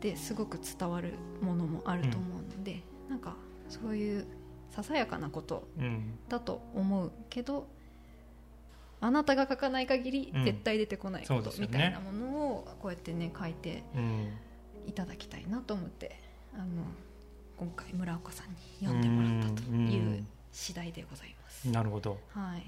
[0.00, 3.34] ですごく伝わるものもあると思うので、うん、なんか
[3.68, 4.26] そういう
[4.70, 5.66] ささやかなこと
[6.28, 7.66] だと思うけど、
[9.00, 13.84] あなたが書かない限り絶対出てこないことみたいなものをこうやってね書いて
[14.86, 16.18] いただきたいなと思って
[16.54, 16.64] あの
[17.56, 21.68] 今回村岡さんに読んでもらったという次第でございます。
[21.70, 22.62] なるほど、はい、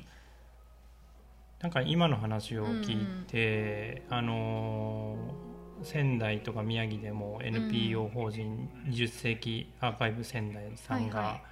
[1.60, 5.16] なんか今の話を聞いて、うんうん、あの
[5.82, 11.42] 仙台とか宮城でも NPO 法人20世紀アーカイブ仙台さんが、はいはい、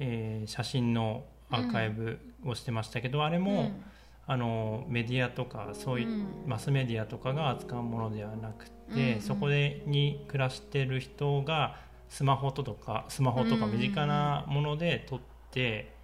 [0.00, 3.84] えー、写真のアーカイブをしてましたけど、うん、あれも、うん、
[4.26, 11.76] あのメディアとかそういうマスメディアとかが扱うものではなくで、そこでに暮らしてる人が
[12.08, 15.20] スマホとかスマホとか身近なもので撮っ
[15.50, 15.94] て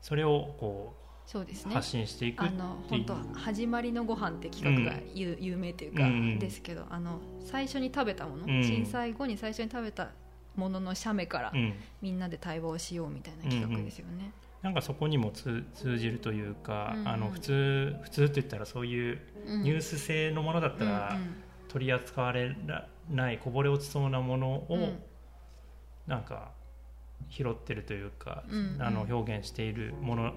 [0.00, 10.10] それをこうそうですね、発信していくあの本当始まりのご飯って企画が有,、うん、有名というか、うん、ですけどあの最初に食べたもの、うん、震災後に最初に食べた
[10.54, 11.52] ものの写メから、
[12.00, 14.12] みんなで対話をしようみたいな企画ですよね。
[14.12, 14.20] うん。
[14.20, 14.32] うん
[14.62, 15.62] なんかそこにも通
[15.96, 17.00] じるというか、うん。
[17.02, 19.20] うん、あの普通普通って言ったらそういう
[19.62, 21.16] ニュース性のものだったら
[21.68, 22.56] 取り扱われ
[23.10, 24.94] ないこぼれ落ちそうなものを
[26.06, 26.52] なんか
[27.28, 28.74] 拾ってるというか、うん。
[28.74, 30.32] うん、あの表現しているもの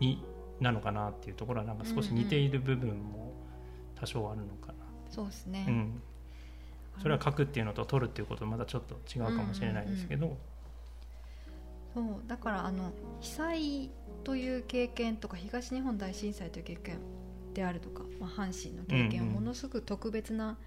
[0.00, 0.24] に
[0.60, 3.32] なのかなっていうところはなんか少し似ている部分も
[3.94, 4.74] 多少あるのかな、
[5.06, 6.02] うん、そうですね、うん、
[7.00, 10.38] それは書くっていうのと取るっていうことまたちょっと違うかもしれないですけど、うんうん
[11.94, 12.04] そう。
[12.26, 13.90] だからあの被災
[14.24, 16.98] という経験とか東日本大震災という経験
[17.54, 20.58] であるとか、まあ、阪神の経験はものすごく特別な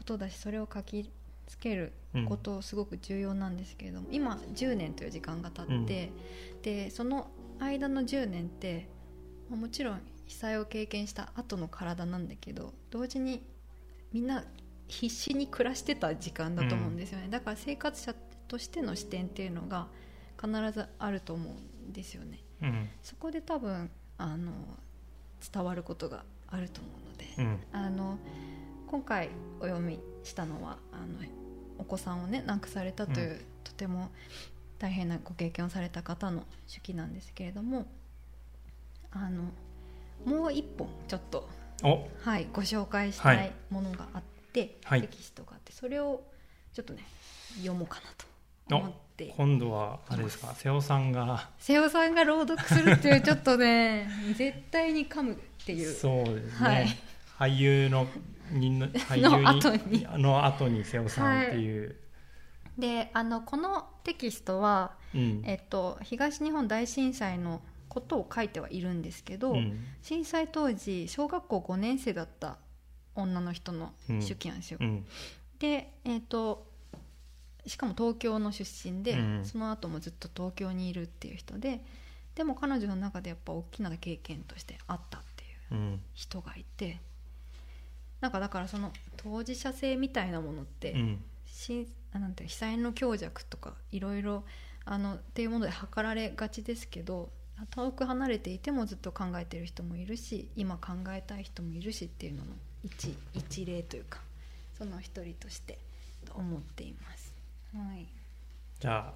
[0.00, 1.10] ことだし、それを書き
[1.46, 1.92] つける
[2.26, 6.12] ことすごく重要なんですけれども、うん、今10年という時間が経って、
[6.54, 7.28] うん、でその
[7.58, 8.88] 間の10年って
[9.50, 13.42] もちろん被災を経験した後の体なんだけど同時に
[14.12, 14.44] みんな
[14.88, 18.14] 必死に暮らしてた時間だと思うんですよね、うん、だから生活者
[18.48, 19.86] としての視点っていうのが
[20.40, 24.52] 必ずあると思うんですよね、うん、そこで多分あの
[25.52, 28.18] 伝わることがあると思うので、うん、あの
[28.90, 29.28] 今回
[29.60, 31.24] お読みしたのはあの
[31.78, 34.10] お子さんをね亡くされたという、とても
[34.80, 37.86] 大変なご経験をされた方の手記なんですけれども
[39.12, 39.44] あの
[40.24, 41.48] もう一本ちょっと、
[42.24, 44.22] はい、ご紹介したいものがあっ
[44.52, 46.24] て、はい、テキストがあってそれを
[46.74, 47.04] ちょっとね
[47.58, 48.02] 読もうかな
[48.66, 49.32] と思って。
[49.36, 50.52] 今度はあれですか？
[50.56, 51.48] 瀬尾さんが。
[51.60, 55.94] 瀬尾さんが朗読するっていうちょっとね 絶対に噛むっていう。
[55.94, 56.68] そうですね、
[57.38, 58.08] はい、俳優の
[59.08, 60.06] 俳優の後に。
[60.22, 61.94] の後に瀬尾さんっていう、は
[62.78, 62.80] い。
[62.80, 72.58] であのこのテキストは、うん、えっと、東日本大震災のことを書いてはいるんですけど、うん、震災当時小学校5年生だった
[73.14, 73.92] 女の人の
[74.26, 74.78] 手記なんですよ。
[74.80, 75.06] うん、
[75.58, 76.70] で、えっと
[77.66, 81.84] しかも東京の出身で、その後もずっと東京にいるっていう人で
[82.34, 85.44] でも彼女の中でやっぱ大きな経験としてあったって
[85.74, 87.00] いう人がいて、
[88.20, 90.94] なんかだからその当事者性みたいなものって、
[92.12, 94.44] なんて被災の強弱とかいろいろ
[94.84, 97.30] あのっていうもので測られがちですけど
[97.70, 102.44] 遠く離れていてもずっと考えてる人もいるし今考えたい人もいるしっていうのの
[102.84, 104.20] 一一例というか
[104.78, 105.78] その一人として
[106.34, 107.34] 思っています。
[107.76, 108.06] はい、
[108.78, 109.12] じゃあ。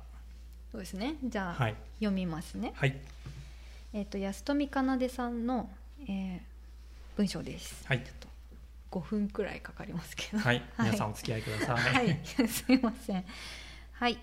[0.70, 1.16] そうですね。
[1.24, 2.72] じゃあ、はい、読みますね。
[2.76, 3.00] はい、
[3.92, 5.70] えっ、ー、と安富かなでさんの、
[6.06, 6.40] えー、
[7.16, 7.86] 文章です。
[7.86, 8.28] はい、ちょっと
[8.94, 10.38] 5分くらいかかりますけど。
[10.38, 11.76] はい、皆さんお付き合いください。
[11.76, 12.20] はい。
[12.48, 13.24] すいません。
[13.92, 14.18] はい。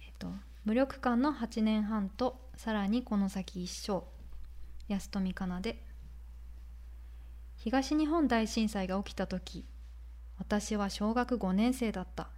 [0.00, 0.28] えっと
[0.64, 4.04] 無力感の8年半とさらにこの先一生。
[4.88, 5.84] 安富かなで。
[7.56, 9.64] 東日本大震災が起きた時
[10.38, 12.28] 私は小学5年生だった。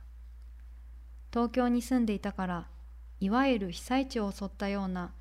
[1.31, 2.69] 東京に住んでいたから
[3.21, 5.13] いわゆる被災地を襲ったような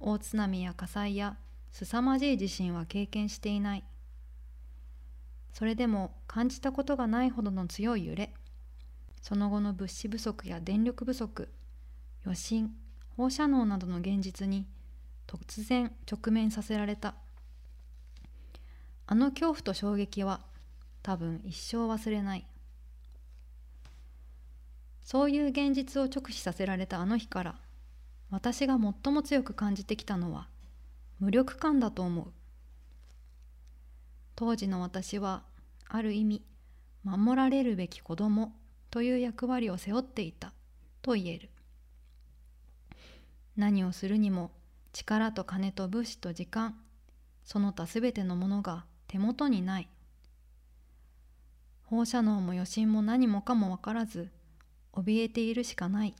[0.00, 1.36] 大津波や火災や
[1.70, 3.84] 凄まじい地震は経験していない
[5.52, 8.32] それでも感じたことがないほどの強い揺れ
[9.20, 11.48] その後の物資不足や電力不足
[12.24, 12.74] 余震
[13.16, 14.66] 放射能などの現実に
[15.26, 17.14] 突然直面させられた。
[19.06, 20.40] あの恐怖と衝撃は
[21.02, 22.46] 多分一生忘れない。
[25.04, 27.56] そういう現実を直視させられたあの日から
[28.30, 30.48] 私が最も強く感じてきたのは
[31.18, 32.32] 無力感だと思う。
[34.44, 35.44] 当時の私は
[35.88, 36.42] ある意味
[37.04, 38.52] 守られるべき子供
[38.90, 40.52] という役割を背負っていた
[41.00, 41.48] と言える。
[43.56, 44.50] 何をするにも
[44.92, 46.74] 力と金と物資と時間
[47.44, 49.88] その他すべてのものが手元にない。
[51.84, 54.28] 放射能も余震も何もかも分からず
[54.92, 56.16] 怯えているしかない。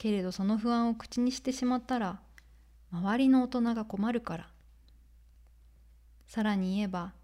[0.00, 2.18] けれどその不安を口にしてしまったら
[2.90, 4.48] 周りの大人が困るから
[6.28, 7.14] さらに言えば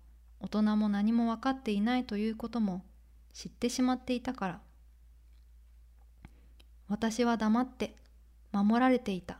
[0.40, 2.82] 大人も何も分かっていないということも
[3.32, 4.60] 知ってしまっていたから。
[6.88, 7.96] 私は黙って
[8.52, 9.38] 守られていた。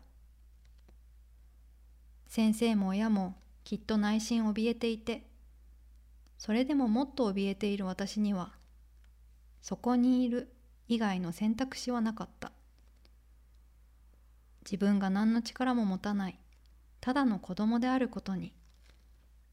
[2.29, 5.25] 先生も親もきっと内心怯えていて
[6.37, 8.53] それでももっと怯えている私には
[9.63, 10.53] そこにいる
[10.89, 12.53] 以外の選択肢はなかった。
[14.65, 16.39] 自分が何の力も持たない
[17.01, 18.53] ただの子供であることに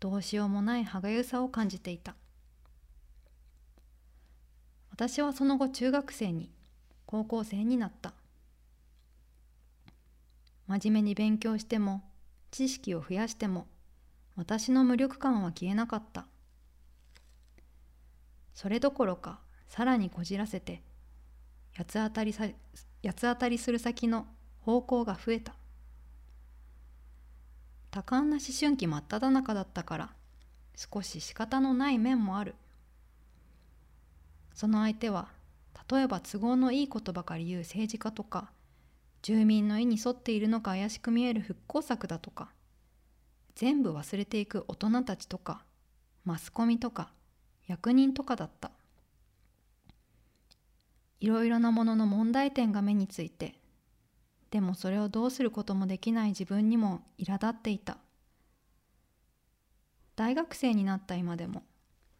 [0.02, 2.16] どうしようもない歯がゆさを感じていた。
[4.90, 6.50] 私はその後中学生に
[7.06, 8.14] 高校生になった。
[10.66, 12.02] 真面目に勉強しても
[12.50, 13.68] 知識を増やしても
[14.36, 16.26] 私の無力感は消えなかった。
[18.56, 20.82] それどころかさらにこじらせて
[21.74, 22.46] 八つ当たりさ
[23.04, 24.26] 八つ当たりする先の
[24.62, 25.61] 方向が増えた。
[27.92, 30.10] 多感な思春期真っ只中だったから
[30.76, 32.56] 少し仕方のない面もある。
[34.54, 35.28] その相手は
[35.90, 38.52] 例えば都合のいいことばかり言う政治家とか
[39.22, 42.50] 住民の意に沿っているのか怪しく見える復興策だとか
[43.56, 45.64] 全部忘れていく大人たちとか
[46.24, 47.12] マスコミとか
[47.68, 48.72] 役人とかだった。
[51.20, 53.61] いろいろなものの問題点が目について
[54.52, 57.98] でもそれをどうすることもできない自分にも苛立っていた。
[60.18, 61.64] 大学生になった今でも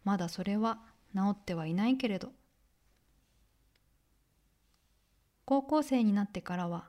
[0.02, 0.78] まだそれは
[1.14, 2.32] 治ってはいないけれど。
[5.44, 6.88] 高校生になってからは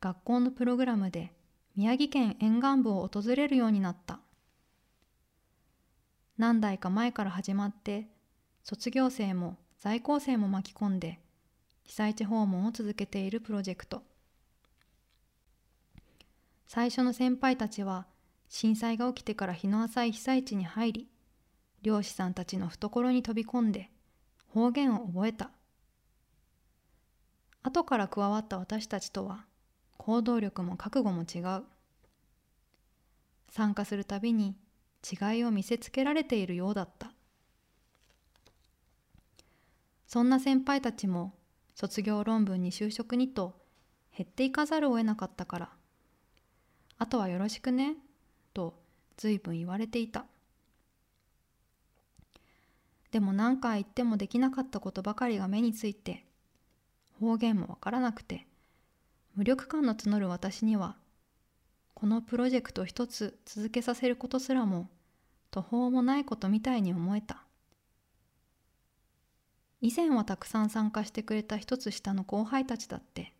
[0.00, 1.32] 学校のプログラムで
[1.76, 4.20] 宮城県沿岸部を訪れるようになった。
[6.38, 8.08] 何代か前から始まって
[8.64, 11.20] 卒業生も在校生も巻き込んで
[11.82, 14.09] 被災地訪問を続けているプロジェクト。
[16.72, 18.06] 最初の先輩たちは
[18.48, 21.08] 震災が起きてから日の浅い被災地に入り
[21.82, 23.90] 漁師さんたちの懐に飛び込んで
[24.46, 25.50] 方言を覚えた。
[27.64, 29.46] 後から加わった私たちとは
[29.96, 31.64] 行動力も覚悟も違う。
[33.50, 34.54] 参加するたびに
[35.02, 37.10] 違いを見せつけられているようだった。
[40.06, 41.34] そんな先輩たちも
[41.74, 43.56] 卒業論文に就職にと
[44.16, 45.79] 減っていかざるを得なかったから
[47.00, 47.96] あとはよろしくね。
[48.52, 48.74] と
[49.16, 50.26] 随分言われていた。
[53.10, 56.24] でも何回言ってもできなかったことばかりが目について
[57.18, 58.46] 方言もわからなくて
[59.34, 60.94] 無力感の募る私には
[61.94, 64.88] このプロジェクト一つ続けさせることすらも
[65.50, 67.42] 途方もないことみたいに思えた。
[69.80, 73.32] 以前はたくさん参加してくれた一つ下の後輩たちだって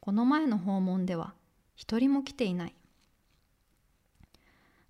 [0.00, 1.34] この前の訪問では
[1.80, 2.74] 一人も来ていない。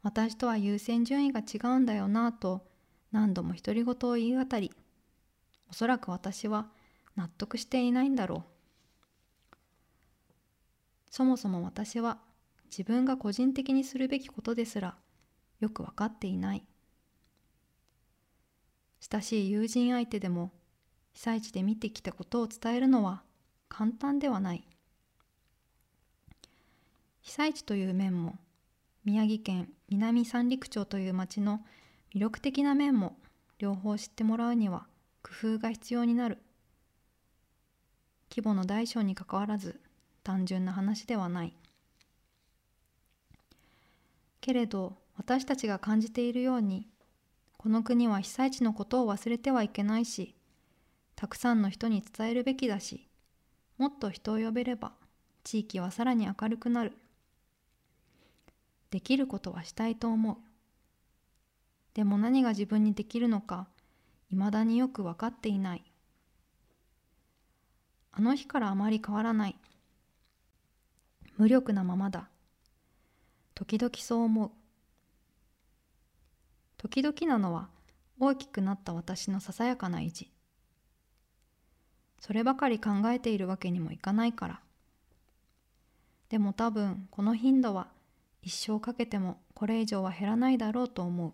[0.03, 2.67] 私とは優先順位が違うんだよなぁと
[3.13, 4.73] 何度も独り言を言い渡り
[5.71, 6.67] おそらく私は
[7.15, 8.45] 納得していないんだろ
[9.53, 9.57] う。
[11.13, 12.19] そもそも私は
[12.77, 14.97] 自分が個人的にするべきことですら
[15.61, 16.65] よく分かっていない。
[19.13, 20.51] 親しい友人相手でも
[21.13, 23.23] 被災地で見てきたことを伝えるのは
[23.69, 24.67] 簡単ではない。
[27.23, 28.39] 被災地という面も
[29.05, 31.61] 宮城県南三陸町という町の
[32.15, 33.17] 魅力的な面も
[33.59, 34.87] 両方知ってもらうには
[35.23, 36.39] 工夫が必要になる。
[38.31, 39.81] 規模の大小にかかわらず
[40.23, 41.55] 単純な話ではない。
[44.41, 46.89] けれど私たちが感じているように
[47.59, 50.35] この国は被災地のことを忘れてはいけないし
[51.15, 53.07] たくさんの人に伝えるべきだし
[53.77, 54.93] もっと人を呼べれば
[55.45, 56.97] 地域はさらに明るくなる。
[58.91, 60.37] できることはしたいと思う。
[61.95, 63.69] でも何が自分にできるのか
[64.31, 65.85] いまだによく分かっていない。
[68.13, 69.57] あの日からあまり変わらない。
[71.37, 72.29] 無力なままだ。
[73.55, 74.51] 時々そう思う。
[76.77, 77.69] 時々なのは
[78.19, 80.31] 大きくなった私のささやかな意地。
[82.19, 84.61] そればかり考えているわけにもいかないから。
[86.29, 87.89] でも多分この頻度は
[88.43, 91.33] 一生かけてもこれ以上は減らないだろうと思う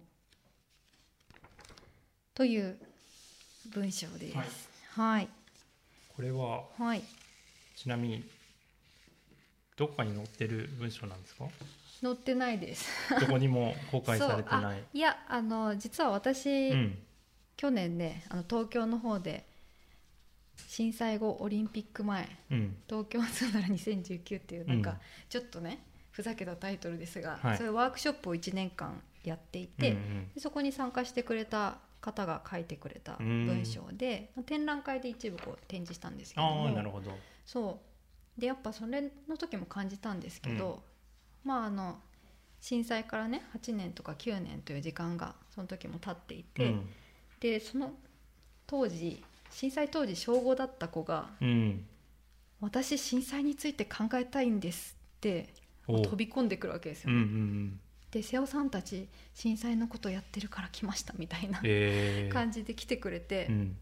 [2.35, 2.77] という
[3.73, 4.37] 文章です。
[4.37, 4.47] はい。
[5.19, 5.29] はい、
[6.17, 7.03] これは、はい、
[7.77, 8.25] ちなみに
[9.77, 11.45] どこかに載ってる文章なんですか？
[12.03, 12.89] 載ってないです。
[13.21, 14.83] どこにも公開されてない。
[14.93, 16.99] いやあの実は私、うん、
[17.57, 19.47] 去年ねあの東京の方で
[20.69, 25.86] 震災後オリンピック前、うん、東京ツーなら2019っていうなんか、ちょっとね
[26.17, 37.11] ふざけたタイトルですが、はい、そういうワークショップを1年間やっていて、うんうん、そこに参加してくれた方が書いてくれた文章で、展覧会で一部こう展示したんですけどもなるほど。
[37.45, 37.81] そ
[38.39, 38.41] う。
[38.41, 40.83] でやっぱそれの時も感じたんですけど、
[41.45, 41.99] うん、まああの
[42.63, 46.89] 震災からね8年とか9年という時間がその時も経っていて、うん、
[47.41, 47.93] でその
[48.67, 51.85] 当時震災当時小5だった子が、うん、
[52.63, 55.53] 私震災について考えたいんです」って
[55.87, 57.81] 飛び込んでくるわけですよ、ね、うんうんうん、
[58.11, 61.61] で瀬尾さんたち震災のことやってるから来ましたみたいな、
[62.33, 63.77] 感じで来てくれて、うん、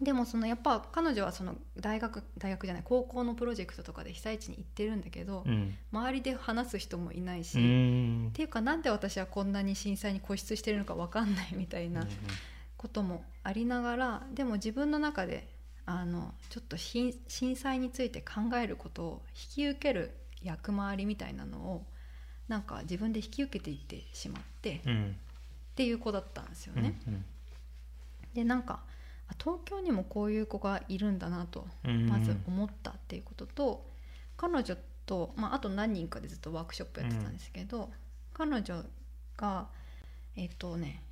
[0.00, 12.06] でもそのやっぱ彼女はその大学大学じゃない高校のプロジェクトとかで被災地に行ってるんだけど、うん、周りで話す人もいないし、っていうかなんで私はこんなに震災に固執してるのか分かんないみたいな
[12.76, 15.48] こともありながらでも自分の中で
[15.86, 17.14] あのちょっと震
[17.56, 20.12] 災について考えることを引き受ける
[20.44, 21.84] 役回りみたいなのを
[22.48, 25.16] なんか自分で引き受けていってしまって、うん、
[25.72, 27.00] っていう子だったんですよね。
[27.06, 27.24] うんうん、
[28.34, 28.80] でなんか
[29.38, 33.86] 東京にもこういう子がいるんだなとまず思ったっていうことと、
[34.36, 34.76] 彼女
[35.06, 37.90] と、まあ、あと何人かでずっとワークショップやってたんですけど、
[38.34, 38.84] 彼女
[39.36, 39.68] が
[40.36, 41.02] えっ、ー、とね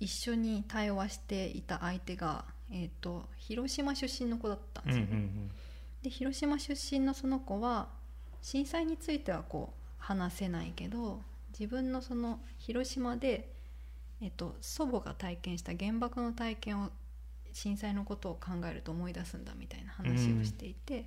[0.00, 5.10] 一緒に対話していた相手が、えーと、広島出身の子だったんですよね。
[5.12, 5.50] うんうんうん、
[6.02, 7.88] で広島出身のその子は
[8.44, 11.22] 震災についてはこう話せないけど
[11.58, 13.48] 自分のその広島で、
[14.20, 16.90] えっと、祖母が体験した原爆の体験を
[17.54, 21.04] 震災のことを考えると思い出すんだみたいな話をしていて、うん、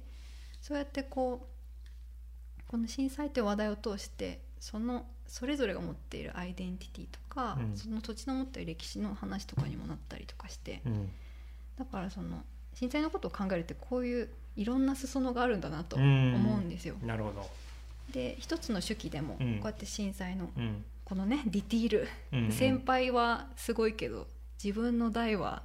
[0.61, 11.11] そうやってこうこの震災という話題を通してそのそれぞれが持っているアイデンティティとか、うん、その土地の持っている歴史の話とかにもなったりとかして、うん、
[11.77, 12.43] だからその
[12.73, 16.95] 震災のことを考えるってこういういろんな裾野があるんだなと思うんですよ。
[17.05, 17.49] なるほど。
[18.11, 20.49] で一つの手記でもこうやって震災の
[21.03, 24.27] このねディティール、うんうん、先輩はすごいけど
[24.63, 25.61] 自分の代は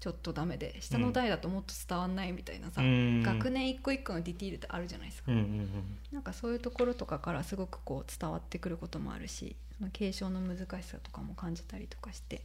[0.00, 12.42] ちょっとダメで下の代だともっと伝わんないみたいなさ、うん、学年一個一個のディティールってあるじゃないですか、うんうんうん、なんかそういうところとかからすごくこう伝わってくることもあるしその継承の難しさとかも感じたりとかして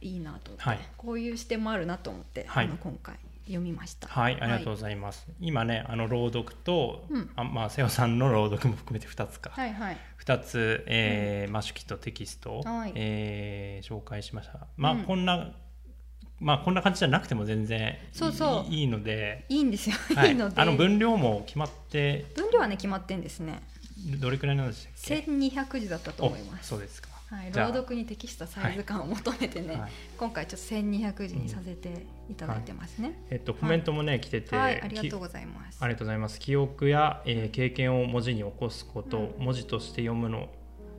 [0.00, 3.14] いいなと思って、はい、こういう視点もあるなと思って、はい、あの今回
[3.46, 4.08] 読みました。
[4.08, 5.26] はい、ありがとうございます。
[5.28, 9.50] はい、今ね、あの朗読と、うん、あまあ瀬尾さんの朗読も含めて二つか。
[9.52, 9.96] はいはい。
[10.16, 14.66] 二つ、えー、うん、まあ手記とテキストを、はい、えー、紹介しました。
[14.76, 15.52] まあ、うん、こんな。
[16.38, 18.72] まあこんな感じじゃなくても全然そうそう。
[18.72, 19.46] いいので。
[19.48, 20.60] いいんですよ、はい、 いいので。
[20.60, 22.26] あの分量も決まって。
[22.34, 23.62] 分量はね決まってんですね。
[24.20, 26.68] どれくらいなんでしたっけ？1200字だったと思います。
[26.68, 35.78] そうですかはい、朗読に適したサイズ感を求めてね、はい、今回ちょっと1200字にさせていただいてますね、うん、えっとコメントもね、来てて、はい、ありがとうございます。
[35.82, 36.38] ありがとうございます。
[36.38, 40.48] 記憶や、えー、経験を文字に起こすこと、うん、文字として読むの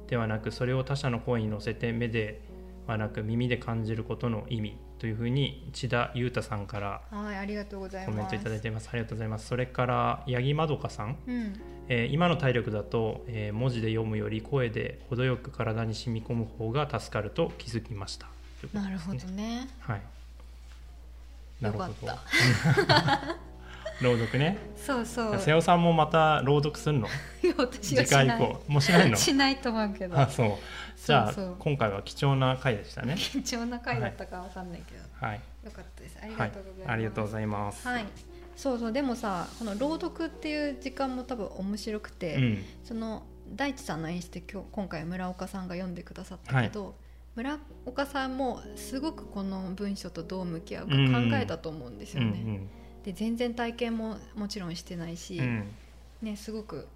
[0.07, 2.41] ではなくそれを他者の声に乗せて目で
[2.87, 8.15] はなく耳で感じることの意味というふうに千田裕太さんからはいありがとうございます。
[8.15, 8.89] コメントいただいてます。
[8.91, 9.47] ありがとうございます。
[9.47, 11.53] それから八木まどかさん、うん、
[11.89, 18.31] えー、今の体力だと、えー、文字で読むより声で程よく体に染み込む方が助かると気づきました、ね、
[18.73, 19.67] なるほどね。
[19.79, 20.01] はい。
[21.61, 21.93] なるほど。
[23.99, 24.57] 朗読ね。
[24.75, 25.39] そうそう。
[25.39, 27.07] 瀬尾さんもまた朗読するの？
[27.81, 28.61] 次回以降。
[28.67, 29.17] もうしないの？
[29.17, 30.19] しないと思うけど。
[30.19, 30.49] あそう。
[31.03, 33.15] じゃあ今回は貴重な回でしたね。
[33.17, 36.17] 貴重な回だったかわかんないけど、はい、よかったです。
[36.21, 36.35] あり
[37.05, 38.05] がとうございます、はい、
[38.57, 43.23] そうそうでもさこの朗読っていう時間も多分面白くて、うん、その
[43.55, 46.93] 大地さんの演出で今日今回村岡さんが読んでくださったけど、はい、
[47.35, 50.99] 村岡さんもすごくこの文章とどう向き合うか考
[51.33, 52.27] えたと思うんですよね。
[52.27, 52.69] うんうん、
[53.03, 55.67] で全然体験ももちろんしてないし、うん、
[56.23, 56.87] ね、すごく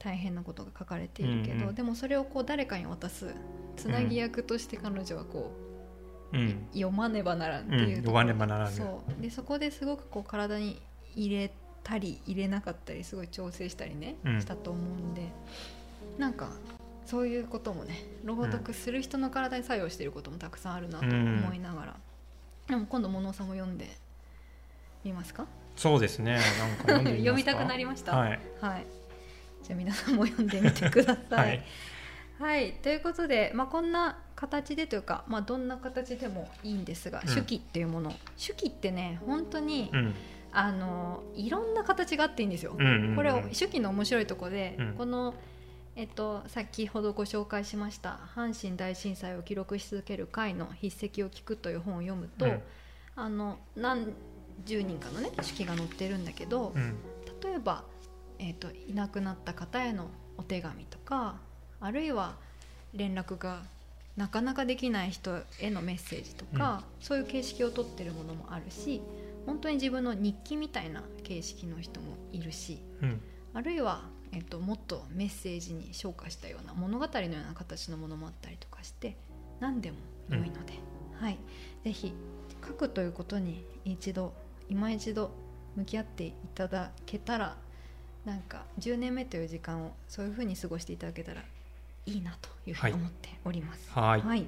[0.00, 3.32] 大変なことが書かれているけど、うんうん、でもそれをこう誰かに渡す
[3.76, 5.52] つなぎ役として彼女はこ
[6.32, 9.22] う、うん、読まねばならんっていう、うん、読まねばならんそう。
[9.22, 10.82] でそこですごくこう体に
[11.16, 11.50] 入れ
[11.82, 15.22] たり入れなかったりすごい調整したりね、うん、したと思うんで
[16.18, 16.50] なんか
[17.04, 21.96] そういうこともね朗読する人の体に作用していることもたくさんあるなと思いながら、
[22.68, 23.88] うん、でも今度物さんも読んで
[25.04, 25.46] みますか？
[25.76, 26.40] そうですね。
[26.86, 27.10] なんか？
[27.10, 28.16] 読みたくなりました？
[28.16, 28.86] はい、はい、
[29.62, 31.64] じゃあ皆さんも読んでみてください、はい。
[32.40, 38.12] はい、ということで、まあ、こんな形でというか、まあ、どんな形でもいいんですが、うん、手記っていうもの。
[38.36, 40.14] 手記ってね本当に、うん、
[40.52, 42.74] あのいろんな形があっていいんですよ。
[42.78, 45.34] うんうんうん、これ手記の面白いところで、うん、この
[45.98, 52.62] えっと、先ほどご紹介しました「阪神大震災を記録し続ける会の筆跡を聞く」という本を読むと、うん、
[53.16, 54.12] あの何
[54.66, 56.96] 十人かのね手記が載ってるんだけど、うん、
[57.42, 57.84] 例えば、
[58.38, 61.36] えっと、いなくなった方へのお手紙とか
[61.80, 62.36] あるいは
[62.92, 63.62] 連絡が
[64.18, 69.00] なかなかできない人へのメッセージとか、うん、そういう形式をとってるものもあるし
[69.46, 73.20] 本当に自分の日記みたいな形式の人もいるし、うん、
[73.54, 74.02] あるいは、
[74.32, 79.16] えっと、もっとメッセージに昇華したような物語のような形のものもあったりとかして
[79.60, 79.96] 何でも
[80.28, 80.74] 良いので、
[81.18, 81.38] うん、はい、
[81.84, 82.12] ぜひ
[82.66, 84.32] 書くということに一度
[84.68, 85.30] 今一度
[85.76, 87.56] 向き合っていただけたら
[88.24, 91.42] なんか10年目という時間をそういうふうに過ごしていただけたら
[92.06, 93.90] いいなというふうに思っております。
[93.92, 94.46] はい、はい、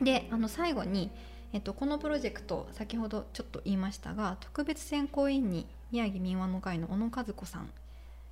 [0.00, 1.10] であの最後に、
[1.52, 7.70] えっと、このプロジェクト先ほどちょっと言いましたが特別選考委員に宮城民話の会の小野和子さん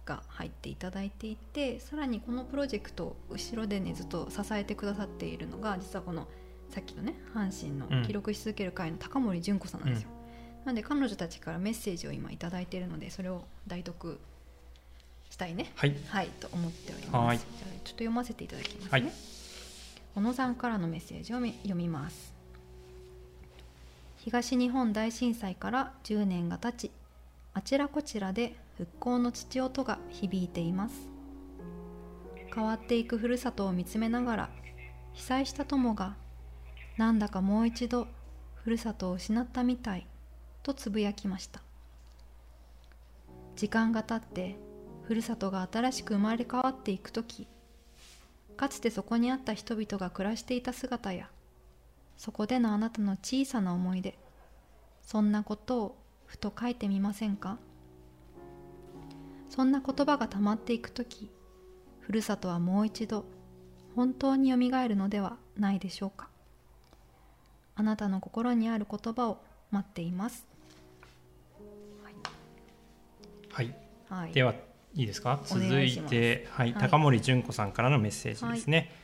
[0.07, 6.27] が入っていただいていてさらにこのプロジェクトを後ろでねずっと支えてくださっているのが実はこの
[6.71, 10.09] さっきのね阪神の記録し続ける会の高森純子さんなんですよ、
[10.61, 14.19] うん、なんで彼女たちからメッセージを今頂いているのでそれを代読
[15.31, 15.71] したいね。
[15.77, 17.47] はい、はい、と思っております。
[17.59, 19.05] じゃちょっと読ませていただきますね、はい、
[20.17, 22.30] 小野さんからのメッセージを読みます
[24.23, 26.91] 東日本大震災から10年が経ち
[27.55, 31.09] あちらこちらで復興の父音が響いています。
[32.55, 34.51] 変わっていくふるさとを見つめながら
[35.15, 36.17] 被災した友が
[36.99, 38.09] なんだかもう一度
[38.57, 40.07] ふるさとを失ったみたい
[40.63, 41.63] とつぶやきました。
[43.57, 44.57] 時間が経って
[45.05, 47.47] ふるさとが新しく生まれ変わっていく時
[48.59, 51.31] かつてそこにあった人々が暮らしていた姿や
[52.21, 54.19] そこでのあなたの小さな思い出
[55.01, 57.57] そんなことをふと書いてみませんか？
[59.49, 61.31] そんな言葉がたまっていく時
[62.01, 63.25] ふるさとはもう一度
[63.97, 66.29] 本当によみがえるのではないでしょうか？
[67.75, 69.39] あなたの心にある言葉を
[69.71, 70.47] 待っています。
[73.51, 73.75] はい、
[74.11, 74.53] はい、では
[74.95, 75.41] いいですか？
[75.47, 79.00] 続いてはい、高森純子さんからのメッセージですね、はい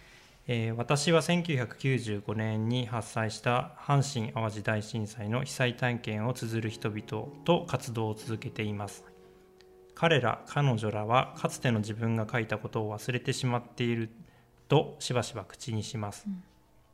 [0.48, 9.04] えー、私は1995年に発災した阪神・淡路大震災の被災体験を綴る人々と活動を続けています。
[9.96, 14.10] 彼ら彼女らはかつての自分が書いたことを忘れてしまっている
[14.68, 16.44] としばしば口にします、うん、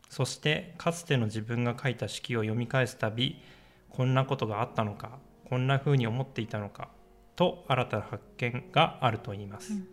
[0.08, 3.42] そしてかつての自分が書いた式を読み返すたび
[3.90, 5.18] こんなことがあったのか
[5.50, 6.88] こんなふうに思っていたのか
[7.34, 9.86] と新たな発見があると言います、うん、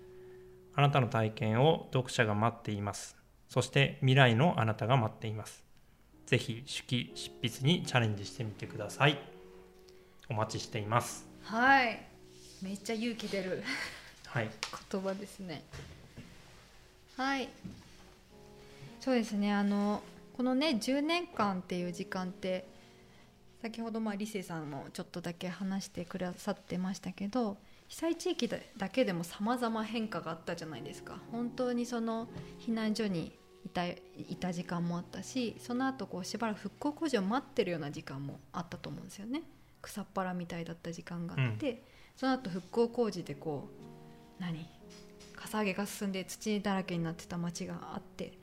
[0.76, 3.18] あなたの体験を読者が待っています
[3.49, 5.63] そして未来のあなたが待っています。
[6.27, 9.19] ぜひ手記執筆にチャレンジしてみてください。
[10.30, 11.27] お待ちしています。
[11.41, 11.99] はい。
[12.61, 13.63] めっちゃ勇気出る
[14.27, 14.49] はい、
[14.91, 15.63] 言葉ですね。
[17.17, 17.49] はい。
[18.99, 19.51] そうですね。
[19.51, 20.03] あの
[20.38, 22.67] このね10年間っていう時間って
[23.61, 27.57] 先ほどまあ理性さんもちょっとだけ話してくださってましたけど
[27.88, 32.27] 被災地域だけでもさまざま変化があったじゃないですか本当にその
[32.59, 33.39] 避難所に
[33.69, 34.01] いたい
[34.39, 39.43] た時間もあったしその後こうしばらく復興工事を待ってるような時間もあったと思うんですよね
[39.81, 41.77] 草っぱらみたいだった時間があって、うん、
[42.17, 43.69] その後復興工事でこ
[44.39, 44.65] う何？
[45.35, 48.33] かさ上げが進んで土だらけになってた町があって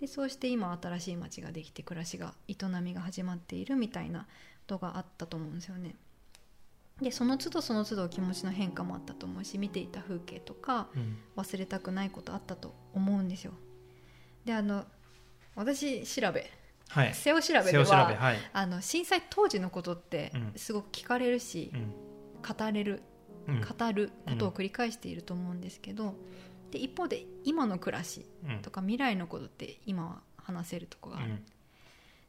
[0.00, 4.26] でそうして今新しい町ができて暮らしが営みが始まっているみたいなこ
[4.66, 5.96] とがあったと思うんですよね。
[7.00, 13.52] でその都度その都度気持ちの変化もあったと思うし見ていた風景とか、うん、忘れたくないことあったと思うんですよ。
[14.46, 14.84] であの
[15.56, 16.48] 私調べ、
[16.88, 21.92] はい、瀬尾調べでは、はい、あの震災当時のことってすごく聞かれるし、うん、
[22.42, 23.02] 語れる、
[23.48, 26.14] うん、語ることを繰り返していると思うんですけど、
[26.70, 28.24] で一方で今の暮らし
[28.62, 31.42] とか未来のことって今は話せるとこがある、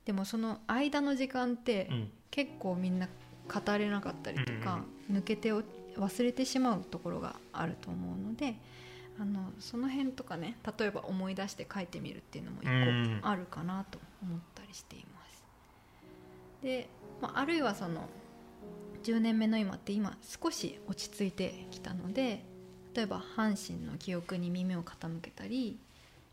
[0.05, 1.89] でもその間の時間って
[2.31, 3.07] 結構みんな
[3.47, 8.55] 語れなかったりとか、抜けて忘れてしまうところがあると思うので
[9.19, 15.43] あのその辺とかね例えば思い出して書いてみるっていうのも一個あるかなと思ったりしています。
[16.61, 16.87] で、
[17.21, 18.07] まあ、あるいはその
[19.03, 22.43] 10年目の今って今少し落ち着いてきたので
[22.93, 25.77] 例えば阪神の記憶に耳を傾けたり、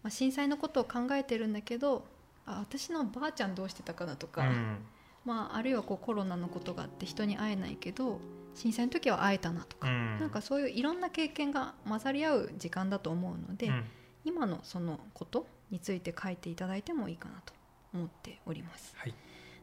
[0.02, 2.04] まあ、震災のことを考えてるんだけど
[2.46, 4.78] あ私のばあちゃんどうしてたかなとか、うん、
[5.24, 8.20] まあ、あるいはこうコロナのことがあって人に会えないけど
[8.54, 13.84] 震災の時は会えたなとか、うん、なんかそういういろんな経験が混ざり合う時間だと思うので、うん、
[14.24, 17.52] 今のそのことについて書いていただいてもいいかなと
[17.92, 18.94] 思っております。
[18.96, 19.14] はい、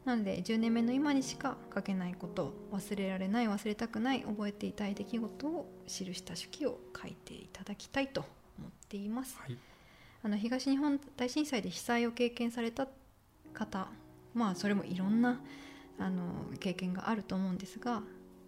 [0.05, 8.26] なので10年目の今にしか書けないこと忘れられない忘れたくない覚えていたい出来事を記した手記を書いていただきたいと
[8.59, 9.38] 思っています。
[9.39, 9.57] はい、
[10.23, 12.88] あの東日本大震災で被災を経験された
[13.53, 13.88] 方
[14.34, 15.39] まあそれもいろんな
[15.99, 16.23] あの
[16.59, 18.01] 経験があると思うんですが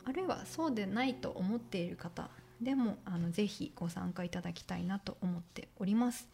[0.05, 2.30] あるいはそうでないと思っている方
[2.61, 6.27] でもあのぜひご参加いただきたいなと思っております。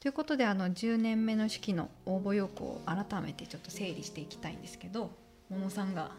[0.00, 5.10] ということであの10年目の式の応募要項を改めてちょっと整理していきたいんですけど
[5.50, 6.12] 桃さんが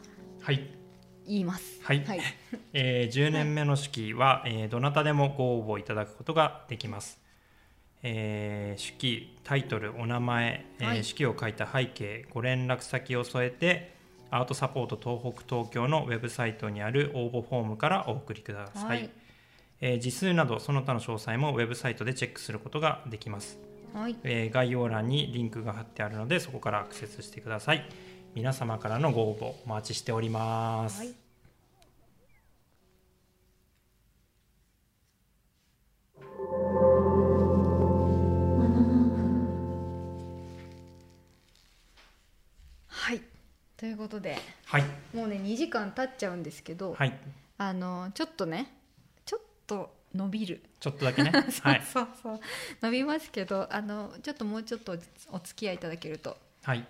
[1.26, 1.80] 言います。
[1.84, 2.22] はい、はい、
[2.74, 7.22] えー、10年目の式は、えー、どなたでもご応募いただくことができます。
[8.02, 13.99] えー、式タイトルお名前、えー、式を書いた背景ご連絡先を添えて
[14.32, 19.10] アートサポート東北東京のウェブサイトにある応募フォームからお送りください、はい、
[19.82, 23.60] えー、時数などその他の詳細もウェブサイトでチェックすることができます、
[23.94, 24.16] はい。
[24.24, 27.84] えー、概要欄にリンクが貼ってあるのでそこからアクセスしてください。
[28.36, 31.08] 皆様からのご応募お待ちしております、はい。
[31.08, 31.29] はい
[44.00, 47.14] ことで、はい、もうね2時間経っちゃうんですけど、はい、
[47.58, 48.74] あのちょっとね
[49.26, 50.64] ちょっと伸びる。
[50.80, 51.32] ちょっとだけね。
[51.52, 52.40] そうそうそう。
[52.82, 54.98] 伸びますけどあのちょっともうちょっと
[55.32, 56.38] お付き合いいただけると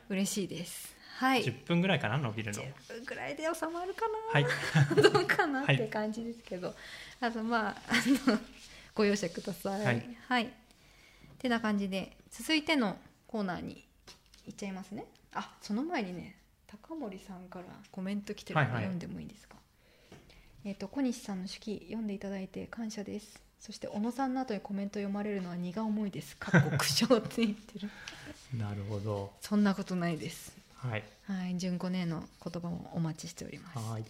[0.09, 2.61] 嬉しいです、はい、10分ぐらいかな伸びるの。
[2.61, 4.45] 10分ぐらいで収まるかな、はい、
[5.01, 6.75] どうかなって感じですけど、はい、
[7.21, 8.39] あとまああの
[8.95, 9.85] ご容赦ください。
[9.85, 10.53] はい、はい、
[11.39, 13.85] てな感じで続いてのコーナーに
[14.45, 15.05] いっちゃいますね。
[15.33, 16.38] あその前にね
[16.87, 19.55] 高森さんからコメント来てるので読んでもいいですか、
[20.63, 23.41] えっ、ー、と小西さんの手記読んでいただいて感謝です。
[23.59, 26.37] そして小野さんの後にコメント読まれるのは荷が重いです。
[26.37, 27.89] かっこ苦笑って言ってる。
[28.57, 29.33] なるほど。
[29.41, 30.55] そんなことないです。
[30.75, 33.77] はい、はい、純子姉の言葉もお待ちしております。
[33.79, 34.05] はい。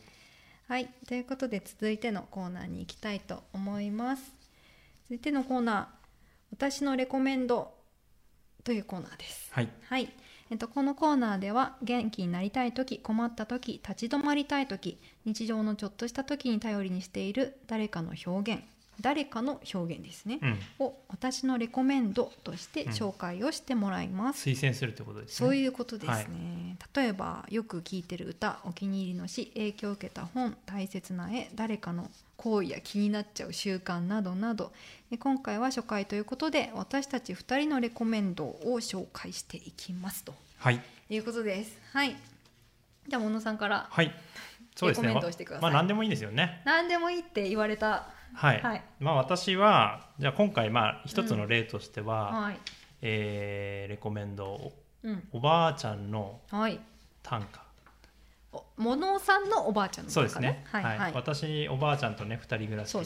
[0.68, 0.88] はい。
[1.08, 4.32] ということで続いてのコーナーに行きたいと思います。
[5.06, 5.88] 続いてのコーナー
[6.52, 7.74] 私のレコメンド
[8.64, 9.50] というコーナーです。
[9.52, 10.14] はい、はい
[10.52, 18.64] えっと、このコーナーでは元気になりたい時困った時立ち止まりたい時日常のちょっとした時に頼りにしている誰かの表現
[19.02, 25.48] 誰かの表現ですね、うん、を私のレコメンドとして紹介をしてもらいます、うん、推薦するってことですね。
[25.48, 32.10] そういうことですね、はい、例えばよく聴いてる歌お気に入りの詩影響を受けた本大切な絵誰かの
[32.40, 34.72] 行為や気になっちゃう習慣などなど
[35.20, 41.78] 今回は初回ということで私たち2人のレコメンドを紹介していきますと、はい、いうことです。
[41.92, 42.16] はい。
[43.08, 44.14] じゃあ小野さんからはい。
[44.74, 45.14] そうですね。
[45.60, 46.62] まあ何でもいいですよね。
[46.64, 48.08] 何でもいいって言われた。
[48.34, 52.42] はい、はい、まあ私はじゃあ今回まあ一つの例としては、うん。
[52.44, 52.60] はい、
[53.02, 54.72] えー、レコメンド、
[55.04, 56.40] うん、おばあちゃんの
[57.22, 57.64] 短歌、
[58.52, 62.98] はい、ものさんのおばあちゃんの、ね、そうですね、はい、はい、私おばあちゃんとね二人暮らし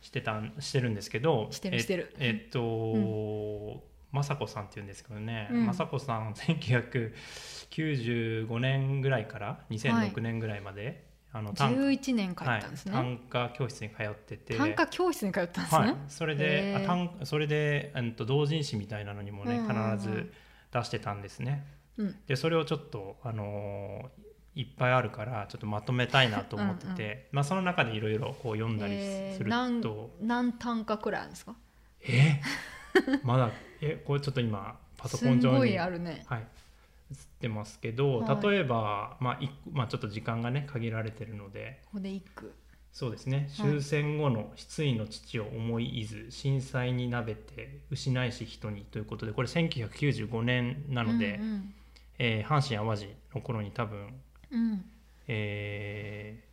[0.00, 2.14] してた、ね、してるんですけどしてるしてる。
[2.18, 3.94] えっと、うん。
[4.14, 11.02] 雅子さんっていうんですけどね、うん、雅子さん 1995年ぐらいから2006年ぐらいまで、
[11.32, 14.56] あの11年通ったんですね、はい、短歌教室に通ってて。
[14.56, 20.32] 短歌教室に通ったんですね、はい、それであ短それで、うん、と同人誌みたいなのにもね必ず
[20.70, 21.66] 出してたんですね、
[21.96, 24.23] うん、でそれをちょっとあのー、
[24.54, 28.94] いっぱいあるからちょっとまとめたいなと思っててうん、まあ、その中でいろいろ読んだり
[29.36, 31.56] すると、えー、何短歌くらいあるんですか？
[32.02, 32.40] え？
[33.24, 33.50] まだ
[33.80, 39.38] えこれちょっと今パソコン上にすごいあるね、はい、映ってますけど、はい、例えば、まあ
[39.72, 41.80] まあ、ちょっと時間がね限られてるので。
[41.86, 42.54] ここで一句。
[42.92, 43.50] そうですね。
[43.52, 51.74] 終戦後の失意の父を思いいず震災になべて失いし人にということでこれ1995年なので、うんうん、
[52.20, 54.14] えー、阪神・淡路の頃に多分、
[54.54, 54.84] うん、
[55.28, 56.44] え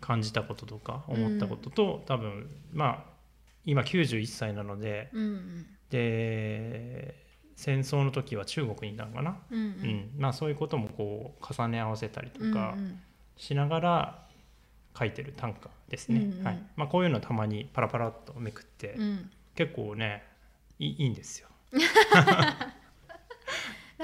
[0.00, 3.04] ー、感じたこととか思ったことと、うん、多分まあ
[3.64, 7.26] 今91歳なので、うんうん、で
[7.58, 9.64] 戦争の時は中国にいたのかな、うんうん。
[9.64, 12.76] うん、まあ、そういうこともこう重ね合わせたりとか
[13.36, 14.28] しながら
[14.96, 16.62] 書いてる短歌ですね、うんうん、はい。
[16.76, 20.22] まあ、こういうのたまにパラパラっとめくって、うん、結構ね
[20.78, 21.48] いいいんですよ。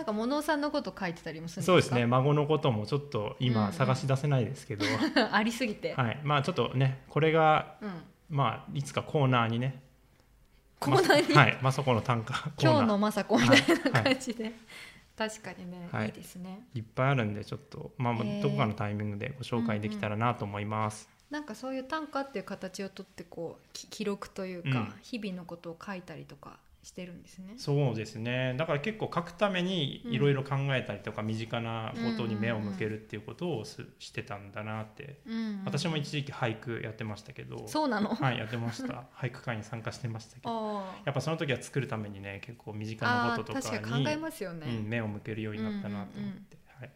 [0.05, 1.73] なんか物さんのこと書いてたりもするんですか？
[1.73, 2.07] そうですね。
[2.07, 5.95] 孫のこともちょっと今探し出せないですけど、うんうん、ありすぎて。
[5.95, 6.21] はい。
[6.23, 7.91] まあちょっとねこれが、うん、
[8.29, 9.83] まあいつかコーナーにね。
[10.79, 13.59] コーナーに、はい、まさこの短歌 今日のまさこみたい
[13.93, 14.55] な感じで、はい、
[15.17, 16.67] 確かにね、はい、いいですね。
[16.75, 27.55] いっぱいあるんでちょっとまあ、どこかのタイミングでご紹介できたらなと思います、うんうん、なんかそういう短歌っていう形をとってこう記録というか、うん、日々のことを書いたりとかしてるんですね。
[27.57, 28.55] そうですね。
[28.59, 37.67] だから結構書くためにいろいろ考えたりとか、身近なことに目を向けるっていうことをす、してたんだなって、うんうん、私も一時期俳句やってましたけど。
[37.67, 38.11] そうなの？
[38.15, 39.05] はいやってました。
[39.17, 40.85] 俳句会に参加してましたけど。
[41.05, 46.91] やっぱその時は作るためにね結構身近なこととかに考えますよね、うん、目を向けるようになったなと思って、はい。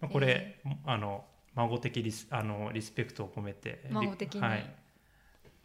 [0.00, 1.24] まあ、これ、えー、あの
[1.54, 4.74] 孫的リスあのリスペクトを込めて孫的に、はい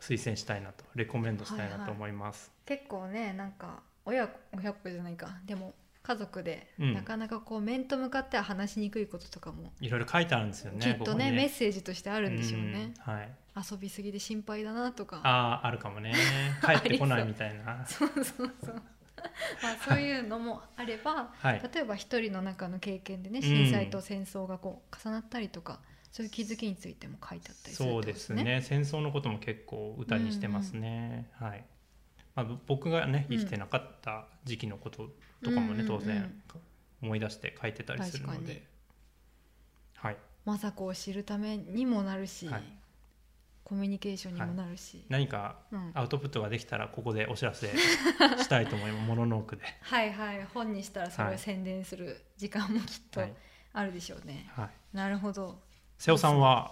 [0.04, 5.30] 推薦したいなとレコメンドしたいなと思います、はいはい、結構ねなんか親親子じゃないか。
[5.46, 5.74] でも
[6.04, 13.30] 家族で、なかなかこう面と向かっては話しにくいこととかもいろいろ書いてあるんですよねきっとね、ね、メッセージとしてあるんでしょうね、うん、はい、
[13.72, 15.22] 遊びすぎで心配だなとか。
[15.24, 16.14] あああるかもね。
[16.62, 17.86] 帰ってこないみたいな。
[17.86, 18.10] そう。
[18.16, 18.52] そうそう
[19.62, 25.80] まあそういうのもあれば、はい、例えば一人の中の経験でね震災と戦争がこう重なったりとか
[26.14, 28.62] そういう気づきについても書いてあったりする、ね、そうですね。
[28.62, 31.48] 戦争のことも結構歌にしてますね、うん。
[31.48, 31.66] うん、はい。
[32.36, 35.10] まあ、僕がね生きてなかった時期のこと
[35.44, 36.32] とかもね、うん、当然
[37.02, 38.64] 思い出して書いてたりするので、
[39.96, 42.64] はい、政子を知るためにもなるし、はい、
[43.64, 45.58] コミュニケーションにもなるし、はい、何か
[45.96, 49.64] アウトプットができたらここでお知らせしたいと思いますモノノークで。
[49.82, 50.44] はいはい。
[50.54, 53.22] 本にしたらそれを宣伝する時間もきっと
[53.74, 55.60] あるでしょうね、はい、なるほど
[55.98, 56.72] 瀬尾さんは？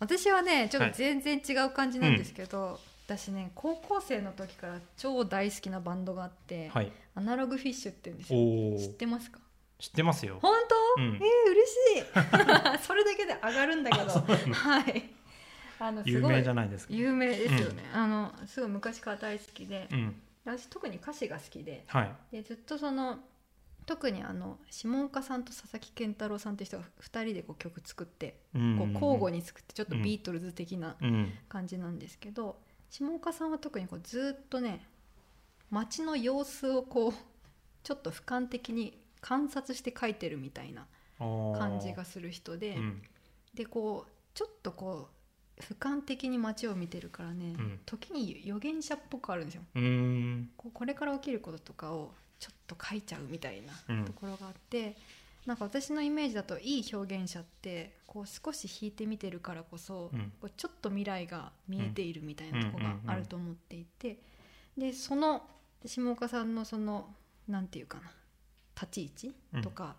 [0.00, 8.24] 私はねちょっと全然違う感じなんですけど、はいうん、私ね高校生の時から超大好きなバンドがあって、はい、アナログフィッシュって言うんで
[8.78, 8.90] すよ。
[8.90, 9.38] 知ってますか？
[9.78, 10.38] 知ってますよ。
[10.40, 10.54] 本
[10.96, 11.24] 当、うん、えー、嬉
[11.96, 12.78] しい。
[12.86, 14.04] それだけで上がるんだけど。
[14.04, 15.10] はい。
[15.80, 16.94] あの有名じゃないですか。
[16.94, 20.14] 有名ですよね、うん、あのすごい昔から大好きで、うん、
[20.44, 23.18] 私特に歌詞が好きではい、でずっとその
[23.86, 30.96] 特にあの下岡さんと佐々木健太郎さんっていう人が2人でこう曲作って、こう交互に作ってちょっとビートルズ的な
[31.48, 32.56] 感じなんですけど、
[32.90, 34.86] 下岡さんは特にこうずっとね
[35.70, 37.12] 街の様子をこう
[37.82, 40.86] ちょっと俯瞰的に観察して書いてるみたいな
[41.18, 42.78] 感じがする人で、
[43.54, 45.08] でこうちょっとこ
[45.58, 49.62] う俯瞰的に街を見てるからね、うん、時に預言者っぽくあるんですよ。
[50.56, 52.12] ここれから起きることとかを
[52.44, 54.94] ちょっと書いちゃうみたいなところがあって、うん、
[55.46, 64.18] なんか私のイメージだといい表現者ってこう少し引いて見てるからこそ、うん、こうちょっと未来が見えているみたいなとこがあると思っていて、
[64.76, 65.42] でその
[65.86, 67.06] 下岡さんのその
[67.48, 68.10] 何て言うかな
[68.78, 69.96] 立ち位置とか、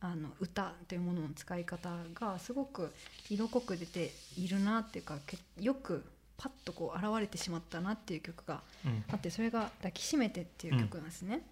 [0.00, 2.92] あの歌というものの使い方がすごく
[3.30, 5.18] 色濃く出ているなっていうか
[5.60, 6.04] よく
[6.36, 8.60] パッとこう現れてしまったなっていう曲が
[9.10, 11.42] あって、それが「抱きしめて」っていう曲なんですね。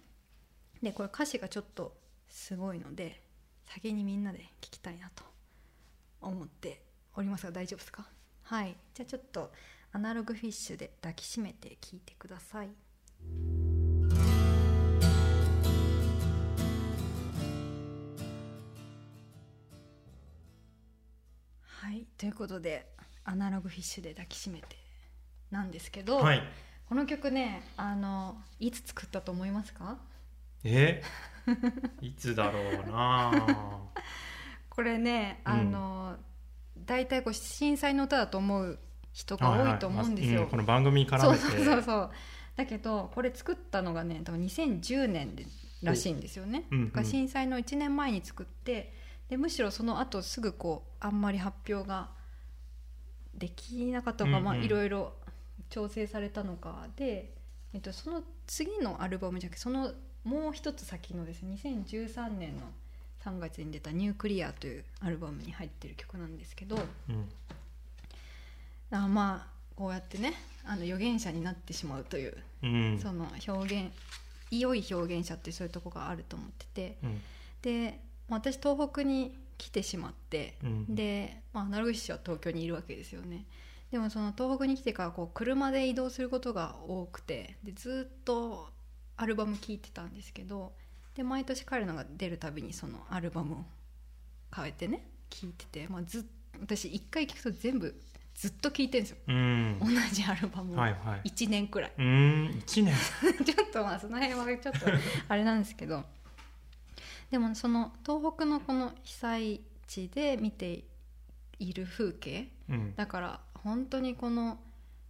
[0.83, 1.95] でこれ歌詞がちょっと
[2.27, 3.21] すごいので
[3.65, 5.23] 先にみんなで聴きたいなと
[6.21, 6.81] 思って
[7.15, 8.05] おりますが大丈夫ですか？
[8.43, 8.75] はい。
[8.93, 9.49] じゃあちょっと
[9.93, 12.69] アナログフィッシュで抱きしめて聴いてください。
[21.61, 22.05] はい。
[22.17, 22.87] ということで
[23.23, 24.75] アナログフィッシュで抱きしめて
[25.49, 26.43] なんですけど、はい、
[26.89, 29.97] この曲ねあのいつ作ったと思いますか？
[30.63, 31.03] え？
[32.01, 33.31] いつだろうな。
[34.69, 36.15] これねあの、
[36.75, 38.79] うん、大体こう震災の歌だと思う
[39.11, 42.11] 人が多いと思うんですよ、はいはいうん、この番組からそうそうそう。
[42.55, 45.45] だけどこれ作ったのがね多分2010年で
[45.81, 48.93] らしいんですよね、うんうん、震災の1年前に作って
[49.29, 52.11] でむしろその後すぐこうあんまり発表が
[53.33, 55.13] できなかったのか、まあいろいろ
[55.69, 57.33] 調整されたのかで、
[57.73, 59.91] えっと、その次のアルバムじゃなくてその
[60.23, 62.63] もう一つ先のですね2013年の
[63.25, 66.77] 3月に出た「ニュークリア」というアルバムに入ってる曲なんですけど、
[67.09, 67.29] うん、
[68.91, 70.33] あまあこうやってね
[70.65, 73.91] あの預言者になってしまうという、うん、その表現
[74.51, 77.21] 良い表現者ってそういうとこがあると思ってて、うん、
[77.61, 83.45] で私東北に来てしまって、うん、で、まあ、アナログは東京にいるわけですよね。
[83.91, 88.69] でもその東北に来てからこう車で移動することが多くてでずっと
[89.17, 90.73] アルバム聴いてたんですけど
[91.15, 93.57] で毎年彼のが出るたびにそのアルバムを
[94.55, 96.27] 変えてね聴いてて、まあ、ず
[96.59, 97.95] 私1回聴くと全部
[98.35, 100.77] ずっと聴いてるんですよ、うん、同じアルバムを。
[100.77, 102.63] 1年くらい、はいはい、うん。
[102.65, 102.95] 1年。
[103.45, 104.87] ちょっとまあその辺はちょっと
[105.27, 106.03] あれなんですけど。
[107.29, 110.83] でもその東北のこの被災地で見て
[111.57, 114.59] いる風景、うん、だから本当にこの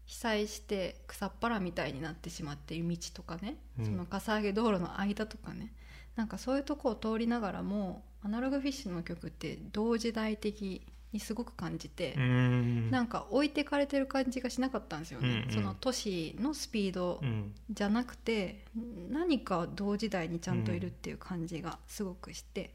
[0.05, 5.73] 被災して草っぱらみたいになってしまっている道とかね、うん、そのかさ上げ道路の間とかね
[6.15, 17.21] なんかそういうとこを通りながらもアナログフィッシュの曲って同時代的にすごく感じてなんか置いてかれてる感じがしなかったんですよね、うんうん、その都市のスピード
[17.69, 22.71] じゃなくて、うん、何か同時代にちゃんといるっていう感じがすごくして、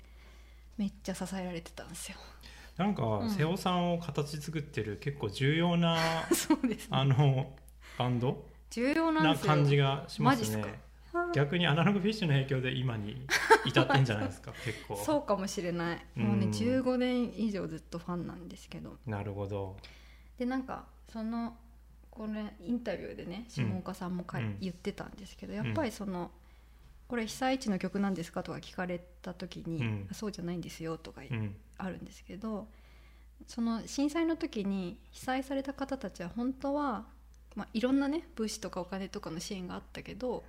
[0.76, 2.16] めっちゃ支えられてたんですよ。
[2.78, 5.98] なんか、瀬尾さんを形作ってる結構重要な
[6.32, 7.56] そうです、ね、あの
[7.98, 8.46] バンド？
[8.70, 10.80] 重要な感じがしますね。
[11.34, 13.26] 逆にアナログフィッシュの影響で今に
[13.66, 14.96] 至ってんじゃないですか結構。
[14.96, 16.06] そうかもしれない。
[16.14, 18.96] もうね15年以上ずっとファンなんですけど。
[19.06, 19.76] なるほど。
[20.38, 21.56] でなんかその
[22.10, 26.30] これインタビューでね下岡さんもか、うん、言ってたんですけどやっぱりその、
[27.08, 28.42] これ被災地の曲なんですか？
[28.42, 32.68] とか聞かれた時に、うん、そうじゃないんですよとか、うん、あるんですけど
[33.46, 37.06] その震災の時に被災された方たちは本当は、
[37.56, 40.44] まあ、いろんなね物資とかお金とかの支援があったけど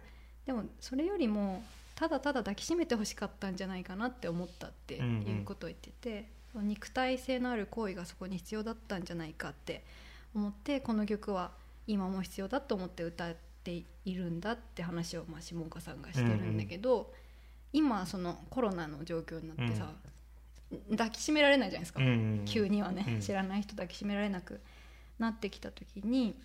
[0.46, 1.64] でもそれよりも
[1.96, 9.86] ただただ抱きしめてほしかったんじゃないかなって思ったっていうことを言ってて、うんうん、肉体性のある行為がそこに必要だったんじゃないかって
[10.34, 11.52] 思ってこの曲は
[11.88, 13.36] 今も必要だと思って歌っ
[13.70, 17.06] ているんだって話をまあ下岡さんがしてるんだけど、うんうん、
[17.74, 19.92] 今そのコロナの状況になってさ、
[20.72, 24.60] うん、抱きしめられないじゃないですか、うんうん、急にはね、うん、知らない人抱きしめられなく
[25.20, 26.36] なってきた時に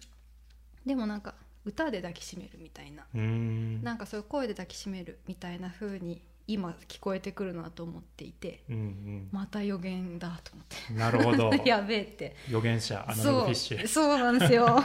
[0.85, 1.35] でもなんか
[1.65, 3.07] 歌で抱きしめるみたいな。
[3.15, 10.93] なんかそういう声で抱きしめるみたいな風に今聞こえてくるなと思っていて、うんうん、また予言だと思って。
[10.93, 11.51] なるほど。
[11.65, 12.37] やべえって。
[12.51, 13.89] 予言者アナログフィッシュ。
[13.89, 14.67] そうなんですよ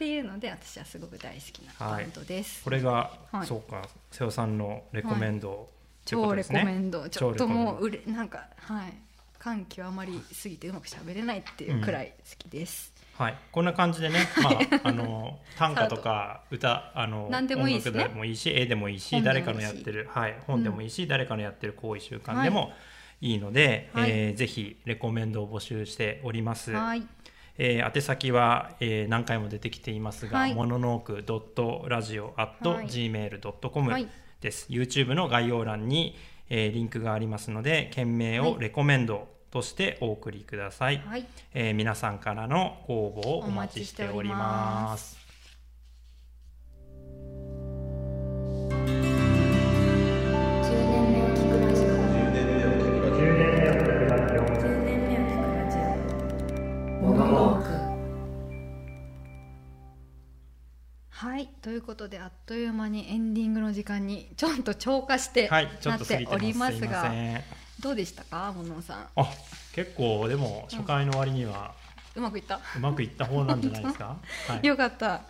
[0.00, 5.58] っていうので私はすごく大好きなバンドです、はい、これが、はい、そうか瀬尾さんのレコメンド、はい、
[6.06, 7.06] 超レコメンド。
[7.06, 8.94] ちょっともううれなんかはい。
[9.38, 22.72] 感極まりすぎてうまくしゃべれないっていうくらい好きです、うんはい、こんな感じでね、まあ、あの短歌とか歌あの 何でもいいです、ね、でもいいし絵でもいいし誰かのやってる、はい、本でもいいし、うん、誰かのやってる行為習慣でも
[23.22, 26.72] いいので、はい、えー、ぜひレコメンドを募集しております。
[26.72, 27.02] はい
[27.62, 34.08] えー、宛先は、えー、何回も出てきていますが、モノノークドットラジオ at gmail.com
[34.40, 36.16] です、はい、YouTube の概要欄に、
[36.48, 45.19] えー、リンクがありますので件名をレコメンド、としてお送りください、はい、えー、皆さんからのご応募をお待ちしております
[61.40, 67.42] はいということであっという間にエンディングの時間にちょっと超過してなっておりますが、はい
[67.80, 69.08] どうでしたかモノさん？
[69.16, 69.32] あ
[69.74, 71.72] 結構でも初回の割には、
[72.14, 72.60] うまくいった？
[72.76, 74.18] うまくいった方なんじゃないですか、
[74.48, 75.22] はい、よかった。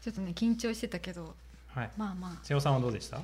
[0.00, 1.34] ちょっとね緊張してたけど、
[1.74, 2.44] はい、まあまあ。
[2.44, 3.20] 瀬尾さんはどうでした？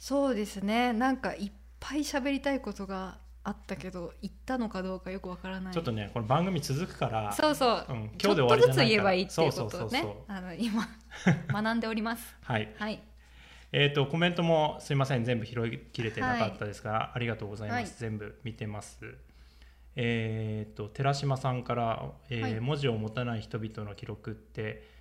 [0.00, 0.92] そうですね。
[0.92, 5.74] なんかいっぱい喋りたいことがあったけど言ったのかどうかよくわからない。
[5.74, 8.64] ちょっとねこの番組続くからそうそう、うん、今日で終わりじゃないから。
[8.64, 10.88] ちょっとずつ言えばいいっていうことをねあの今
[11.62, 12.36] 学んでおります。
[12.44, 13.02] はい、はい。
[13.74, 15.24] えーと、コメントもすみません。
[15.24, 18.98] 全部拾いきれてなかったですが、はい、ありがとうございます、はい、全部見てます。
[19.96, 24.91] えーと、寺島さんからえーはい、文字を持たない人々の記録って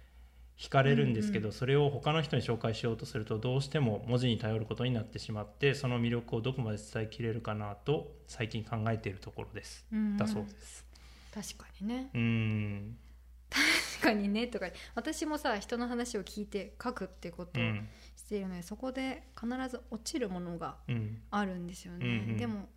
[0.62, 10.00] 惹かれるんですけど、うんうん、それを他の人に紹介しようとするとどうしても文字に頼ることになってしまってその魅力をどこまで伝えきれるかなと最近考えているところです、うん。
[10.00, 10.86] うん、だそうです。
[11.34, 12.10] 確かにね。
[12.14, 12.98] うん。
[13.50, 17.64] 確かにねとか私もさ人の話を聞いて書くってことを
[18.16, 20.78] しているので、うん、そこで必ず落ちるものが
[21.32, 22.70] あるんですよね、うんうんうん、でも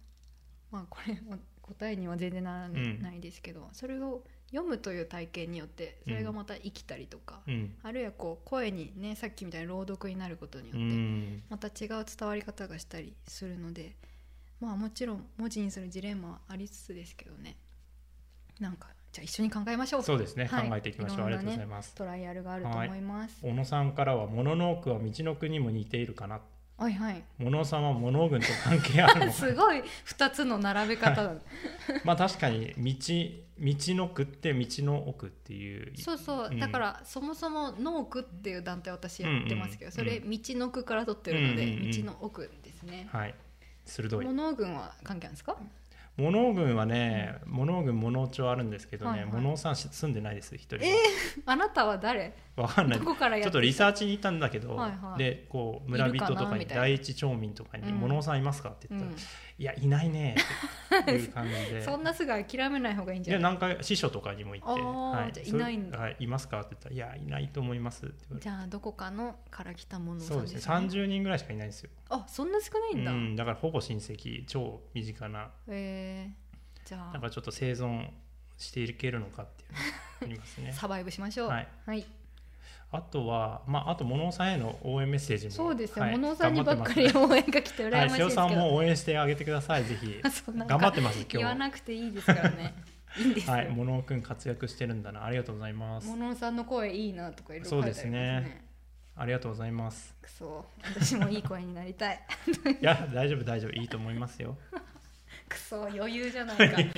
[0.71, 1.21] まあこれ
[1.61, 13.97] 答えには全然ならないですけど、うん、それを読むという体験によってそれがまた生きたりとか、うん、あるいはこう声にねさっきみたいに朗読になることによってまた違う伝わり方がしたりするので
[14.61, 17.57] まあもちろん文字にするジレンマはありつつですけどね。
[18.61, 20.03] なんかじゃあ一緒に考えましょう。
[20.03, 21.95] そうですね、はい、考えていきましょう、ね、ありがとうございます。
[21.95, 26.41] トライアルがあると思います、はい、小野さんからは「モノノークは道の国も似ているかな」
[26.77, 27.23] はいはい。
[27.39, 31.35] モノさんはモノ軍と関係あるのすごい2つの並べ方だ、
[32.05, 32.95] まあ確かに道
[33.57, 35.97] 道の区って道の奥っていう。
[35.97, 43.09] そうそう、うん、だからそもそも農区っていう団体私やってますけど、うんうん、それ道の区から取ってるので、うんうんうん、道の奥ですね。
[43.13, 43.35] はい。
[43.85, 44.25] 鋭い。
[44.25, 45.57] モノ軍は関係あるんですか？
[46.17, 50.93] 物郡はね、物郡物町あるんですけどね、はいはい、物さん住んでないです一人えー、
[51.45, 52.33] あなたは誰？
[52.57, 53.01] わかんない。
[53.01, 59.19] ちょっとリサーチに行ったんだけど、はいはい、でこう村人とかに第一町民とかに「物さんいますか?」って言ったら、うん
[59.57, 60.35] いやいないね
[61.01, 61.83] っていう感じで。
[61.83, 63.53] そんなすぐ諦めない方がいいんじゃない？
[63.53, 70.61] 何回師匠とかにも行って「はい、いないんだ、はい、いますか?」って言ったら「いやいないと思います」ってじゃあどこかのから来たもの、ね、そうですね。
[70.61, 71.91] 30人ぐらいしかいないんですよ。
[72.09, 75.51] あそんな少ないんだ、うん、だからほぼ親戚超身近な。
[75.69, 76.31] へえ
[76.85, 77.13] じゃあ。
[77.13, 78.11] なんかちょっと生存
[78.59, 79.85] していけるのかっていうのが
[80.23, 80.73] ありますね。
[80.75, 81.49] サバイブしましょう。
[81.51, 82.05] はい、はい
[82.91, 85.53] あとは、まあ、あと、物さんへの応援メッセージも。
[85.53, 88.25] そうですよ、はい、物さんにばっかり 応援が来て羨ましいですけど。
[88.25, 90.21] はい、さんも応援してあげてください、ぜひ。
[90.67, 91.37] 頑張ってます、今日。
[91.39, 92.75] 言わなくていいですからね。
[93.19, 96.09] いいんですはい、物くん活躍してるんだな、ありがとうございます。
[96.09, 98.13] 物さんの声いいなとかいろいろ書いてありますね。
[98.13, 98.65] そうですね。
[99.17, 100.15] ありがとうございます。
[100.21, 102.21] くそ、私もいい声になりたい。
[102.81, 104.57] いや、大丈夫、大丈夫、いいと思いますよ。
[105.49, 106.91] くそ余裕じゃないか、はい、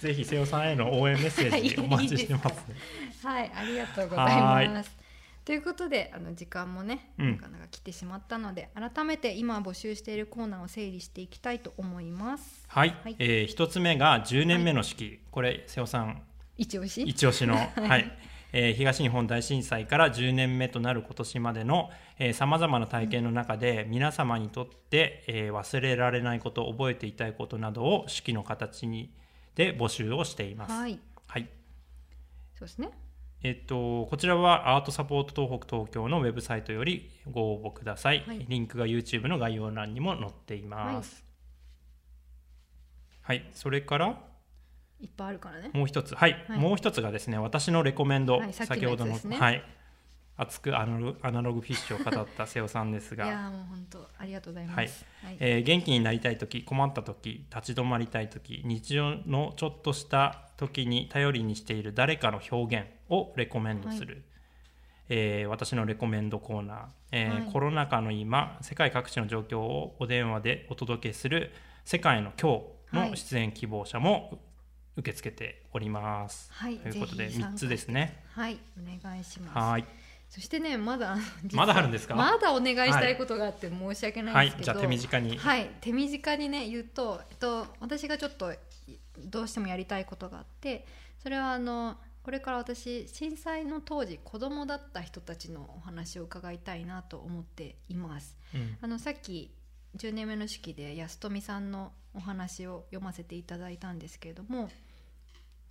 [0.00, 2.74] ぜひ瀬尾さんへの応援メッセージお待ちしてます、ね、
[3.22, 4.96] はい、ありがとうございます。
[5.44, 12.64] ということであの時間もね、なかなか来てしまったので改めて今募集しているコーナーを整理していきたいと思います。
[12.66, 16.20] はい、はい、えー、1つ目が10年目の式、はい、これ瀬尾さん
[16.58, 17.02] 一押し？
[17.02, 17.54] 一押しの
[17.88, 18.10] はい。
[18.52, 21.90] えー、東日本大震災から10年目となる今年までの
[22.32, 29.12] さまざまな体験の中で皆様にとって、えー、忘れられないこと覚えていたいことなどを手記の形に
[29.54, 30.72] で募集をしています。
[30.72, 31.48] はい、はい、
[32.54, 32.90] そうですね。
[33.42, 41.22] えっと、こちらはアートサポート東北東京のウェブサイトよりご応募ください、はい、リンクが YouTube の概要欄にも載っています。
[43.20, 44.18] はい、はい、それから
[45.00, 45.70] いっぱいあるからね。
[45.74, 49.62] もう一つ、はい、はい、もう一つがですね、私のレコメンド、はい、先ほどの、ね、はい、
[50.38, 54.76] 熱くアナロアナログフィッシュを語った瀬尾さんですが、いやもう本当ありがとうございます。
[54.76, 64.14] はい、はい、えー、元気になりたい時、困った時、立ち止まりたい時、日常のちょっとした時に頼りにしている誰かの表現をレコメンドする。
[64.14, 64.24] はい、
[65.08, 71.52] えー、私のレコメンドコーナー、えー、はい、コロナ禍の今世界各地の状況をお電話でお届けする
[71.86, 72.60] 「世界の今
[72.92, 74.38] 日」の出演希望者も
[74.96, 76.52] 受け付けております。
[76.52, 78.22] はい、ということで三つですね。
[78.32, 79.58] はい、お願いします。
[79.58, 79.84] はい。
[80.28, 81.16] そしてねまだ
[81.52, 82.14] まだあるんですか？
[82.14, 85.38] まだお願いしたいことがあって申し訳ないんですけど、はい、じゃあ手短に。
[85.38, 88.52] はい、手短にね言うと、えっと私がちょっと
[89.18, 90.86] どうしてもやりたいことがあって、
[91.22, 98.36] それはあのこれから私震災の当時子供だった人たちのお話を伺いたいなと思っています。
[98.54, 99.54] うん、あのさっき
[99.96, 104.68] 10年目の式で安富さんのお話を読ませていただいたんですけれども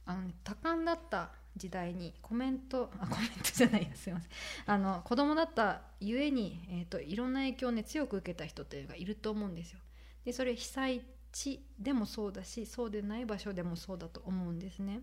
[0.05, 4.29] あの、多感だった時代にコメントあコメントじゃないやすいません
[4.65, 9.79] あの子供だったゆえに、えーと、いろんな影響をね強く受けた人っていうのがいると思うんですよ。
[10.25, 11.01] でそれ被災
[11.31, 15.01] 地でもそうだしそうでない場所でもそうだと思うんですね。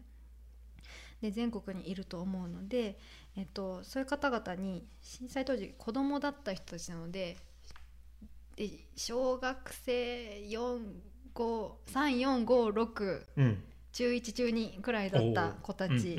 [1.20, 2.98] で全国にいると思うので、
[3.36, 7.36] えっと、そういう方々に震災当時子供だった人たちなので
[8.56, 10.80] で小学生4
[11.34, 16.18] 5 3 4 5 6、うん中1中2くらいだった子たち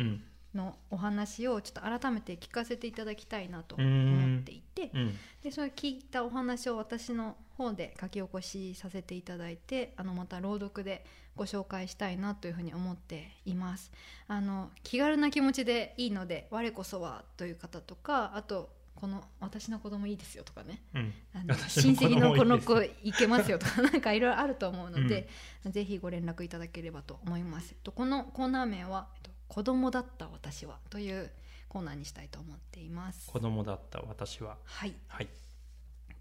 [0.54, 11.06] のお話をちょっと改めて聞かせていただきたいなと思っていて、うん、でそれ聞いたお話を私の方で書き起こしさせていただいてあのまた朗読で
[11.36, 13.92] ご紹介したいなというふうに思っています。
[14.28, 25.28] あの気軽な気持ちでいいので我こそはという方とかあとこの私の子供いいですよとかね、うん、あの親戚のこの子いけますよとか なんかいろいろあると思うので、
[25.66, 27.76] うん、ぜひご連絡いただければと思います。
[27.84, 29.10] とこのコーナー名は
[29.48, 31.32] 「子供だった私は」という
[31.68, 33.30] コーナーにしたいと思っています。
[33.30, 34.58] 子供だった私は。
[34.64, 35.28] はい、はい、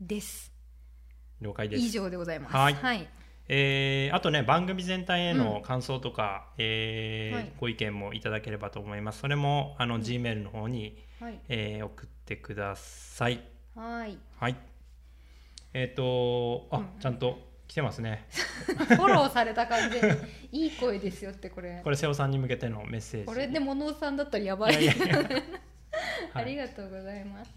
[0.00, 0.52] です。
[1.40, 1.82] 了解です。
[1.82, 2.56] 以上でございます。
[2.56, 3.08] はい、はい。
[3.48, 9.20] えー、あとね番組全体への感想とか、うん、えーはい、ご意見もいただければと思います。
[9.20, 13.42] それもあの、うん、G メールの方に、はい、えー、送ってください。
[13.74, 14.18] はい。
[14.38, 14.56] はい。
[15.74, 18.26] えっ、ー、とあ、うん、ちゃんと来てますね。
[18.66, 20.14] フォローされた感じで
[20.52, 21.80] いい声ですよってこれ。
[21.82, 23.26] これ瀬尾さんに向けてのメッセージ。
[23.26, 24.74] これで物尾さんだったらやば い。
[26.34, 27.50] ありがとうございます、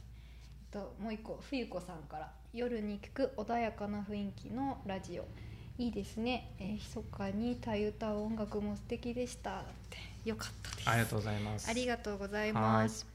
[0.72, 2.32] ともう一個冬子さんから。
[2.54, 5.28] 夜に聞く穏やかな雰囲気のラジオ。
[5.78, 9.60] いいですね、えー、密かにたゆた音楽も素敵でした。
[9.60, 9.98] って。
[10.30, 10.90] よかったです。
[10.90, 11.70] ありがとうございます。
[11.70, 13.15] ありがとうございます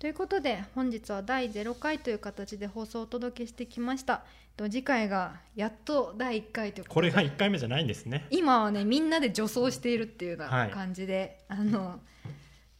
[0.00, 4.22] ということで本日は第0回という形で放送をお届けしてきました。
[4.56, 8.26] 次回がやっと第1回というこれが1回目じゃないんですね。
[8.30, 12.00] 今はねみんなで助走しているっていうような感じで、はい、あの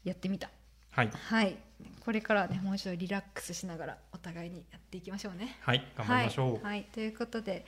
[0.03, 0.49] やってみた。
[0.93, 1.59] はい、はい、
[2.03, 5.59] これからねもう一度リラックスしながらお互いにやっていきましょうね。
[5.61, 7.67] はい頑張りましょう、はい、はい、ということで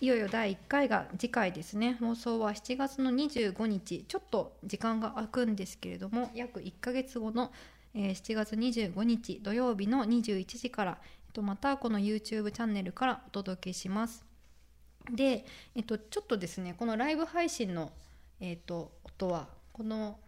[0.00, 1.96] いよいよ第1回が次回ですね。
[2.00, 4.04] 放送は7月の25日。
[4.08, 7.52] ちょっと時間が空くんですけれども約1か月後の、
[7.94, 14.24] えー、7月25日土曜日の21時から、えっと、またこの YouTube チャンネルからお届けします。
[15.10, 15.44] で、
[15.74, 17.92] えっと、ちょっとですねこのライブ配信の、
[18.40, 20.18] えっと、音はこの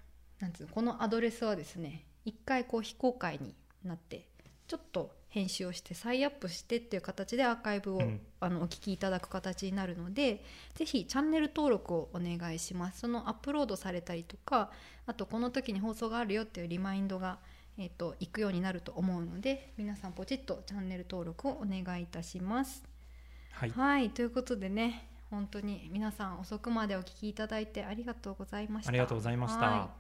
[0.40, 4.26] なんつうこのアドレスはですね一回こう非公開になって
[4.66, 10.44] ちょっと編集をして再アップしてっていう形でアーカイブを、うん、あのお聞きいただく形になるので
[10.74, 13.00] ぜひチャンネル登録をお願いします。
[13.00, 14.70] そのアップロードされたりとか
[15.06, 17.38] あとこの時に放送があるよっていうリマインドが、
[17.78, 22.84] えーと、行くようになると思うので皆さんポチッとチャンネル登録をお願いいたします。
[23.52, 28.90] はい、はい、ということでね本当に皆さん遅くまでお聞きいただいてありがとうございました。
[28.90, 29.90] ありがとうございました、は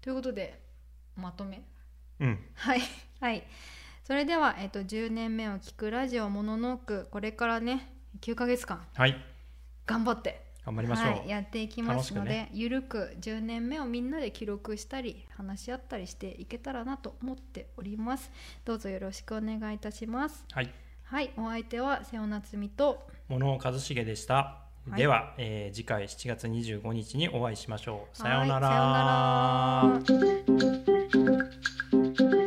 [0.00, 0.60] い、ということで
[1.16, 1.62] まとめ。
[2.20, 2.38] うん。
[2.54, 2.82] はい。
[3.20, 3.42] はい。
[4.04, 7.90] それでは、えっと、10年目を聞くラジオもののくこれからね
[8.20, 9.16] 9か月間、はい、
[9.86, 18.30] 頑張って頑張りましょう、はい、やっていきますので、ね、ゆるく10年目をみんなで記録したり話し合ったりしていけたらなと思っております。
[18.64, 20.44] どうぞよろしくお願いいたします。
[20.52, 20.70] はい、
[21.04, 24.64] はい、お相手は瀬尾夏美と物尾一茂でした、は
[24.94, 28.16] い、では、えー、次回7月25日にお会いしましょう。
[28.16, 28.74] さようなら、さ
[30.08, 30.22] よう
[31.32, 32.43] なら